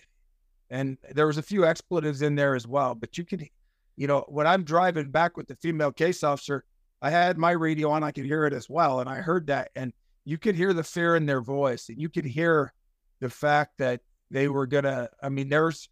And 0.69 0.97
there 1.11 1.27
was 1.27 1.37
a 1.37 1.43
few 1.43 1.65
expletives 1.65 2.21
in 2.21 2.35
there 2.35 2.55
as 2.55 2.67
well. 2.67 2.95
But 2.95 3.17
you 3.17 3.23
could, 3.23 3.47
you 3.95 4.07
know, 4.07 4.25
when 4.27 4.47
I'm 4.47 4.63
driving 4.63 5.11
back 5.11 5.37
with 5.37 5.47
the 5.47 5.55
female 5.55 5.91
case 5.91 6.23
officer, 6.23 6.65
I 7.01 7.09
had 7.09 7.37
my 7.37 7.51
radio 7.51 7.91
on, 7.91 8.03
I 8.03 8.11
could 8.11 8.25
hear 8.25 8.45
it 8.45 8.53
as 8.53 8.69
well. 8.69 8.99
And 8.99 9.09
I 9.09 9.17
heard 9.17 9.47
that. 9.47 9.71
And 9.75 9.93
you 10.25 10.37
could 10.37 10.55
hear 10.55 10.73
the 10.73 10.83
fear 10.83 11.15
in 11.15 11.25
their 11.25 11.41
voice. 11.41 11.89
And 11.89 12.01
you 12.01 12.09
could 12.09 12.25
hear 12.25 12.73
the 13.19 13.29
fact 13.29 13.77
that 13.77 14.01
they 14.29 14.47
were 14.47 14.67
to, 14.67 15.09
I 15.21 15.29
mean, 15.29 15.49
there's, 15.49 15.89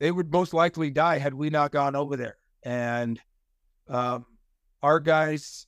they 0.00 0.10
would 0.10 0.32
most 0.32 0.54
likely 0.54 0.90
die 0.90 1.18
had 1.18 1.34
we 1.34 1.50
not 1.50 1.72
gone 1.72 1.94
over 1.94 2.16
there 2.16 2.36
and 2.64 3.20
um, 3.88 4.24
our 4.82 4.98
guys 4.98 5.66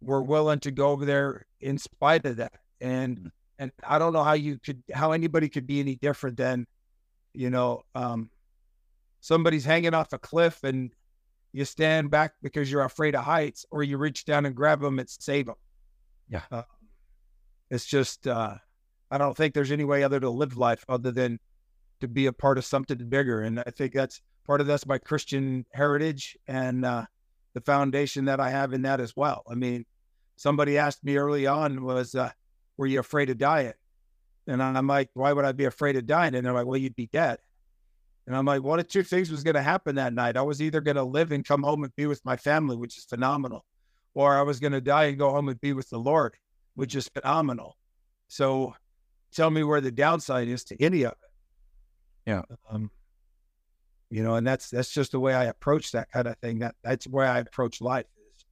were 0.00 0.22
willing 0.22 0.60
to 0.60 0.70
go 0.70 0.90
over 0.90 1.04
there 1.04 1.46
in 1.60 1.78
spite 1.78 2.26
of 2.26 2.36
that. 2.36 2.52
And 2.80 3.18
mm. 3.18 3.30
and 3.58 3.72
I 3.86 3.98
don't 3.98 4.12
know 4.12 4.22
how 4.22 4.34
you 4.34 4.58
could 4.58 4.82
how 4.92 5.12
anybody 5.12 5.48
could 5.48 5.66
be 5.66 5.80
any 5.80 5.96
different 5.96 6.36
than, 6.36 6.66
you 7.36 7.50
know, 7.50 7.82
um, 7.94 8.30
somebody's 9.20 9.64
hanging 9.64 9.94
off 9.94 10.12
a 10.12 10.18
cliff 10.18 10.64
and 10.64 10.92
you 11.52 11.64
stand 11.64 12.10
back 12.10 12.34
because 12.42 12.70
you're 12.70 12.84
afraid 12.84 13.14
of 13.14 13.24
heights, 13.24 13.64
or 13.70 13.82
you 13.82 13.96
reach 13.96 14.24
down 14.24 14.44
and 14.44 14.54
grab 14.54 14.80
them 14.80 14.98
and 14.98 15.08
save 15.08 15.46
them. 15.46 15.54
Yeah, 16.28 16.42
uh, 16.50 16.62
it's 17.70 17.86
just 17.86 18.26
uh, 18.26 18.56
I 19.10 19.18
don't 19.18 19.36
think 19.36 19.54
there's 19.54 19.72
any 19.72 19.84
way 19.84 20.02
other 20.02 20.20
to 20.20 20.28
live 20.28 20.58
life 20.58 20.84
other 20.88 21.12
than 21.12 21.38
to 22.00 22.08
be 22.08 22.26
a 22.26 22.32
part 22.32 22.58
of 22.58 22.64
something 22.64 23.08
bigger, 23.08 23.40
and 23.40 23.60
I 23.60 23.70
think 23.70 23.94
that's 23.94 24.20
part 24.46 24.60
of 24.60 24.66
that's 24.66 24.86
my 24.86 24.98
Christian 24.98 25.64
heritage 25.72 26.36
and 26.46 26.84
uh, 26.84 27.06
the 27.54 27.62
foundation 27.62 28.26
that 28.26 28.38
I 28.38 28.50
have 28.50 28.74
in 28.74 28.82
that 28.82 29.00
as 29.00 29.16
well. 29.16 29.42
I 29.50 29.54
mean, 29.54 29.86
somebody 30.36 30.76
asked 30.76 31.04
me 31.04 31.16
early 31.16 31.46
on 31.46 31.84
was, 31.84 32.14
uh, 32.14 32.32
"Were 32.76 32.86
you 32.86 33.00
afraid 33.00 33.30
of 33.30 33.38
dying?" 33.38 33.72
And 34.46 34.62
I'm 34.62 34.86
like, 34.86 35.10
"Why 35.14 35.32
would 35.32 35.44
I 35.44 35.52
be 35.52 35.64
afraid 35.64 35.96
of 35.96 36.06
dying?" 36.06 36.34
And 36.34 36.46
they're 36.46 36.52
like, 36.52 36.66
"Well, 36.66 36.76
you'd 36.76 36.96
be 36.96 37.08
dead." 37.12 37.38
And 38.26 38.36
I'm 38.36 38.44
like, 38.44 38.62
one 38.62 38.80
of 38.80 38.88
two 38.88 39.04
things 39.04 39.30
was 39.30 39.44
going 39.44 39.54
to 39.54 39.62
happen 39.62 39.94
that 39.96 40.12
night. 40.12 40.36
I 40.36 40.42
was 40.42 40.60
either 40.60 40.80
going 40.80 40.96
to 40.96 41.04
live 41.04 41.30
and 41.30 41.44
come 41.44 41.62
home 41.62 41.84
and 41.84 41.94
be 41.94 42.06
with 42.06 42.24
my 42.24 42.36
family, 42.36 42.76
which 42.76 42.98
is 42.98 43.04
phenomenal, 43.04 43.64
or 44.14 44.36
I 44.36 44.42
was 44.42 44.58
going 44.58 44.72
to 44.72 44.80
die 44.80 45.04
and 45.04 45.18
go 45.18 45.30
home 45.30 45.48
and 45.48 45.60
be 45.60 45.72
with 45.72 45.88
the 45.90 45.98
Lord, 45.98 46.36
which 46.74 46.96
is 46.96 47.08
phenomenal. 47.08 47.76
So 48.26 48.74
tell 49.32 49.50
me 49.50 49.62
where 49.62 49.80
the 49.80 49.92
downside 49.92 50.48
is 50.48 50.64
to 50.64 50.82
any 50.82 51.04
of 51.04 51.12
it. 51.12 51.18
Yeah. 52.26 52.42
Um, 52.68 52.90
you 54.10 54.24
know, 54.24 54.34
and 54.34 54.46
that's 54.46 54.70
that's 54.70 54.92
just 54.92 55.12
the 55.12 55.20
way 55.20 55.34
I 55.34 55.44
approach 55.44 55.92
that 55.92 56.10
kind 56.10 56.26
of 56.26 56.36
thing. 56.38 56.60
That 56.60 56.74
that's 56.82 57.06
where 57.06 57.26
I 57.26 57.38
approach 57.38 57.80
life. 57.80 58.06
Is, 58.36 58.44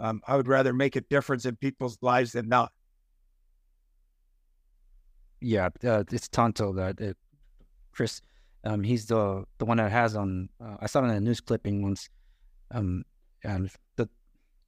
um, 0.00 0.20
I 0.26 0.36
would 0.36 0.48
rather 0.48 0.72
make 0.72 0.96
a 0.96 1.00
difference 1.00 1.44
in 1.44 1.54
people's 1.56 1.98
lives 2.02 2.32
than 2.32 2.48
not. 2.48 2.72
Yeah, 5.42 5.70
uh, 5.84 6.04
it's 6.10 6.28
Tanto 6.28 6.72
that 6.74 7.00
uh, 7.00 7.14
Kris. 7.92 8.22
Um, 8.64 8.82
he's 8.84 9.06
the 9.06 9.44
the 9.58 9.64
one 9.64 9.78
that 9.78 9.90
has 9.90 10.14
on. 10.14 10.48
Uh, 10.60 10.76
I 10.80 10.86
saw 10.86 11.00
it 11.00 11.08
in 11.08 11.10
a 11.10 11.20
news 11.20 11.40
clipping 11.40 11.82
once. 11.82 12.08
Um, 12.70 13.04
and 13.44 13.70
the 13.96 14.08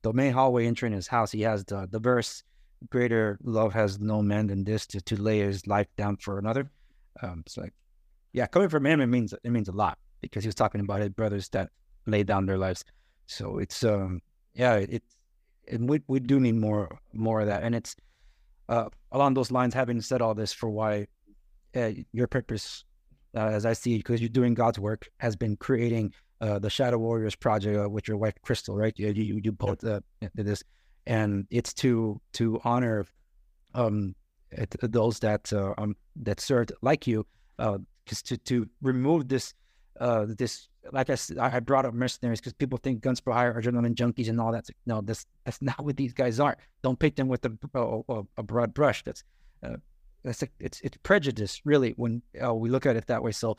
the 0.03 0.13
main 0.13 0.33
hallway 0.33 0.67
entering 0.67 0.93
his 0.93 1.07
house, 1.07 1.31
he 1.31 1.43
has 1.43 1.65
the 1.65 1.89
the 1.91 2.01
verse, 2.01 2.43
"Greater 2.91 3.39
love 3.43 3.73
has 3.73 4.01
no 4.01 4.21
man 4.21 4.49
than 4.49 4.65
this 4.65 4.87
to 4.89 5.01
to 5.01 5.17
lay 5.17 5.39
his 5.41 5.67
life 5.67 5.87
down 5.97 6.17
for 6.17 6.39
another." 6.39 6.71
Um, 7.23 7.45
it's 7.47 7.57
like, 7.57 7.73
yeah, 8.33 8.47
coming 8.47 8.69
from 8.69 8.85
him, 8.85 9.01
it 9.01 9.07
means 9.07 9.33
it 9.33 9.51
means 9.51 9.69
a 9.69 9.73
lot 9.73 9.99
because 10.21 10.43
he 10.43 10.49
was 10.49 10.57
talking 10.57 10.81
about 10.81 11.01
his 11.01 11.11
brothers 11.11 11.49
that 11.51 11.71
laid 12.07 12.27
down 12.27 12.47
their 12.47 12.59
lives. 12.59 12.85
So 13.27 13.59
it's 13.59 13.85
um 13.85 14.21
yeah 14.55 14.75
it, 14.75 15.03
it 15.67 15.81
we 15.81 16.03
we 16.09 16.21
do 16.21 16.41
need 16.41 16.57
more 16.57 16.99
more 17.13 17.41
of 17.41 17.47
that, 17.47 17.63
and 17.63 17.75
it's 17.75 17.95
uh, 18.69 18.89
along 19.13 19.35
those 19.35 19.51
lines. 19.51 19.75
Having 19.75 20.01
said 20.01 20.23
all 20.23 20.35
this, 20.35 20.53
for 20.53 20.71
why 20.71 21.07
uh, 21.77 21.91
your 22.13 22.27
purpose, 22.27 22.85
uh, 23.37 23.47
as 23.47 23.67
I 23.67 23.73
see 23.73 23.95
it, 23.95 23.99
because 23.99 24.21
you're 24.21 24.29
doing 24.29 24.55
God's 24.55 24.79
work, 24.79 25.09
has 25.19 25.37
been 25.37 25.57
creating 25.57 26.13
uh, 26.41 26.59
the 26.59 26.71
Shadow 26.71 26.99
Warriors 26.99 27.35
project 27.35 27.79
uh, 27.79 27.89
with 27.89 28.09
your 28.09 28.17
wife 28.17 28.35
Crystal, 28.43 28.77
right? 28.77 28.93
You 28.97 29.13
you, 29.13 29.41
you 29.43 29.53
both 29.53 29.85
uh, 29.85 30.01
did 30.21 30.47
this, 30.47 30.63
and 31.07 31.47
it's 31.51 31.73
to 31.75 32.21
to 32.35 32.61
honor 32.65 33.07
um 33.75 34.15
those 34.83 35.19
that 35.19 35.53
um 35.53 35.97
that 36.17 36.41
served 36.41 36.73
like 36.83 37.07
you, 37.07 37.27
uh, 37.59 37.79
just 38.07 38.27
to 38.29 38.37
to 38.39 38.69
remove 38.83 39.29
this 39.29 39.55
uh, 40.01 40.27
this 40.39 40.69
like 40.93 41.11
I, 41.11 41.17
I 41.39 41.61
brought 41.61 41.87
up 41.87 41.95
mercenaries 41.95 42.41
because 42.41 42.53
people 42.53 42.79
think 42.79 43.01
guns 43.01 43.21
for 43.21 43.33
hire 43.33 43.53
are 43.53 43.63
adrenaline 43.63 43.95
junkies 43.95 44.29
and 44.29 44.41
all 44.41 44.53
that. 44.53 44.69
No, 44.87 45.01
this 45.01 45.27
that's 45.45 45.63
not 45.63 45.85
what 45.85 45.97
these 45.97 46.13
guys 46.13 46.41
are. 46.41 46.57
Don't 46.83 46.99
paint 46.99 47.17
them 47.17 47.29
with 47.29 47.45
a, 47.45 47.53
a, 47.75 48.23
a 48.37 48.43
broad 48.43 48.75
brush. 48.75 49.03
That's 49.03 49.25
uh, 49.63 49.77
that's 50.23 50.43
a, 50.43 50.49
it's 50.61 50.81
it's 50.81 50.97
prejudice 51.03 51.61
really 51.65 51.93
when 51.93 52.23
uh, 52.45 52.55
we 52.55 52.69
look 52.69 52.87
at 52.87 52.97
it 52.97 53.07
that 53.07 53.23
way. 53.23 53.33
So 53.33 53.57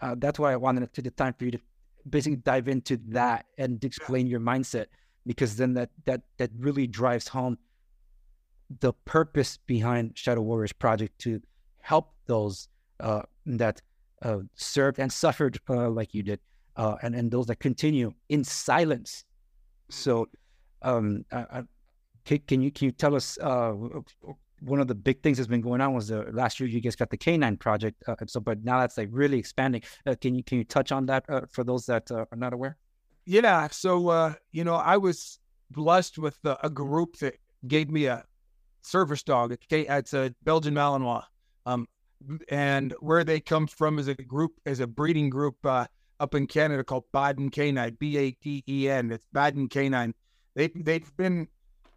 uh, 0.00 0.16
that's 0.18 0.38
why 0.38 0.52
I 0.52 0.56
wanted 0.56 0.80
to 0.80 0.86
take 0.86 1.04
the 1.04 1.10
time 1.10 1.34
for 1.38 1.44
you 1.44 1.52
to 1.52 1.60
basically 2.08 2.36
dive 2.36 2.68
into 2.68 2.98
that 3.08 3.46
and 3.58 3.82
explain 3.84 4.26
your 4.26 4.40
mindset 4.40 4.86
because 5.26 5.56
then 5.56 5.74
that 5.74 5.90
that 6.04 6.22
that 6.38 6.50
really 6.58 6.86
drives 6.86 7.28
home 7.28 7.58
the 8.80 8.92
purpose 9.04 9.58
behind 9.66 10.16
Shadow 10.16 10.40
Warriors 10.40 10.72
project 10.72 11.18
to 11.20 11.40
help 11.80 12.14
those 12.26 12.68
uh, 13.00 13.22
that 13.46 13.82
uh, 14.22 14.38
served 14.54 14.98
and 14.98 15.12
suffered 15.12 15.58
uh, 15.68 15.88
like 15.90 16.14
you 16.14 16.22
did, 16.22 16.40
uh, 16.76 16.96
and 17.02 17.14
and 17.14 17.30
those 17.30 17.46
that 17.46 17.56
continue 17.56 18.12
in 18.28 18.44
silence. 18.44 19.24
So, 19.90 20.28
um, 20.82 21.24
can, 22.24 22.38
can, 22.46 22.62
you 22.62 22.70
can 22.70 22.86
you 22.86 22.92
tell 22.92 23.14
us 23.14 23.38
uh, 23.38 23.74
one 24.64 24.80
of 24.80 24.86
the 24.86 24.94
big 24.94 25.22
things 25.22 25.38
that's 25.38 25.48
been 25.48 25.60
going 25.60 25.80
on 25.80 25.92
was 25.92 26.08
the 26.08 26.24
last 26.32 26.60
year 26.60 26.68
you 26.68 26.80
guys 26.80 26.96
got 26.96 27.10
the 27.10 27.16
Canine 27.16 27.56
project. 27.56 28.02
Uh, 28.06 28.14
so, 28.26 28.40
but 28.40 28.62
now 28.64 28.80
that's 28.80 28.96
like 28.96 29.08
really 29.10 29.38
expanding. 29.38 29.82
Uh, 30.06 30.14
can 30.20 30.34
you 30.34 30.42
can 30.42 30.58
you 30.58 30.64
touch 30.64 30.92
on 30.92 31.06
that 31.06 31.24
uh, 31.28 31.42
for 31.50 31.64
those 31.64 31.86
that 31.86 32.10
uh, 32.10 32.24
are 32.30 32.38
not 32.38 32.52
aware? 32.52 32.76
Yeah. 33.24 33.68
So, 33.68 34.08
uh, 34.08 34.34
you 34.52 34.64
know, 34.64 34.74
I 34.74 34.96
was 34.96 35.38
blessed 35.70 36.18
with 36.18 36.38
a 36.44 36.68
group 36.70 37.16
that 37.18 37.34
gave 37.66 37.90
me 37.90 38.06
a 38.06 38.24
service 38.82 39.22
dog. 39.22 39.56
It's 39.70 40.12
a 40.12 40.34
Belgian 40.42 40.74
Malinois. 40.74 41.24
Um, 41.64 41.86
and 42.48 42.94
where 43.00 43.24
they 43.24 43.40
come 43.40 43.66
from 43.66 43.98
is 43.98 44.08
a 44.08 44.14
group, 44.14 44.52
as 44.66 44.80
a 44.80 44.86
breeding 44.86 45.30
group 45.30 45.56
uh, 45.64 45.86
up 46.20 46.34
in 46.34 46.46
Canada 46.46 46.84
called 46.84 47.04
Baden 47.12 47.50
Canine, 47.50 47.96
B 47.98 48.16
A 48.18 48.30
D 48.42 48.62
E 48.68 48.88
N. 48.88 49.10
It's 49.10 49.26
Baden 49.32 49.68
Canine. 49.68 50.14
They 50.54 50.68
they've 50.68 51.16
been 51.16 51.48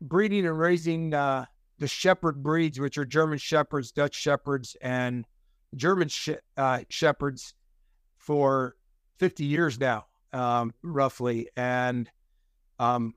breeding 0.01 0.45
and 0.45 0.57
raising 0.57 1.13
uh, 1.13 1.45
the 1.80 1.88
shepherd 1.88 2.41
breeds, 2.41 2.80
which 2.80 2.97
are 2.97 3.05
German 3.05 3.38
shepherds, 3.38 3.91
Dutch 3.91 4.15
shepherds, 4.15 4.76
and 4.82 5.26
German 5.76 6.07
sh- 6.07 6.30
uh, 6.57 6.80
shepherds 6.89 7.53
for 8.17 8.76
50 9.17 9.45
years 9.45 9.80
now, 9.80 10.05
um, 10.34 10.73
roughly. 10.82 11.49
And 11.55 12.09
um, 12.80 13.13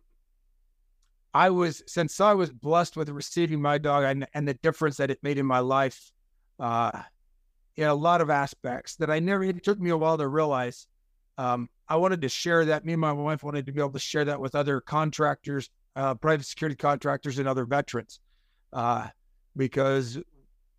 I 1.32 1.50
was, 1.50 1.82
since 1.86 2.20
I 2.20 2.34
was 2.34 2.50
blessed 2.50 2.96
with 2.96 3.08
receiving 3.08 3.62
my 3.62 3.78
dog 3.78 4.04
and, 4.04 4.26
and 4.34 4.46
the 4.46 4.54
difference 4.54 4.96
that 4.96 5.10
it 5.10 5.22
made 5.22 5.38
in 5.38 5.46
my 5.46 5.60
life, 5.60 6.12
uh, 6.58 7.02
in 7.76 7.86
a 7.86 7.94
lot 7.94 8.20
of 8.20 8.30
aspects 8.30 8.96
that 8.96 9.10
I 9.10 9.18
never, 9.20 9.44
it 9.44 9.62
took 9.62 9.78
me 9.78 9.90
a 9.90 9.96
while 9.96 10.18
to 10.18 10.26
realize. 10.26 10.86
Um, 11.36 11.68
I 11.88 11.96
wanted 11.96 12.20
to 12.22 12.28
share 12.28 12.64
that. 12.66 12.84
Me 12.84 12.92
and 12.94 13.00
my 13.00 13.12
wife 13.12 13.42
wanted 13.42 13.66
to 13.66 13.72
be 13.72 13.80
able 13.80 13.92
to 13.92 13.98
share 13.98 14.24
that 14.24 14.40
with 14.40 14.54
other 14.54 14.80
contractors, 14.80 15.70
uh, 15.94 16.14
private 16.14 16.44
security 16.44 16.76
contractors, 16.76 17.38
and 17.38 17.48
other 17.48 17.64
veterans, 17.64 18.20
uh, 18.72 19.06
because 19.56 20.18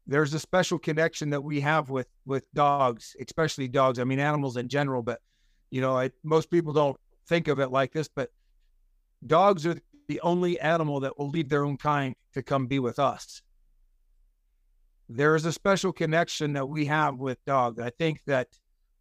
there's 0.06 0.34
a 0.34 0.40
special 0.40 0.78
connection 0.78 1.30
that 1.30 1.42
we 1.42 1.62
have 1.62 1.90
with 1.90 2.08
with 2.26 2.46
dogs, 2.54 3.16
especially 3.22 3.68
dogs. 3.68 4.00
I 4.00 4.04
mean, 4.04 4.20
animals 4.20 4.58
in 4.58 4.68
general, 4.68 5.02
but 5.02 5.22
you 5.72 5.82
know, 5.82 5.98
I, 5.98 6.12
most 6.24 6.52
people 6.52 6.74
don't 6.74 6.98
think 7.28 7.48
of 7.48 7.60
it 7.60 7.72
like 7.72 7.94
this, 7.94 8.10
but 8.14 8.30
dogs 9.26 9.66
are 9.66 9.80
the 10.08 10.20
only 10.22 10.60
animal 10.60 11.00
that 11.02 11.18
will 11.18 11.30
leave 11.30 11.50
their 11.50 11.64
own 11.64 11.78
kind 11.78 12.16
to 12.34 12.42
come 12.42 12.68
be 12.68 12.80
with 12.80 13.00
us. 13.00 13.42
There 15.10 15.36
is 15.36 15.46
a 15.46 15.52
special 15.52 15.92
connection 15.92 16.54
that 16.54 16.68
we 16.68 16.86
have 16.86 17.18
with 17.18 17.44
dogs. 17.46 17.80
I 17.80 17.90
think 17.90 18.22
that, 18.28 18.48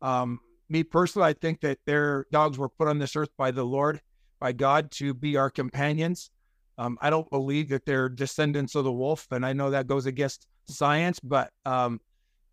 um, 0.00 0.40
me 0.70 0.82
personally, 0.82 1.28
I 1.28 1.34
think 1.34 1.60
that 1.60 1.78
their 1.84 2.26
dogs 2.32 2.58
were 2.58 2.70
put 2.70 2.88
on 2.88 2.98
this 2.98 3.14
earth 3.14 3.30
by 3.36 3.50
the 3.50 3.64
Lord, 3.64 4.00
by 4.40 4.52
God, 4.52 4.90
to 4.92 5.12
be 5.12 5.36
our 5.36 5.50
companions. 5.50 6.30
Um, 6.78 6.96
I 7.02 7.10
don't 7.10 7.28
believe 7.30 7.68
that 7.70 7.84
they're 7.84 8.08
descendants 8.08 8.74
of 8.74 8.84
the 8.84 8.92
wolf, 8.92 9.26
and 9.32 9.44
I 9.44 9.52
know 9.52 9.70
that 9.70 9.86
goes 9.86 10.06
against 10.06 10.46
science, 10.66 11.20
but 11.20 11.50
um, 11.66 12.00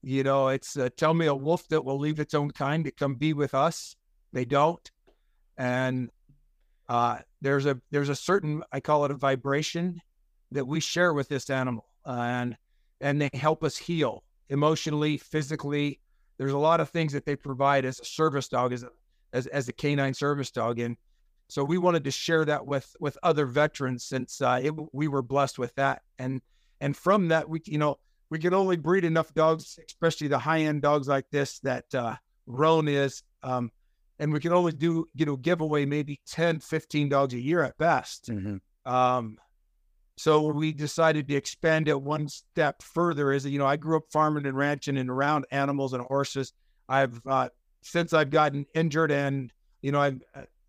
you 0.02 0.24
know, 0.24 0.50
it's 0.50 0.78
uh, 0.78 0.90
tell 0.98 1.14
me 1.14 1.28
a 1.28 1.36
wolf 1.36 1.68
that 1.70 1.84
will 1.84 2.00
leave 2.00 2.20
its 2.20 2.34
own 2.34 2.52
kind 2.52 2.84
to 2.86 2.92
come 2.92 3.16
be 3.16 3.34
with 3.34 3.54
us. 3.54 3.96
They 4.34 4.46
don't, 4.46 4.92
and 5.58 6.10
uh, 6.90 7.20
there's 7.42 7.66
a 7.66 7.80
there's 7.92 8.10
a 8.10 8.16
certain 8.16 8.64
I 8.72 8.80
call 8.80 9.06
it 9.06 9.12
a 9.12 9.16
vibration 9.16 10.02
that 10.52 10.66
we 10.66 10.80
share 10.80 11.14
with 11.14 11.30
this 11.30 11.50
animal, 11.50 11.86
uh, 12.06 12.12
and 12.12 12.58
and 13.02 13.22
they 13.22 13.30
help 13.34 13.64
us 13.64 13.78
heal 13.78 14.24
emotionally, 14.50 15.18
physically. 15.18 16.00
There's 16.38 16.54
a 16.54 16.58
lot 16.58 16.80
of 16.80 16.90
things 16.90 17.14
that 17.14 17.26
they 17.26 17.36
provide 17.36 17.86
as 17.86 18.00
a 18.00 18.06
service 18.06 18.48
dog, 18.48 18.74
as 18.74 18.84
a 18.84 18.90
as, 19.34 19.48
as 19.48 19.68
a 19.68 19.74
canine 19.74 20.14
service 20.14 20.52
dog, 20.52 20.80
and 20.80 20.96
so 21.48 21.64
we 21.64 21.78
wanted 21.78 22.04
to 22.06 22.12
share 22.12 22.46
that 22.46 22.66
with 22.66 22.96
with 23.00 23.18
other 23.24 23.46
veterans 23.46 24.06
since 24.06 24.42
uh, 24.42 24.60
it, 24.64 24.74
we 24.94 25.08
were 25.08 25.22
blessed 25.22 25.60
with 25.60 25.74
that, 25.76 26.02
and 26.20 26.42
and 26.82 26.96
from 26.96 27.28
that 27.30 27.48
we 27.50 27.62
you 27.66 27.78
know 27.78 27.98
we 28.30 28.40
can 28.40 28.54
only 28.54 28.78
breed 28.78 29.06
enough 29.06 29.34
dogs, 29.34 29.78
especially 29.88 30.28
the 30.28 30.40
high 30.40 30.62
end 30.62 30.82
dogs 30.82 31.08
like 31.08 31.26
this 31.32 31.60
that 31.60 31.86
uh, 31.94 32.16
Roan 32.48 32.88
is. 32.88 33.24
Um, 33.44 33.72
and 34.20 34.32
we 34.32 34.40
can 34.40 34.54
only 34.54 34.72
do 34.72 35.08
you 35.14 35.26
know 35.26 35.36
give 35.36 35.62
away 35.62 35.86
maybe 35.86 36.20
10 36.28 36.60
15 36.60 37.10
dogs 37.10 37.34
a 37.34 37.40
year 37.40 37.62
at 37.62 37.78
best 37.78 38.30
mm-hmm. 38.30 38.92
um, 38.92 39.38
so 40.18 40.42
we 40.42 40.72
decided 40.72 41.28
to 41.28 41.36
expand 41.36 41.88
it 41.88 42.02
one 42.02 42.28
step 42.28 42.82
further 42.82 43.32
is 43.32 43.46
you 43.46 43.60
know 43.60 43.66
i 43.66 43.76
grew 43.76 43.98
up 43.98 44.04
farming 44.12 44.46
and 44.46 44.58
ranching 44.58 44.98
and 44.98 45.10
around 45.10 45.46
animals 45.52 45.94
and 45.94 46.04
horses 46.04 46.54
i've 46.90 47.20
uh, 47.28 47.50
since 47.82 48.14
i've 48.14 48.30
gotten 48.30 48.66
injured 48.74 49.12
and 49.12 49.52
you 49.82 49.92
know 49.92 50.02
i've 50.02 50.20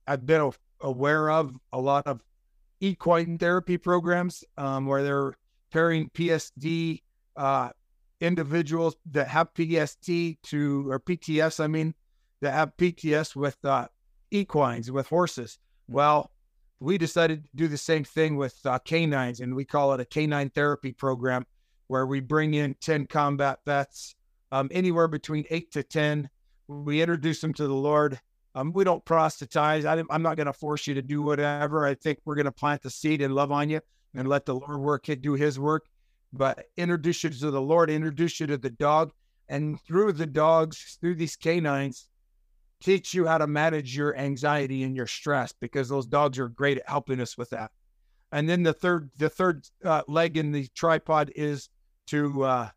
i've 0.07 0.27
been 0.27 0.51
aware 0.81 1.31
of 1.31 1.55
a 1.73 1.81
lot 1.81 2.07
of 2.07 2.23
equine 2.81 3.39
therapy 3.39 3.79
programs 3.79 4.45
um, 4.59 4.87
where 4.87 5.03
they're 5.03 5.35
pairing 5.71 6.11
psd 6.11 7.01
uh, 7.37 7.71
individuals 8.21 8.97
that 9.11 9.29
have 9.29 9.53
pst 9.55 10.43
to 10.43 10.91
or 10.91 10.99
pts 10.99 11.63
i 11.63 11.67
mean 11.67 11.95
that 12.41 12.53
have 12.53 12.77
PTS 12.77 13.35
with 13.35 13.57
uh, 13.65 13.89
equines, 14.31 14.91
with 14.91 15.09
horses. 15.09 15.59
Hmm. 15.89 15.95
Well, 15.95 16.31
we 16.81 16.99
decided 16.99 17.45
to 17.45 17.51
do 17.55 17.68
the 17.68 17.79
same 17.79 18.05
thing 18.05 18.37
with 18.37 18.55
uh, 18.64 18.79
canines, 18.81 19.41
and 19.41 19.55
we 19.55 19.64
call 19.64 19.93
it 19.95 20.01
a 20.01 20.05
canine 20.05 20.51
therapy 20.51 20.93
program 20.93 21.47
where 21.89 22.07
we 22.07 22.20
bring 22.20 22.55
in 22.55 22.74
10 22.81 23.07
combat 23.07 23.61
vets, 23.64 24.14
um, 24.53 24.68
anywhere 24.72 25.09
between 25.09 25.45
eight 25.51 25.72
to 25.72 25.83
10. 25.83 26.29
We 26.68 27.01
introduce 27.01 27.41
them 27.41 27.55
to 27.55 27.66
the 27.66 27.74
Lord. 27.74 28.20
Um, 28.55 28.72
we 28.72 28.85
don't 28.85 29.05
proselytize. 29.05 29.85
I 29.85 29.99
am 29.99 30.22
not 30.22 30.37
going 30.37 30.47
to 30.47 30.53
force 30.53 30.87
you 30.87 30.95
to 30.95 31.03
do 31.03 31.22
whatever. 31.22 31.87
I 31.87 31.95
think 31.95 32.18
we're 32.24 32.35
going 32.35 32.47
to 32.47 32.53
plant 32.53 32.83
the 32.83 32.91
seed 32.91 33.22
and 33.22 33.35
love 33.35 33.53
on 33.53 33.70
you 33.70 33.81
and 34.14 34.29
let 34.29 34.47
the 34.47 34.55
Lord 34.55 34.79
work, 34.79 35.07
do 35.20 35.35
his 35.35 35.59
work. 35.59 35.87
But 36.33 36.66
introduce 36.77 37.22
you 37.22 37.31
to 37.31 37.51
the 37.51 37.61
Lord, 37.61 37.91
introduce 37.91 38.41
you 38.41 38.47
to 38.49 38.59
the 38.59 38.70
dog. 38.70 39.12
And 39.49 39.81
through 39.83 40.12
the 40.12 40.27
dogs, 40.27 40.99
through 41.01 41.14
these 41.14 41.37
canines, 41.37 42.09
teach 42.83 43.14
you 43.14 43.27
how 43.27 43.39
to 43.39 43.47
manage 43.47 43.97
your 43.97 44.16
anxiety 44.16 44.83
and 44.83 44.97
your 44.97 45.07
stress 45.07 45.53
because 45.61 45.89
those 45.89 46.07
dogs 46.07 46.39
are 46.39 46.49
great 46.49 46.79
at 46.79 46.89
helping 46.89 47.20
us 47.20 47.37
with 47.39 47.51
that. 47.51 47.70
And 48.33 48.49
then 48.49 48.62
the 48.62 48.72
third, 48.72 49.11
the 49.16 49.29
third 49.29 49.66
uh, 49.85 50.03
leg 50.09 50.37
in 50.37 50.53
the 50.53 50.68
tripod 50.74 51.33
is 51.35 51.68
to 52.09 52.43
uh, 52.45 52.68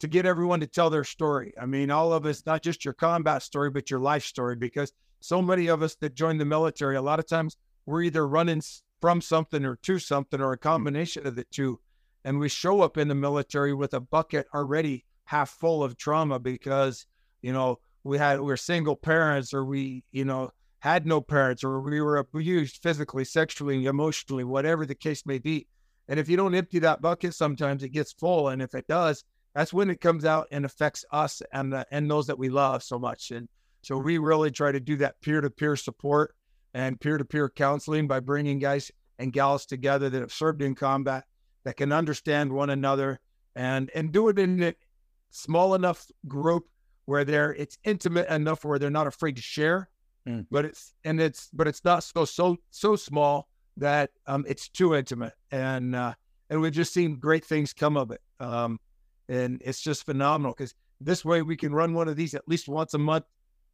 to 0.00 0.06
get 0.08 0.26
everyone 0.26 0.60
to 0.60 0.66
tell 0.66 0.90
their 0.90 1.04
story. 1.04 1.52
I 1.60 1.66
mean, 1.66 1.90
all 1.90 2.12
of 2.12 2.24
us, 2.24 2.44
not 2.46 2.62
just 2.62 2.84
your 2.84 2.94
combat 2.94 3.42
story, 3.42 3.70
but 3.70 3.90
your 3.90 4.00
life 4.00 4.24
story, 4.24 4.54
because 4.54 4.92
so 5.20 5.42
many 5.42 5.66
of 5.66 5.82
us 5.82 5.96
that 5.96 6.14
join 6.14 6.38
the 6.38 6.44
military, 6.44 6.96
a 6.96 7.02
lot 7.02 7.18
of 7.18 7.26
times 7.26 7.56
we're 7.86 8.02
either 8.02 8.26
running 8.26 8.62
from 9.00 9.20
something 9.20 9.64
or 9.64 9.76
to 9.76 9.98
something 9.98 10.40
or 10.40 10.52
a 10.52 10.58
combination 10.58 11.26
of 11.26 11.34
the 11.34 11.44
two. 11.44 11.80
And 12.24 12.38
we 12.38 12.48
show 12.48 12.82
up 12.82 12.96
in 12.96 13.08
the 13.08 13.14
military 13.14 13.74
with 13.74 13.94
a 13.94 14.00
bucket 14.00 14.46
already 14.54 15.04
half 15.24 15.50
full 15.50 15.82
of 15.82 15.96
trauma 15.96 16.38
because, 16.38 17.06
you 17.42 17.52
know, 17.52 17.78
we 18.08 18.16
had 18.18 18.40
we 18.40 18.46
were 18.46 18.56
single 18.56 18.96
parents 18.96 19.52
or 19.52 19.64
we 19.64 20.02
you 20.12 20.24
know 20.24 20.50
had 20.80 21.06
no 21.06 21.20
parents 21.20 21.62
or 21.62 21.80
we 21.80 22.00
were 22.00 22.16
abused 22.16 22.82
physically 22.82 23.24
sexually 23.24 23.84
emotionally 23.84 24.44
whatever 24.44 24.86
the 24.86 24.94
case 24.94 25.26
may 25.26 25.38
be. 25.38 25.66
And 26.08 26.18
if 26.18 26.28
you 26.28 26.36
don't 26.36 26.54
empty 26.54 26.78
that 26.78 27.02
bucket 27.02 27.34
sometimes 27.34 27.82
it 27.82 27.90
gets 27.90 28.12
full. 28.12 28.48
And 28.48 28.62
if 28.62 28.74
it 28.74 28.86
does 28.86 29.24
that's 29.54 29.72
when 29.72 29.90
it 29.90 30.00
comes 30.00 30.24
out 30.24 30.46
and 30.50 30.64
affects 30.64 31.04
us 31.10 31.42
and 31.52 31.72
the, 31.72 31.86
and 31.90 32.10
those 32.10 32.26
that 32.28 32.38
we 32.38 32.48
love 32.48 32.82
so 32.82 32.98
much. 32.98 33.30
And 33.30 33.48
so 33.82 33.98
we 33.98 34.18
really 34.18 34.50
try 34.50 34.72
to 34.72 34.80
do 34.80 34.96
that 34.96 35.20
peer-to-peer 35.20 35.76
support 35.76 36.34
and 36.74 37.00
peer-to-peer 37.00 37.50
counseling 37.50 38.06
by 38.06 38.20
bringing 38.20 38.58
guys 38.58 38.90
and 39.18 39.32
gals 39.32 39.66
together 39.66 40.08
that 40.08 40.20
have 40.20 40.32
served 40.32 40.62
in 40.62 40.74
combat 40.74 41.24
that 41.64 41.76
can 41.76 41.92
understand 41.92 42.52
one 42.52 42.70
another 42.70 43.20
and 43.54 43.90
and 43.94 44.12
do 44.12 44.28
it 44.28 44.38
in 44.38 44.62
a 44.62 44.74
small 45.30 45.74
enough 45.74 46.06
group 46.26 46.68
where 47.08 47.24
they're 47.24 47.54
it's 47.54 47.78
intimate 47.84 48.28
enough 48.28 48.66
where 48.66 48.78
they're 48.78 48.90
not 48.90 49.06
afraid 49.06 49.34
to 49.34 49.40
share, 49.40 49.88
mm. 50.28 50.44
but 50.50 50.66
it's 50.66 50.92
and 51.04 51.18
it's 51.18 51.48
but 51.54 51.66
it's 51.66 51.82
not 51.82 52.04
so 52.04 52.26
so 52.26 52.54
so 52.70 52.96
small 52.96 53.48
that 53.78 54.10
um, 54.26 54.44
it's 54.46 54.68
too 54.68 54.94
intimate, 54.94 55.32
and 55.50 55.96
uh, 55.96 56.12
and 56.50 56.60
we've 56.60 56.74
just 56.74 56.92
seen 56.92 57.16
great 57.16 57.46
things 57.46 57.72
come 57.72 57.96
of 57.96 58.10
it, 58.10 58.20
um, 58.40 58.78
and 59.26 59.62
it's 59.64 59.80
just 59.80 60.04
phenomenal 60.04 60.52
because 60.54 60.74
this 61.00 61.24
way 61.24 61.40
we 61.40 61.56
can 61.56 61.72
run 61.72 61.94
one 61.94 62.08
of 62.08 62.16
these 62.16 62.34
at 62.34 62.46
least 62.46 62.68
once 62.68 62.92
a 62.92 62.98
month, 62.98 63.24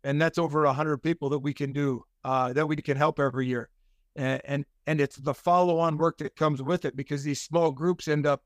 and 0.05 0.23
that's 0.23 0.39
over 0.39 0.67
a 0.67 0.73
hundred 0.73 0.99
people 0.99 1.29
that 1.31 1.41
we 1.41 1.53
can 1.53 1.73
do 1.73 2.05
uh, 2.23 2.53
that 2.53 2.69
we 2.69 2.77
can 2.77 2.97
help 2.97 3.19
every 3.19 3.49
year, 3.49 3.69
and, 4.15 4.41
and 4.45 4.65
and 4.87 5.01
it's 5.01 5.17
the 5.17 5.35
follow-on 5.35 5.99
work 5.99 6.19
that 6.19 6.37
comes 6.37 6.63
with 6.63 6.85
it 6.85 6.95
because 6.95 7.25
these 7.25 7.43
small 7.43 7.73
groups 7.73 8.07
end 8.07 8.29
up 8.29 8.45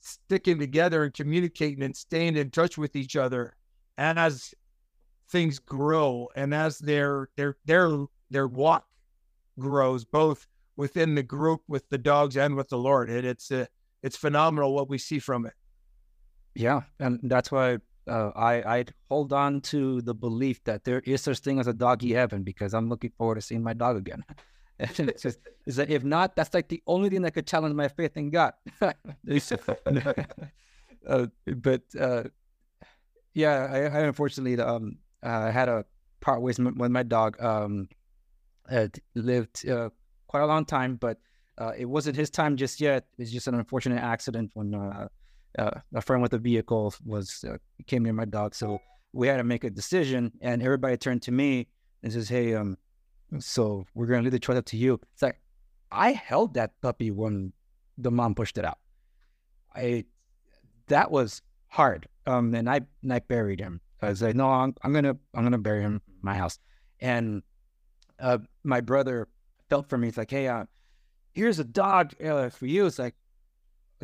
sticking 0.00 0.58
together 0.58 1.04
and 1.04 1.14
communicating 1.14 1.84
and 1.84 1.96
staying 1.96 2.36
in 2.36 2.50
touch 2.50 2.76
with 2.76 2.96
each 2.96 3.14
other 3.14 3.54
as 3.98 4.54
things 5.30 5.58
grow 5.58 6.28
and 6.36 6.54
as 6.54 6.78
their 6.78 7.28
their 7.36 7.56
their 7.64 8.04
their 8.30 8.48
walk 8.48 8.86
grows 9.58 10.04
both 10.04 10.46
within 10.76 11.14
the 11.14 11.22
group 11.22 11.62
with 11.68 11.88
the 11.88 11.98
dogs 11.98 12.36
and 12.36 12.54
with 12.54 12.68
the 12.68 12.78
lord 12.78 13.08
and 13.08 13.26
it's 13.26 13.50
uh, 13.50 13.64
it's 14.02 14.16
phenomenal 14.16 14.74
what 14.74 14.88
we 14.88 14.98
see 14.98 15.18
from 15.18 15.46
it 15.46 15.54
yeah 16.54 16.82
and 17.00 17.18
that's 17.24 17.50
why 17.50 17.78
uh, 18.08 18.30
I 18.34 18.78
I 18.78 18.84
hold 19.08 19.32
on 19.32 19.60
to 19.62 20.02
the 20.02 20.14
belief 20.14 20.62
that 20.64 20.84
there 20.84 21.00
is 21.00 21.22
such 21.22 21.38
thing 21.38 21.60
as 21.60 21.66
a 21.66 21.72
doggy 21.72 22.12
heaven 22.12 22.42
because 22.42 22.74
I'm 22.74 22.88
looking 22.88 23.12
forward 23.16 23.36
to 23.36 23.40
seeing 23.40 23.62
my 23.62 23.74
dog 23.74 23.96
again, 23.96 24.24
it's 24.78 25.22
just, 25.22 25.38
it's 25.66 25.78
like, 25.78 25.90
if 25.90 26.04
not, 26.04 26.34
that's 26.34 26.54
like 26.54 26.68
the 26.68 26.82
only 26.86 27.10
thing 27.10 27.22
that 27.22 27.32
could 27.32 27.46
challenge 27.46 27.74
my 27.74 27.88
faith 27.88 28.16
in 28.16 28.30
God. 28.30 28.54
uh, 31.06 31.26
but 31.56 31.82
uh, 31.98 32.24
yeah, 33.34 33.68
I, 33.70 33.78
I 33.78 34.00
unfortunately 34.00 34.60
um 34.62 34.98
uh, 35.22 35.50
had 35.50 35.68
a 35.68 35.84
part 36.20 36.42
ways 36.42 36.58
with 36.58 36.90
my 36.90 37.02
dog. 37.02 37.40
Um, 37.42 37.88
lived 39.14 39.68
uh, 39.68 39.90
quite 40.26 40.42
a 40.42 40.46
long 40.46 40.64
time, 40.64 40.96
but 40.96 41.18
uh, 41.58 41.72
it 41.76 41.84
wasn't 41.84 42.16
his 42.16 42.30
time 42.30 42.56
just 42.56 42.80
yet. 42.80 43.06
It's 43.18 43.30
just 43.30 43.46
an 43.46 43.54
unfortunate 43.54 44.02
accident 44.02 44.50
when 44.54 44.74
uh, 44.74 45.08
uh, 45.58 45.70
a 45.94 46.00
friend 46.00 46.22
with 46.22 46.32
a 46.32 46.38
vehicle 46.38 46.94
was 47.04 47.44
uh, 47.48 47.58
came 47.86 48.04
near 48.04 48.12
my 48.12 48.24
dog. 48.24 48.54
So 48.54 48.78
we 49.12 49.28
had 49.28 49.36
to 49.36 49.44
make 49.44 49.64
a 49.64 49.70
decision, 49.70 50.32
and 50.40 50.62
everybody 50.62 50.96
turned 50.96 51.22
to 51.22 51.32
me 51.32 51.68
and 52.02 52.12
says, 52.12 52.28
"Hey, 52.28 52.54
um, 52.54 52.78
so 53.38 53.84
we're 53.94 54.06
gonna 54.06 54.22
leave 54.22 54.32
the 54.32 54.38
choice 54.38 54.56
up 54.56 54.64
to 54.66 54.76
you." 54.76 55.00
It's 55.12 55.22
like 55.22 55.40
I 55.90 56.12
held 56.12 56.54
that 56.54 56.72
puppy 56.80 57.10
when 57.10 57.52
the 57.98 58.10
mom 58.10 58.34
pushed 58.34 58.56
it 58.56 58.64
out. 58.64 58.78
I 59.74 60.04
that 60.88 61.10
was 61.10 61.42
hard. 61.72 62.06
Um, 62.26 62.54
and 62.54 62.70
I 62.70 62.82
and 63.02 63.12
I 63.12 63.18
buried 63.18 63.60
him. 63.60 63.80
I 64.00 64.10
was 64.10 64.22
like, 64.22 64.36
"No, 64.36 64.48
I'm, 64.48 64.74
I'm 64.82 64.92
gonna 64.92 65.16
I'm 65.34 65.42
gonna 65.42 65.58
bury 65.58 65.82
him 65.82 66.00
in 66.06 66.14
my 66.22 66.34
house." 66.34 66.58
And 67.00 67.42
uh, 68.20 68.38
my 68.62 68.80
brother 68.80 69.28
felt 69.68 69.88
for 69.88 69.98
me. 69.98 70.08
It's 70.08 70.16
like, 70.16 70.30
"Hey, 70.30 70.46
uh, 70.46 70.64
here's 71.32 71.58
a 71.58 71.64
dog 71.64 72.14
uh, 72.22 72.50
for 72.50 72.66
you." 72.66 72.86
It's 72.86 72.98
like, 72.98 73.14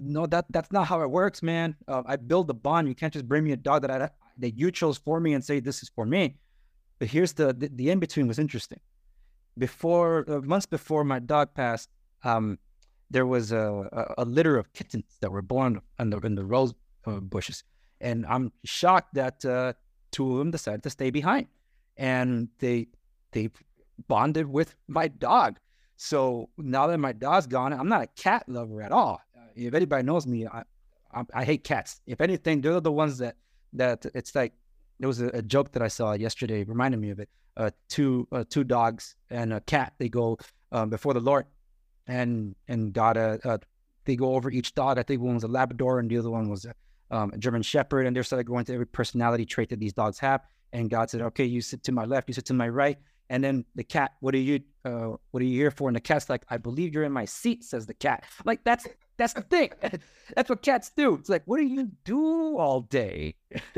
no, 0.00 0.26
that 0.26 0.46
that's 0.50 0.72
not 0.72 0.86
how 0.86 1.02
it 1.02 1.10
works, 1.10 1.42
man. 1.42 1.76
Uh, 1.86 2.02
I 2.06 2.16
build 2.16 2.50
a 2.50 2.54
bond. 2.54 2.88
You 2.88 2.94
can't 2.94 3.12
just 3.12 3.28
bring 3.28 3.44
me 3.44 3.52
a 3.52 3.56
dog 3.56 3.82
that 3.82 4.02
I 4.02 4.10
that 4.38 4.58
you 4.58 4.70
chose 4.70 4.98
for 4.98 5.20
me 5.20 5.34
and 5.34 5.44
say 5.44 5.60
this 5.60 5.82
is 5.82 5.90
for 5.90 6.06
me. 6.06 6.36
But 6.98 7.08
here's 7.08 7.34
the 7.34 7.52
the, 7.52 7.68
the 7.68 7.90
in 7.90 7.98
between 8.00 8.26
was 8.26 8.38
interesting. 8.38 8.80
Before 9.56 10.24
uh, 10.28 10.40
months 10.40 10.66
before 10.66 11.04
my 11.04 11.18
dog 11.18 11.54
passed, 11.54 11.90
um, 12.24 12.58
there 13.10 13.26
was 13.26 13.52
a, 13.52 13.88
a, 13.92 14.22
a, 14.22 14.24
litter 14.24 14.56
of 14.56 14.72
kittens 14.72 15.16
that 15.20 15.32
were 15.32 15.42
born 15.42 15.80
in 15.98 16.10
the 16.10 16.18
in 16.18 16.34
the 16.34 16.44
rose 16.44 16.74
uh, 17.06 17.20
bushes, 17.20 17.64
and 18.00 18.26
I'm 18.26 18.52
shocked 18.64 19.14
that 19.14 19.44
uh, 19.44 19.72
two 20.10 20.32
of 20.32 20.38
them 20.38 20.50
decided 20.50 20.82
to 20.82 20.90
stay 20.90 21.10
behind, 21.10 21.46
and 21.96 22.48
they 22.58 22.88
they 23.32 23.50
bonded 24.06 24.46
with 24.46 24.74
my 24.86 25.08
dog. 25.08 25.58
So 25.96 26.48
now 26.56 26.86
that 26.86 26.98
my 26.98 27.12
dog's 27.12 27.46
gone, 27.46 27.72
I'm 27.72 27.88
not 27.88 28.02
a 28.02 28.06
cat 28.06 28.44
lover 28.46 28.82
at 28.82 28.92
all. 28.92 29.20
If 29.56 29.74
anybody 29.74 30.04
knows 30.04 30.26
me, 30.26 30.46
I, 30.46 30.62
I, 31.12 31.24
I 31.34 31.44
hate 31.44 31.64
cats. 31.64 32.00
If 32.06 32.20
anything, 32.20 32.60
they're 32.60 32.80
the 32.80 32.92
ones 32.92 33.18
that 33.18 33.36
that 33.72 34.06
it's 34.14 34.34
like 34.34 34.52
there 35.00 35.08
was 35.08 35.20
a, 35.20 35.28
a 35.28 35.42
joke 35.42 35.72
that 35.72 35.82
I 35.82 35.88
saw 35.88 36.12
yesterday, 36.12 36.64
reminded 36.64 37.00
me 37.00 37.10
of 37.10 37.18
it. 37.18 37.28
Uh, 37.56 37.70
two 37.88 38.28
uh, 38.30 38.44
two 38.48 38.64
dogs 38.64 39.16
and 39.30 39.52
a 39.52 39.60
cat. 39.60 39.94
They 39.98 40.08
go 40.08 40.38
um, 40.70 40.90
before 40.90 41.14
the 41.14 41.20
Lord, 41.20 41.46
and 42.06 42.54
and 42.68 42.92
got 42.92 43.16
a, 43.16 43.40
a, 43.44 43.58
they 44.04 44.14
go 44.14 44.34
over 44.36 44.50
each 44.50 44.74
dog. 44.74 44.98
I 44.98 45.02
think 45.02 45.20
one 45.20 45.34
was 45.34 45.44
a 45.44 45.48
Labrador 45.48 45.98
and 45.98 46.08
the 46.08 46.18
other 46.18 46.30
one 46.30 46.48
was 46.48 46.64
a, 46.64 46.74
um, 47.10 47.32
a 47.32 47.38
German 47.38 47.62
Shepherd, 47.62 48.06
and 48.06 48.14
they're 48.14 48.22
started 48.22 48.44
going 48.44 48.64
to 48.66 48.74
every 48.74 48.86
personality 48.86 49.46
trait 49.46 49.68
that 49.70 49.80
these 49.80 49.92
dogs 49.92 50.18
have. 50.18 50.42
And 50.72 50.90
God 50.90 51.10
said, 51.10 51.22
"Okay, 51.22 51.44
you 51.44 51.60
sit 51.60 51.82
to 51.84 51.92
my 51.92 52.04
left, 52.04 52.28
you 52.28 52.34
sit 52.34 52.46
to 52.46 52.54
my 52.54 52.68
right." 52.68 52.98
And 53.30 53.44
then 53.44 53.64
the 53.74 53.84
cat, 53.84 54.12
what 54.20 54.34
are 54.34 54.38
you, 54.38 54.60
uh, 54.84 55.12
what 55.32 55.42
are 55.42 55.46
you 55.46 55.58
here 55.58 55.70
for? 55.70 55.88
And 55.88 55.96
the 55.96 56.00
cat's 56.00 56.30
like, 56.30 56.44
I 56.48 56.56
believe 56.56 56.94
you're 56.94 57.04
in 57.04 57.12
my 57.12 57.26
seat, 57.26 57.62
says 57.62 57.84
the 57.84 57.94
cat. 57.94 58.24
Like 58.44 58.64
that's 58.64 58.86
that's 59.18 59.32
the 59.32 59.42
thing. 59.42 59.70
That's 60.36 60.48
what 60.48 60.62
cats 60.62 60.90
do. 60.94 61.14
It's 61.14 61.28
like, 61.28 61.42
what 61.46 61.56
do 61.56 61.64
you 61.64 61.90
do 62.04 62.56
all 62.58 62.82
day? 62.82 63.34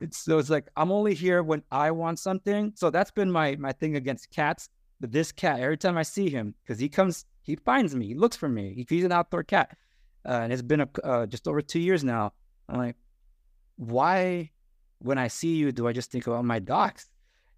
it's 0.00 0.18
so 0.18 0.38
it's 0.38 0.50
like 0.50 0.68
I'm 0.76 0.92
only 0.92 1.14
here 1.14 1.42
when 1.42 1.62
I 1.72 1.90
want 1.90 2.18
something. 2.18 2.72
So 2.76 2.90
that's 2.90 3.10
been 3.10 3.32
my 3.32 3.56
my 3.56 3.72
thing 3.72 3.96
against 3.96 4.30
cats. 4.30 4.68
But 5.00 5.12
this 5.12 5.32
cat, 5.32 5.60
every 5.60 5.76
time 5.76 5.98
I 5.98 6.02
see 6.02 6.30
him, 6.30 6.54
because 6.62 6.78
he 6.78 6.88
comes, 6.88 7.24
he 7.42 7.56
finds 7.56 7.94
me, 7.94 8.06
he 8.06 8.14
looks 8.14 8.36
for 8.36 8.48
me. 8.48 8.86
He's 8.88 9.04
an 9.04 9.12
outdoor 9.12 9.42
cat, 9.42 9.76
uh, 10.26 10.40
and 10.42 10.52
it's 10.52 10.62
been 10.62 10.82
a, 10.82 10.88
uh, 11.04 11.26
just 11.26 11.48
over 11.48 11.60
two 11.60 11.80
years 11.80 12.04
now. 12.04 12.32
I'm 12.68 12.78
like, 12.78 12.96
why, 13.76 14.50
when 14.98 15.18
I 15.18 15.28
see 15.28 15.56
you, 15.56 15.72
do 15.72 15.86
I 15.86 15.92
just 15.92 16.10
think 16.10 16.26
about 16.26 16.44
my 16.44 16.58
dogs? 16.58 17.08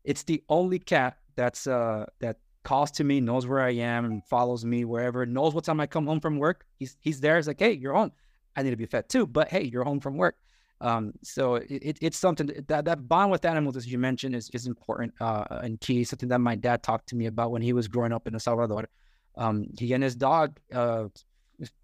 It's 0.04 0.22
the 0.22 0.42
only 0.48 0.78
cat 0.78 1.18
that's 1.36 1.66
uh 1.66 2.06
that 2.20 2.38
calls 2.64 2.90
to 2.92 3.04
me, 3.04 3.20
knows 3.20 3.46
where 3.46 3.60
I 3.60 3.70
am, 3.70 4.04
and 4.04 4.24
follows 4.24 4.64
me 4.64 4.84
wherever. 4.84 5.24
Knows 5.24 5.54
what 5.54 5.64
time 5.64 5.80
I 5.80 5.86
come 5.86 6.06
home 6.06 6.20
from 6.20 6.38
work. 6.38 6.64
He's 6.78 6.96
he's 7.00 7.20
there. 7.20 7.38
It's 7.38 7.48
like, 7.48 7.60
hey, 7.60 7.72
you're 7.72 7.94
home. 7.94 8.12
I 8.56 8.62
need 8.62 8.70
to 8.70 8.76
be 8.76 8.86
fed 8.86 9.08
too, 9.08 9.26
but 9.26 9.48
hey, 9.48 9.62
you're 9.62 9.84
home 9.84 10.00
from 10.00 10.16
work. 10.16 10.36
Um, 10.80 11.12
so 11.22 11.56
it, 11.56 11.98
it's 12.00 12.16
something 12.18 12.50
that 12.68 12.84
that 12.84 13.08
bond 13.08 13.30
with 13.30 13.44
animals, 13.44 13.76
as 13.76 13.86
you 13.86 13.98
mentioned, 13.98 14.34
is 14.34 14.50
is 14.50 14.66
important 14.66 15.14
uh, 15.20 15.44
and 15.50 15.80
key. 15.80 16.04
Something 16.04 16.28
that 16.28 16.40
my 16.40 16.54
dad 16.54 16.82
talked 16.82 17.08
to 17.08 17.16
me 17.16 17.26
about 17.26 17.50
when 17.50 17.62
he 17.62 17.72
was 17.72 17.88
growing 17.88 18.12
up 18.12 18.26
in 18.26 18.34
El 18.34 18.40
Salvador. 18.40 18.88
Um, 19.36 19.66
he 19.78 19.92
and 19.92 20.02
his 20.02 20.16
dog, 20.16 20.58
uh, 20.72 21.04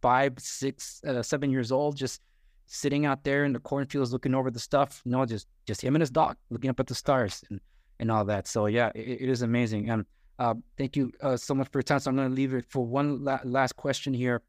five, 0.03 0.35
six, 0.39 1.01
uh, 1.07 1.23
seven 1.23 1.51
years 1.51 1.71
old, 1.71 1.97
just 1.97 2.21
sitting 2.67 3.07
out 3.07 3.25
there 3.25 3.45
in 3.45 3.53
the 3.53 3.61
cornfields 3.61 4.13
looking 4.13 4.35
over 4.35 4.51
the 4.51 4.59
stuff. 4.59 5.01
You 5.05 5.13
know, 5.13 5.25
just 5.27 5.47
just 5.67 5.81
him 5.81 5.95
and 5.95 6.03
his 6.03 6.11
dog 6.11 6.37
looking 6.51 6.71
up 6.71 6.81
at 6.81 6.87
the 6.87 6.95
stars 6.95 7.45
and 7.51 7.61
and 8.01 8.11
all 8.11 8.25
that. 8.25 8.49
So 8.49 8.67
yeah, 8.67 8.91
it, 8.95 9.23
it 9.23 9.29
is 9.29 9.43
amazing. 9.43 9.91
And 9.91 10.05
uh, 10.39 10.55
thank 10.77 10.97
you 10.97 11.13
uh, 11.21 11.37
so 11.37 11.55
much 11.55 11.69
for 11.71 11.79
your 11.79 11.85
time. 11.85 12.01
So 12.01 12.11
I'm 12.11 12.17
going 12.17 12.29
to 12.29 12.35
leave 12.35 12.55
it 12.55 12.65
for 12.69 12.85
one 12.85 13.25
la- 13.25 13.39
last 13.45 13.77
question 13.77 14.13
here, 14.13 14.43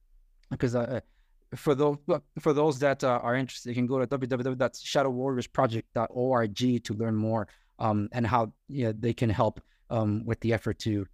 because 0.50 0.76
uh, 0.76 1.02
for 1.56 1.76
those 1.76 1.98
for 2.40 2.54
those 2.54 2.80
that 2.80 3.04
uh, 3.04 3.20
are 3.22 3.36
interested, 3.36 3.70
you 3.70 3.76
can 3.76 3.86
go 3.88 4.00
to 4.00 4.08
www.shadowwarriorsproject.org 4.08 6.84
to 6.84 6.94
learn 6.94 7.16
more 7.16 7.48
um, 7.80 8.10
and 8.12 8.26
how 8.26 8.52
yeah, 8.68 8.92
they 8.98 9.14
can 9.14 9.30
help 9.30 9.62
um, 9.90 10.24
with 10.26 10.40
the 10.40 10.54
effort 10.54 10.80
to, 10.80 11.06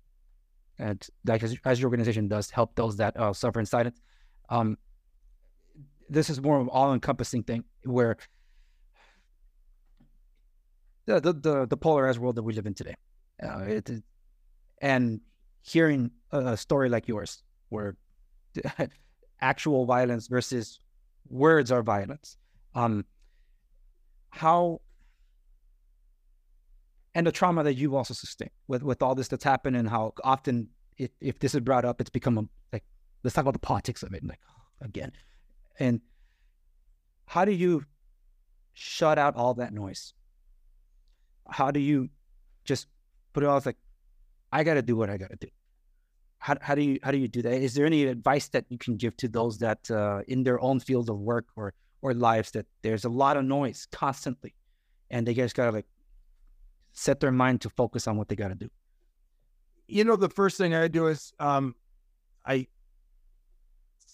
and 0.80 1.06
like 1.26 1.43
as, 1.43 1.58
as, 1.66 1.80
your 1.80 1.88
organization 1.88 2.28
does, 2.28 2.49
help 2.49 2.76
those 2.76 2.97
that 2.97 3.18
uh, 3.18 3.34
suffer 3.34 3.60
in 3.60 3.66
silence. 3.66 3.99
Um, 4.49 4.78
this 6.12 6.30
is 6.30 6.41
more 6.41 6.57
of 6.57 6.64
an 6.64 6.70
all-encompassing 6.70 7.43
thing 7.43 7.64
where 7.86 8.18
the, 11.05 11.20
the 11.20 11.34
the, 11.34 11.66
the 11.66 11.78
polarized 11.78 12.20
world 12.20 12.36
that 12.36 12.43
we 12.43 12.53
live 12.53 12.66
in 12.68 12.74
today. 12.74 12.95
Uh, 13.41 13.59
it, 13.62 13.89
and 14.82 15.22
hearing 15.62 16.12
a 16.32 16.57
story 16.57 16.89
like 16.89 17.07
yours 17.07 17.43
where 17.70 17.95
actual 19.41 19.86
violence 19.86 20.28
versus 20.28 20.80
words 21.30 21.72
are 21.72 21.82
violence 21.82 22.36
um 22.76 23.05
how 24.32 24.82
and 27.16 27.26
the 27.26 27.32
trauma 27.32 27.64
that 27.64 27.76
you've 27.76 27.93
also 27.93 28.14
sustained 28.14 28.51
with 28.68 28.84
with 28.84 29.01
all 29.01 29.16
this 29.16 29.28
that's 29.28 29.43
happened 29.43 29.76
and 29.76 29.88
how 29.88 30.14
often 30.24 30.68
if, 30.97 31.12
if 31.22 31.39
this 31.39 31.53
is 31.53 31.62
brought 31.62 31.86
up 31.86 32.01
it's 32.01 32.09
become 32.09 32.38
a, 32.38 32.43
like 32.74 32.84
let's 33.24 33.36
talk 33.36 33.43
about 33.43 33.53
the 33.53 33.59
politics 33.59 34.03
of 34.03 34.14
it 34.14 34.24
like 34.26 34.39
again 34.82 35.12
and 35.80 36.01
how 37.26 37.45
do 37.45 37.51
you 37.51 37.86
shut 38.74 39.17
out 39.17 39.36
all 39.36 39.53
that 39.53 39.74
noise 39.74 40.13
how 41.49 41.72
do 41.72 41.80
you 41.80 42.09
just 42.63 42.88
put 43.34 43.43
it 43.43 43.47
off 43.47 43.65
like 43.65 43.78
I 44.51 44.63
got 44.63 44.76
to 44.76 44.82
do 44.82 44.95
what 44.95 45.09
I 45.09 45.17
got 45.17 45.30
to 45.30 45.38
do. 45.38 45.47
How, 46.39 46.55
how 46.61 46.76
do 46.76 46.82
you 46.82 46.99
how 47.03 47.11
do 47.11 47.17
you 47.17 47.28
do 47.28 47.41
that? 47.43 47.53
Is 47.53 47.74
there 47.76 47.86
any 47.86 48.05
advice 48.05 48.47
that 48.49 48.65
you 48.69 48.78
can 48.78 48.95
give 48.97 49.15
to 49.17 49.28
those 49.28 49.59
that 49.59 49.89
uh, 49.91 50.22
in 50.28 50.43
their 50.43 50.59
own 50.59 50.80
field 50.80 51.09
of 51.09 51.19
work 51.19 51.45
or 51.55 51.74
or 52.01 52.15
lives 52.15 52.51
that 52.51 52.65
there's 52.82 53.05
a 53.05 53.09
lot 53.09 53.38
of 53.38 53.45
noise 53.45 53.88
constantly, 53.91 54.55
and 55.11 55.28
they 55.28 55.36
just 55.36 55.55
gotta 55.55 55.72
like 55.72 55.86
set 56.93 57.19
their 57.19 57.32
mind 57.32 57.61
to 57.61 57.69
focus 57.69 58.07
on 58.07 58.17
what 58.17 58.28
they 58.28 58.36
got 58.36 58.47
to 58.47 58.55
do. 58.55 58.69
You 59.88 60.03
know, 60.03 60.15
the 60.15 60.30
first 60.30 60.57
thing 60.57 60.74
I 60.74 60.88
do 60.88 61.07
is 61.07 61.32
um, 61.39 61.76
I 62.45 62.67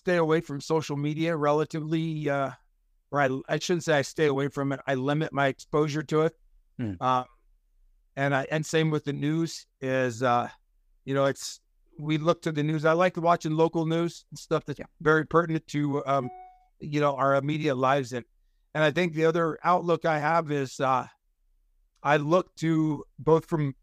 stay 0.07 0.15
away 0.15 0.39
from 0.39 0.61
social 0.61 0.95
media 0.95 1.35
relatively, 1.35 2.29
uh, 2.29 2.51
or 3.11 3.19
I, 3.19 3.29
I 3.49 3.59
shouldn't 3.59 3.83
say 3.83 3.97
I 3.97 4.03
stay 4.03 4.27
away 4.27 4.47
from 4.47 4.71
it. 4.71 4.79
I 4.87 4.95
limit 4.95 5.33
my 5.33 5.47
exposure 5.47 6.01
to 6.03 6.21
it. 6.21 6.33
Hmm. 6.79 6.93
Uh, 7.01 7.25
and 8.15 8.33
I 8.33 8.47
and 8.49 8.65
same 8.65 8.89
with 8.89 9.03
the 9.03 9.11
news 9.11 9.65
is 9.81 10.23
uh, 10.23 10.47
you 11.03 11.13
know 11.13 11.25
it's 11.25 11.59
we 11.99 12.17
look 12.17 12.41
to 12.43 12.53
the 12.53 12.63
news. 12.63 12.85
I 12.85 12.93
like 12.93 13.17
watching 13.17 13.51
local 13.51 13.85
news 13.85 14.23
and 14.31 14.39
stuff 14.39 14.63
that's 14.63 14.79
yeah. 14.79 14.85
very 15.01 15.25
pertinent 15.27 15.67
to 15.67 16.05
um, 16.05 16.29
you 16.79 17.01
know 17.01 17.17
our 17.17 17.35
immediate 17.35 17.75
lives 17.75 18.13
and 18.13 18.23
and 18.73 18.85
I 18.85 18.91
think 18.91 19.13
the 19.13 19.25
other 19.25 19.59
outlook 19.61 20.05
I 20.05 20.19
have 20.19 20.51
is 20.51 20.79
uh, 20.79 21.05
I 22.01 22.15
look 22.15 22.55
to 22.55 23.03
both 23.19 23.45
from 23.45 23.75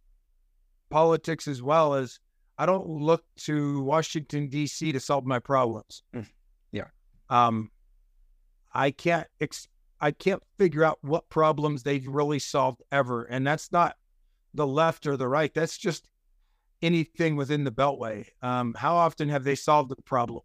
politics 0.88 1.46
as 1.48 1.60
well 1.60 1.92
as 1.92 2.18
I 2.58 2.66
don't 2.66 2.88
look 2.88 3.24
to 3.38 3.82
Washington 3.82 4.48
D.C. 4.48 4.92
to 4.92 5.00
solve 5.00 5.26
my 5.26 5.38
problems. 5.38 6.02
Mm. 6.14 6.26
Yeah. 6.72 6.86
Um, 7.28 7.70
I 8.72 8.90
can't 8.90 9.26
ex- 9.40 9.68
I 10.00 10.10
can't 10.10 10.42
figure 10.58 10.84
out 10.84 10.98
what 11.02 11.28
problems 11.28 11.82
they've 11.82 12.06
really 12.06 12.38
solved 12.38 12.82
ever, 12.92 13.24
and 13.24 13.46
that's 13.46 13.72
not 13.72 13.96
the 14.52 14.66
left 14.66 15.06
or 15.06 15.16
the 15.16 15.28
right. 15.28 15.52
That's 15.52 15.78
just 15.78 16.08
anything 16.82 17.36
within 17.36 17.64
the 17.64 17.72
Beltway. 17.72 18.26
Um, 18.42 18.74
how 18.74 18.94
often 18.94 19.28
have 19.28 19.44
they 19.44 19.54
solved 19.54 19.90
the 19.90 20.02
problem? 20.02 20.42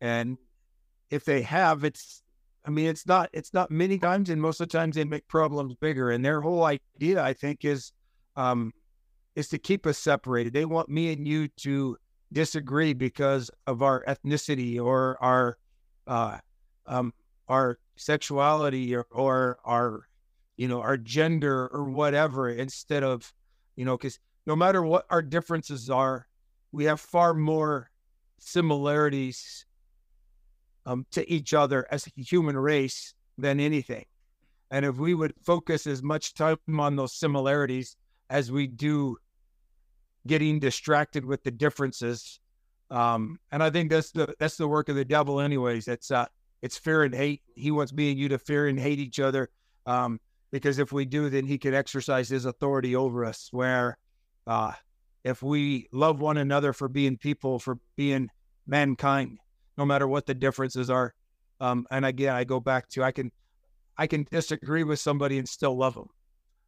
And 0.00 0.38
if 1.10 1.24
they 1.24 1.42
have, 1.42 1.84
it's 1.84 2.22
I 2.64 2.70
mean, 2.70 2.86
it's 2.86 3.06
not 3.06 3.30
it's 3.32 3.54
not 3.54 3.70
many 3.70 3.98
times, 3.98 4.30
and 4.30 4.40
most 4.40 4.60
of 4.60 4.68
the 4.68 4.78
times 4.78 4.96
they 4.96 5.04
make 5.04 5.26
problems 5.28 5.74
bigger. 5.74 6.10
And 6.10 6.24
their 6.24 6.40
whole 6.40 6.64
idea, 6.64 7.22
I 7.22 7.32
think, 7.32 7.64
is 7.64 7.92
um, 8.36 8.72
is 9.40 9.48
to 9.48 9.58
keep 9.58 9.86
us 9.86 9.98
separated. 9.98 10.52
They 10.52 10.64
want 10.64 10.88
me 10.88 11.12
and 11.12 11.26
you 11.26 11.48
to 11.48 11.96
disagree 12.32 12.92
because 12.92 13.50
of 13.66 13.82
our 13.82 14.04
ethnicity 14.04 14.80
or 14.80 15.20
our 15.20 15.58
uh, 16.06 16.38
um, 16.86 17.12
our 17.48 17.78
sexuality 17.96 18.94
or, 18.94 19.06
or 19.10 19.58
our 19.64 20.06
you 20.56 20.68
know 20.68 20.80
our 20.80 20.96
gender 20.96 21.68
or 21.72 21.84
whatever 21.84 22.48
instead 22.48 23.02
of 23.02 23.32
you 23.76 23.84
know 23.84 23.96
because 23.96 24.18
no 24.46 24.54
matter 24.54 24.82
what 24.82 25.06
our 25.10 25.22
differences 25.22 25.90
are 25.90 26.26
we 26.72 26.84
have 26.84 27.00
far 27.00 27.34
more 27.34 27.90
similarities 28.38 29.66
um, 30.86 31.04
to 31.10 31.28
each 31.30 31.52
other 31.52 31.86
as 31.90 32.06
a 32.06 32.20
human 32.20 32.56
race 32.56 33.14
than 33.36 33.60
anything 33.60 34.04
and 34.70 34.84
if 34.84 34.96
we 34.96 35.14
would 35.14 35.34
focus 35.42 35.86
as 35.86 36.02
much 36.02 36.34
time 36.34 36.56
on 36.78 36.96
those 36.96 37.14
similarities 37.14 37.96
as 38.30 38.52
we 38.52 38.66
do 38.66 39.16
getting 40.26 40.58
distracted 40.58 41.24
with 41.24 41.42
the 41.42 41.50
differences. 41.50 42.40
Um, 42.90 43.38
and 43.52 43.62
i 43.62 43.70
think 43.70 43.88
that's 43.88 44.10
the 44.10 44.34
that's 44.40 44.56
the 44.56 44.66
work 44.66 44.88
of 44.88 44.96
the 44.96 45.04
devil 45.04 45.40
anyways. 45.40 45.86
It's 45.88 46.10
uh 46.10 46.26
it's 46.62 46.76
fear 46.76 47.04
and 47.04 47.14
hate. 47.14 47.42
He 47.54 47.70
wants 47.70 47.92
me 47.92 48.10
and 48.10 48.18
you 48.18 48.28
to 48.28 48.38
fear 48.38 48.66
and 48.66 48.78
hate 48.78 48.98
each 48.98 49.20
other 49.20 49.48
um, 49.86 50.20
because 50.50 50.78
if 50.78 50.92
we 50.92 51.04
do 51.04 51.30
then 51.30 51.46
he 51.46 51.58
can 51.58 51.74
exercise 51.74 52.28
his 52.28 52.44
authority 52.44 52.96
over 52.96 53.24
us 53.24 53.48
where 53.50 53.98
uh, 54.46 54.72
if 55.24 55.42
we 55.42 55.88
love 55.92 56.20
one 56.20 56.36
another 56.36 56.72
for 56.72 56.88
being 56.88 57.16
people 57.16 57.58
for 57.58 57.78
being 57.96 58.28
mankind 58.66 59.38
no 59.76 59.84
matter 59.84 60.06
what 60.06 60.26
the 60.26 60.34
differences 60.34 60.90
are 60.90 61.14
um, 61.60 61.86
and 61.90 62.04
again 62.04 62.34
i 62.34 62.44
go 62.44 62.60
back 62.60 62.88
to 62.88 63.02
i 63.02 63.10
can 63.10 63.30
i 63.96 64.06
can 64.06 64.26
disagree 64.30 64.84
with 64.84 64.98
somebody 64.98 65.38
and 65.38 65.48
still 65.48 65.76
love 65.76 65.94
them 65.94 66.08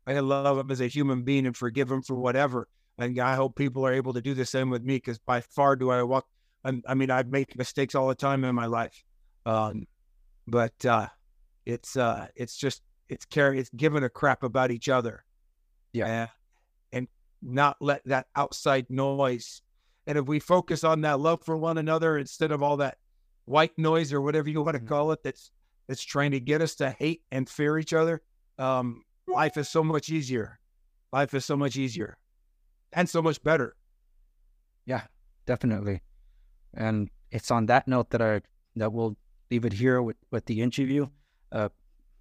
i 0.07 0.12
can 0.12 0.26
love 0.26 0.57
them 0.57 0.70
as 0.70 0.80
a 0.80 0.86
human 0.86 1.22
being 1.22 1.46
and 1.46 1.57
forgive 1.57 1.88
them 1.88 2.03
for 2.03 2.14
whatever 2.14 2.68
and 2.99 3.18
I 3.18 3.34
hope 3.34 3.57
people 3.57 3.86
are 3.86 3.93
able 3.93 4.12
to 4.12 4.20
do 4.20 4.34
the 4.34 4.45
same 4.45 4.70
with 4.70 4.82
me 4.82 4.97
because 4.97 5.18
by 5.18 5.40
far 5.40 5.76
do 5.76 5.90
I 5.90 6.03
walk. 6.03 6.26
I 6.64 6.95
mean, 6.95 7.11
I've 7.11 7.28
made 7.28 7.57
mistakes 7.57 7.97
all 7.97 8.07
the 8.07 8.14
time 8.14 8.45
in 8.45 8.55
my 8.55 8.66
life, 8.66 9.03
um, 9.47 9.88
but 10.47 10.84
uh, 10.86 11.09
it's 11.66 11.97
uh, 11.97 12.28
it's 12.36 12.57
just 12.57 12.82
it's 13.09 13.24
carry 13.24 13.59
it's 13.59 13.70
giving 13.70 14.05
a 14.05 14.09
crap 14.09 14.45
about 14.45 14.70
each 14.70 14.88
other, 14.88 15.24
yeah, 15.93 16.28
and 16.93 17.09
not 17.43 17.76
let 17.80 18.05
that 18.05 18.26
outside 18.36 18.86
noise. 18.90 19.62
And 20.07 20.16
if 20.16 20.26
we 20.26 20.38
focus 20.38 20.84
on 20.84 21.01
that 21.01 21.18
love 21.18 21.45
for 21.45 21.57
one 21.57 21.78
another 21.78 22.16
instead 22.18 22.53
of 22.53 22.62
all 22.62 22.76
that 22.76 22.99
white 23.45 23.76
noise 23.76 24.12
or 24.12 24.20
whatever 24.20 24.49
you 24.49 24.62
want 24.62 24.74
to 24.74 24.78
mm-hmm. 24.78 24.88
call 24.88 25.11
it, 25.11 25.24
that's 25.24 25.51
that's 25.88 26.05
trying 26.05 26.30
to 26.30 26.40
get 26.40 26.62
us 26.62 26.76
to 26.76 26.90
hate 26.90 27.22
and 27.32 27.49
fear 27.49 27.76
each 27.76 27.93
other, 27.93 28.22
um, 28.59 29.03
life 29.26 29.57
is 29.57 29.68
so 29.68 29.82
much 29.82 30.11
easier. 30.11 30.61
Life 31.12 31.34
is 31.34 31.45
so 31.45 31.57
much 31.57 31.76
easier 31.76 32.18
and 32.93 33.09
so 33.09 33.22
much 33.22 33.43
better. 33.43 33.76
Yeah, 34.86 35.03
definitely. 35.47 36.03
And 36.74 37.09
it's 37.30 37.51
on 37.51 37.66
that 37.66 37.88
note 37.88 38.11
that 38.11 38.22
I 38.22 38.43
that 38.76 38.93
we'll 38.93 39.16
leave 39.51 39.64
it 39.64 39.72
here 39.72 40.03
with, 40.03 40.16
with 40.30 40.45
the 40.47 40.61
interview. 40.61 41.07
Uh, 41.51 41.68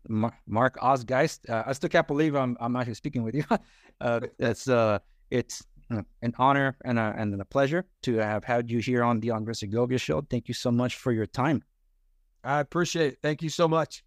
Mark 0.08 0.78
Oz 0.82 1.04
Geist. 1.04 1.48
Uh, 1.50 1.64
I 1.66 1.74
still 1.74 1.90
can't 1.90 2.08
believe 2.08 2.36
I'm 2.36 2.58
I'm 2.60 2.76
actually 2.76 2.96
speaking 2.96 3.24
with 3.24 3.36
you. 3.36 3.46
uh, 4.02 4.22
it's 4.40 4.68
uh 4.68 5.00
it's 5.30 5.64
an 5.90 6.34
honor 6.38 6.78
and 6.86 6.98
a, 6.98 7.14
and 7.18 7.40
a 7.42 7.44
pleasure 7.44 7.86
to 8.02 8.16
have 8.16 8.46
had 8.46 8.72
you 8.72 8.80
here 8.80 9.04
on 9.04 9.20
the 9.20 9.30
Andres 9.32 9.60
Segovia 9.60 9.98
show. 9.98 10.22
Thank 10.22 10.48
you 10.48 10.54
so 10.54 10.72
much 10.72 10.96
for 10.96 11.12
your 11.12 11.26
time. 11.26 11.64
I 12.46 12.62
appreciate 12.62 13.14
it. 13.14 13.20
Thank 13.22 13.42
you 13.42 13.50
so 13.50 13.68
much. 13.68 14.04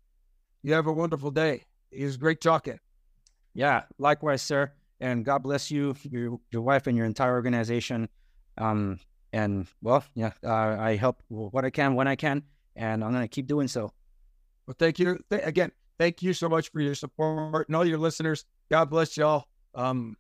You 0.63 0.73
have 0.73 0.87
a 0.87 0.93
wonderful 0.93 1.31
day. 1.31 1.65
It 1.91 2.05
was 2.05 2.17
great 2.17 2.41
talking. 2.41 2.79
Yeah, 3.53 3.83
likewise, 3.99 4.41
sir 4.41 4.73
and 5.01 5.25
God 5.25 5.43
bless 5.43 5.71
you, 5.71 5.95
your 6.03 6.39
your 6.51 6.63
wife, 6.63 6.87
and 6.87 6.97
your 6.97 7.07
entire 7.07 7.33
organization. 7.33 8.09
Um, 8.59 8.99
and 9.33 9.67
well, 9.83 10.05
yeah, 10.15 10.33
uh, 10.45 10.77
I 10.79 10.97
help 10.97 11.23
what 11.29 11.65
I 11.65 11.71
can 11.71 11.95
when 11.95 12.09
I 12.09 12.17
can, 12.17 12.43
and 12.77 13.03
I'm 13.05 13.13
gonna 13.13 13.29
keep 13.29 13.47
doing 13.47 13.69
so. 13.69 13.93
Well, 14.67 14.77
thank 14.79 14.99
you 14.99 15.19
Th- 15.31 15.43
again. 15.45 15.73
Thank 15.99 16.23
you 16.23 16.33
so 16.33 16.49
much 16.49 16.71
for 16.73 16.81
your 16.81 16.95
support 16.95 17.69
and 17.69 17.77
all 17.77 17.85
your 17.85 17.99
listeners. 17.99 18.45
God 18.71 18.91
bless 18.91 19.17
y'all. 19.17 19.45
Um, 19.75 20.17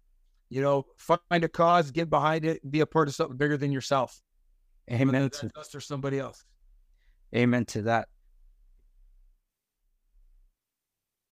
you 0.50 0.60
know, 0.60 0.86
find 0.96 1.42
a 1.42 1.48
cause, 1.48 1.90
get 1.90 2.10
behind 2.10 2.44
it, 2.44 2.70
be 2.70 2.80
a 2.80 2.86
part 2.86 3.08
of 3.08 3.14
something 3.14 3.36
bigger 3.36 3.56
than 3.56 3.72
yourself. 3.72 4.20
Amen. 4.90 5.30
to 5.30 5.50
us 5.56 5.74
or 5.74 5.80
somebody 5.80 6.18
else. 6.18 6.44
Amen 7.34 7.64
to 7.66 7.82
that. 7.82 8.08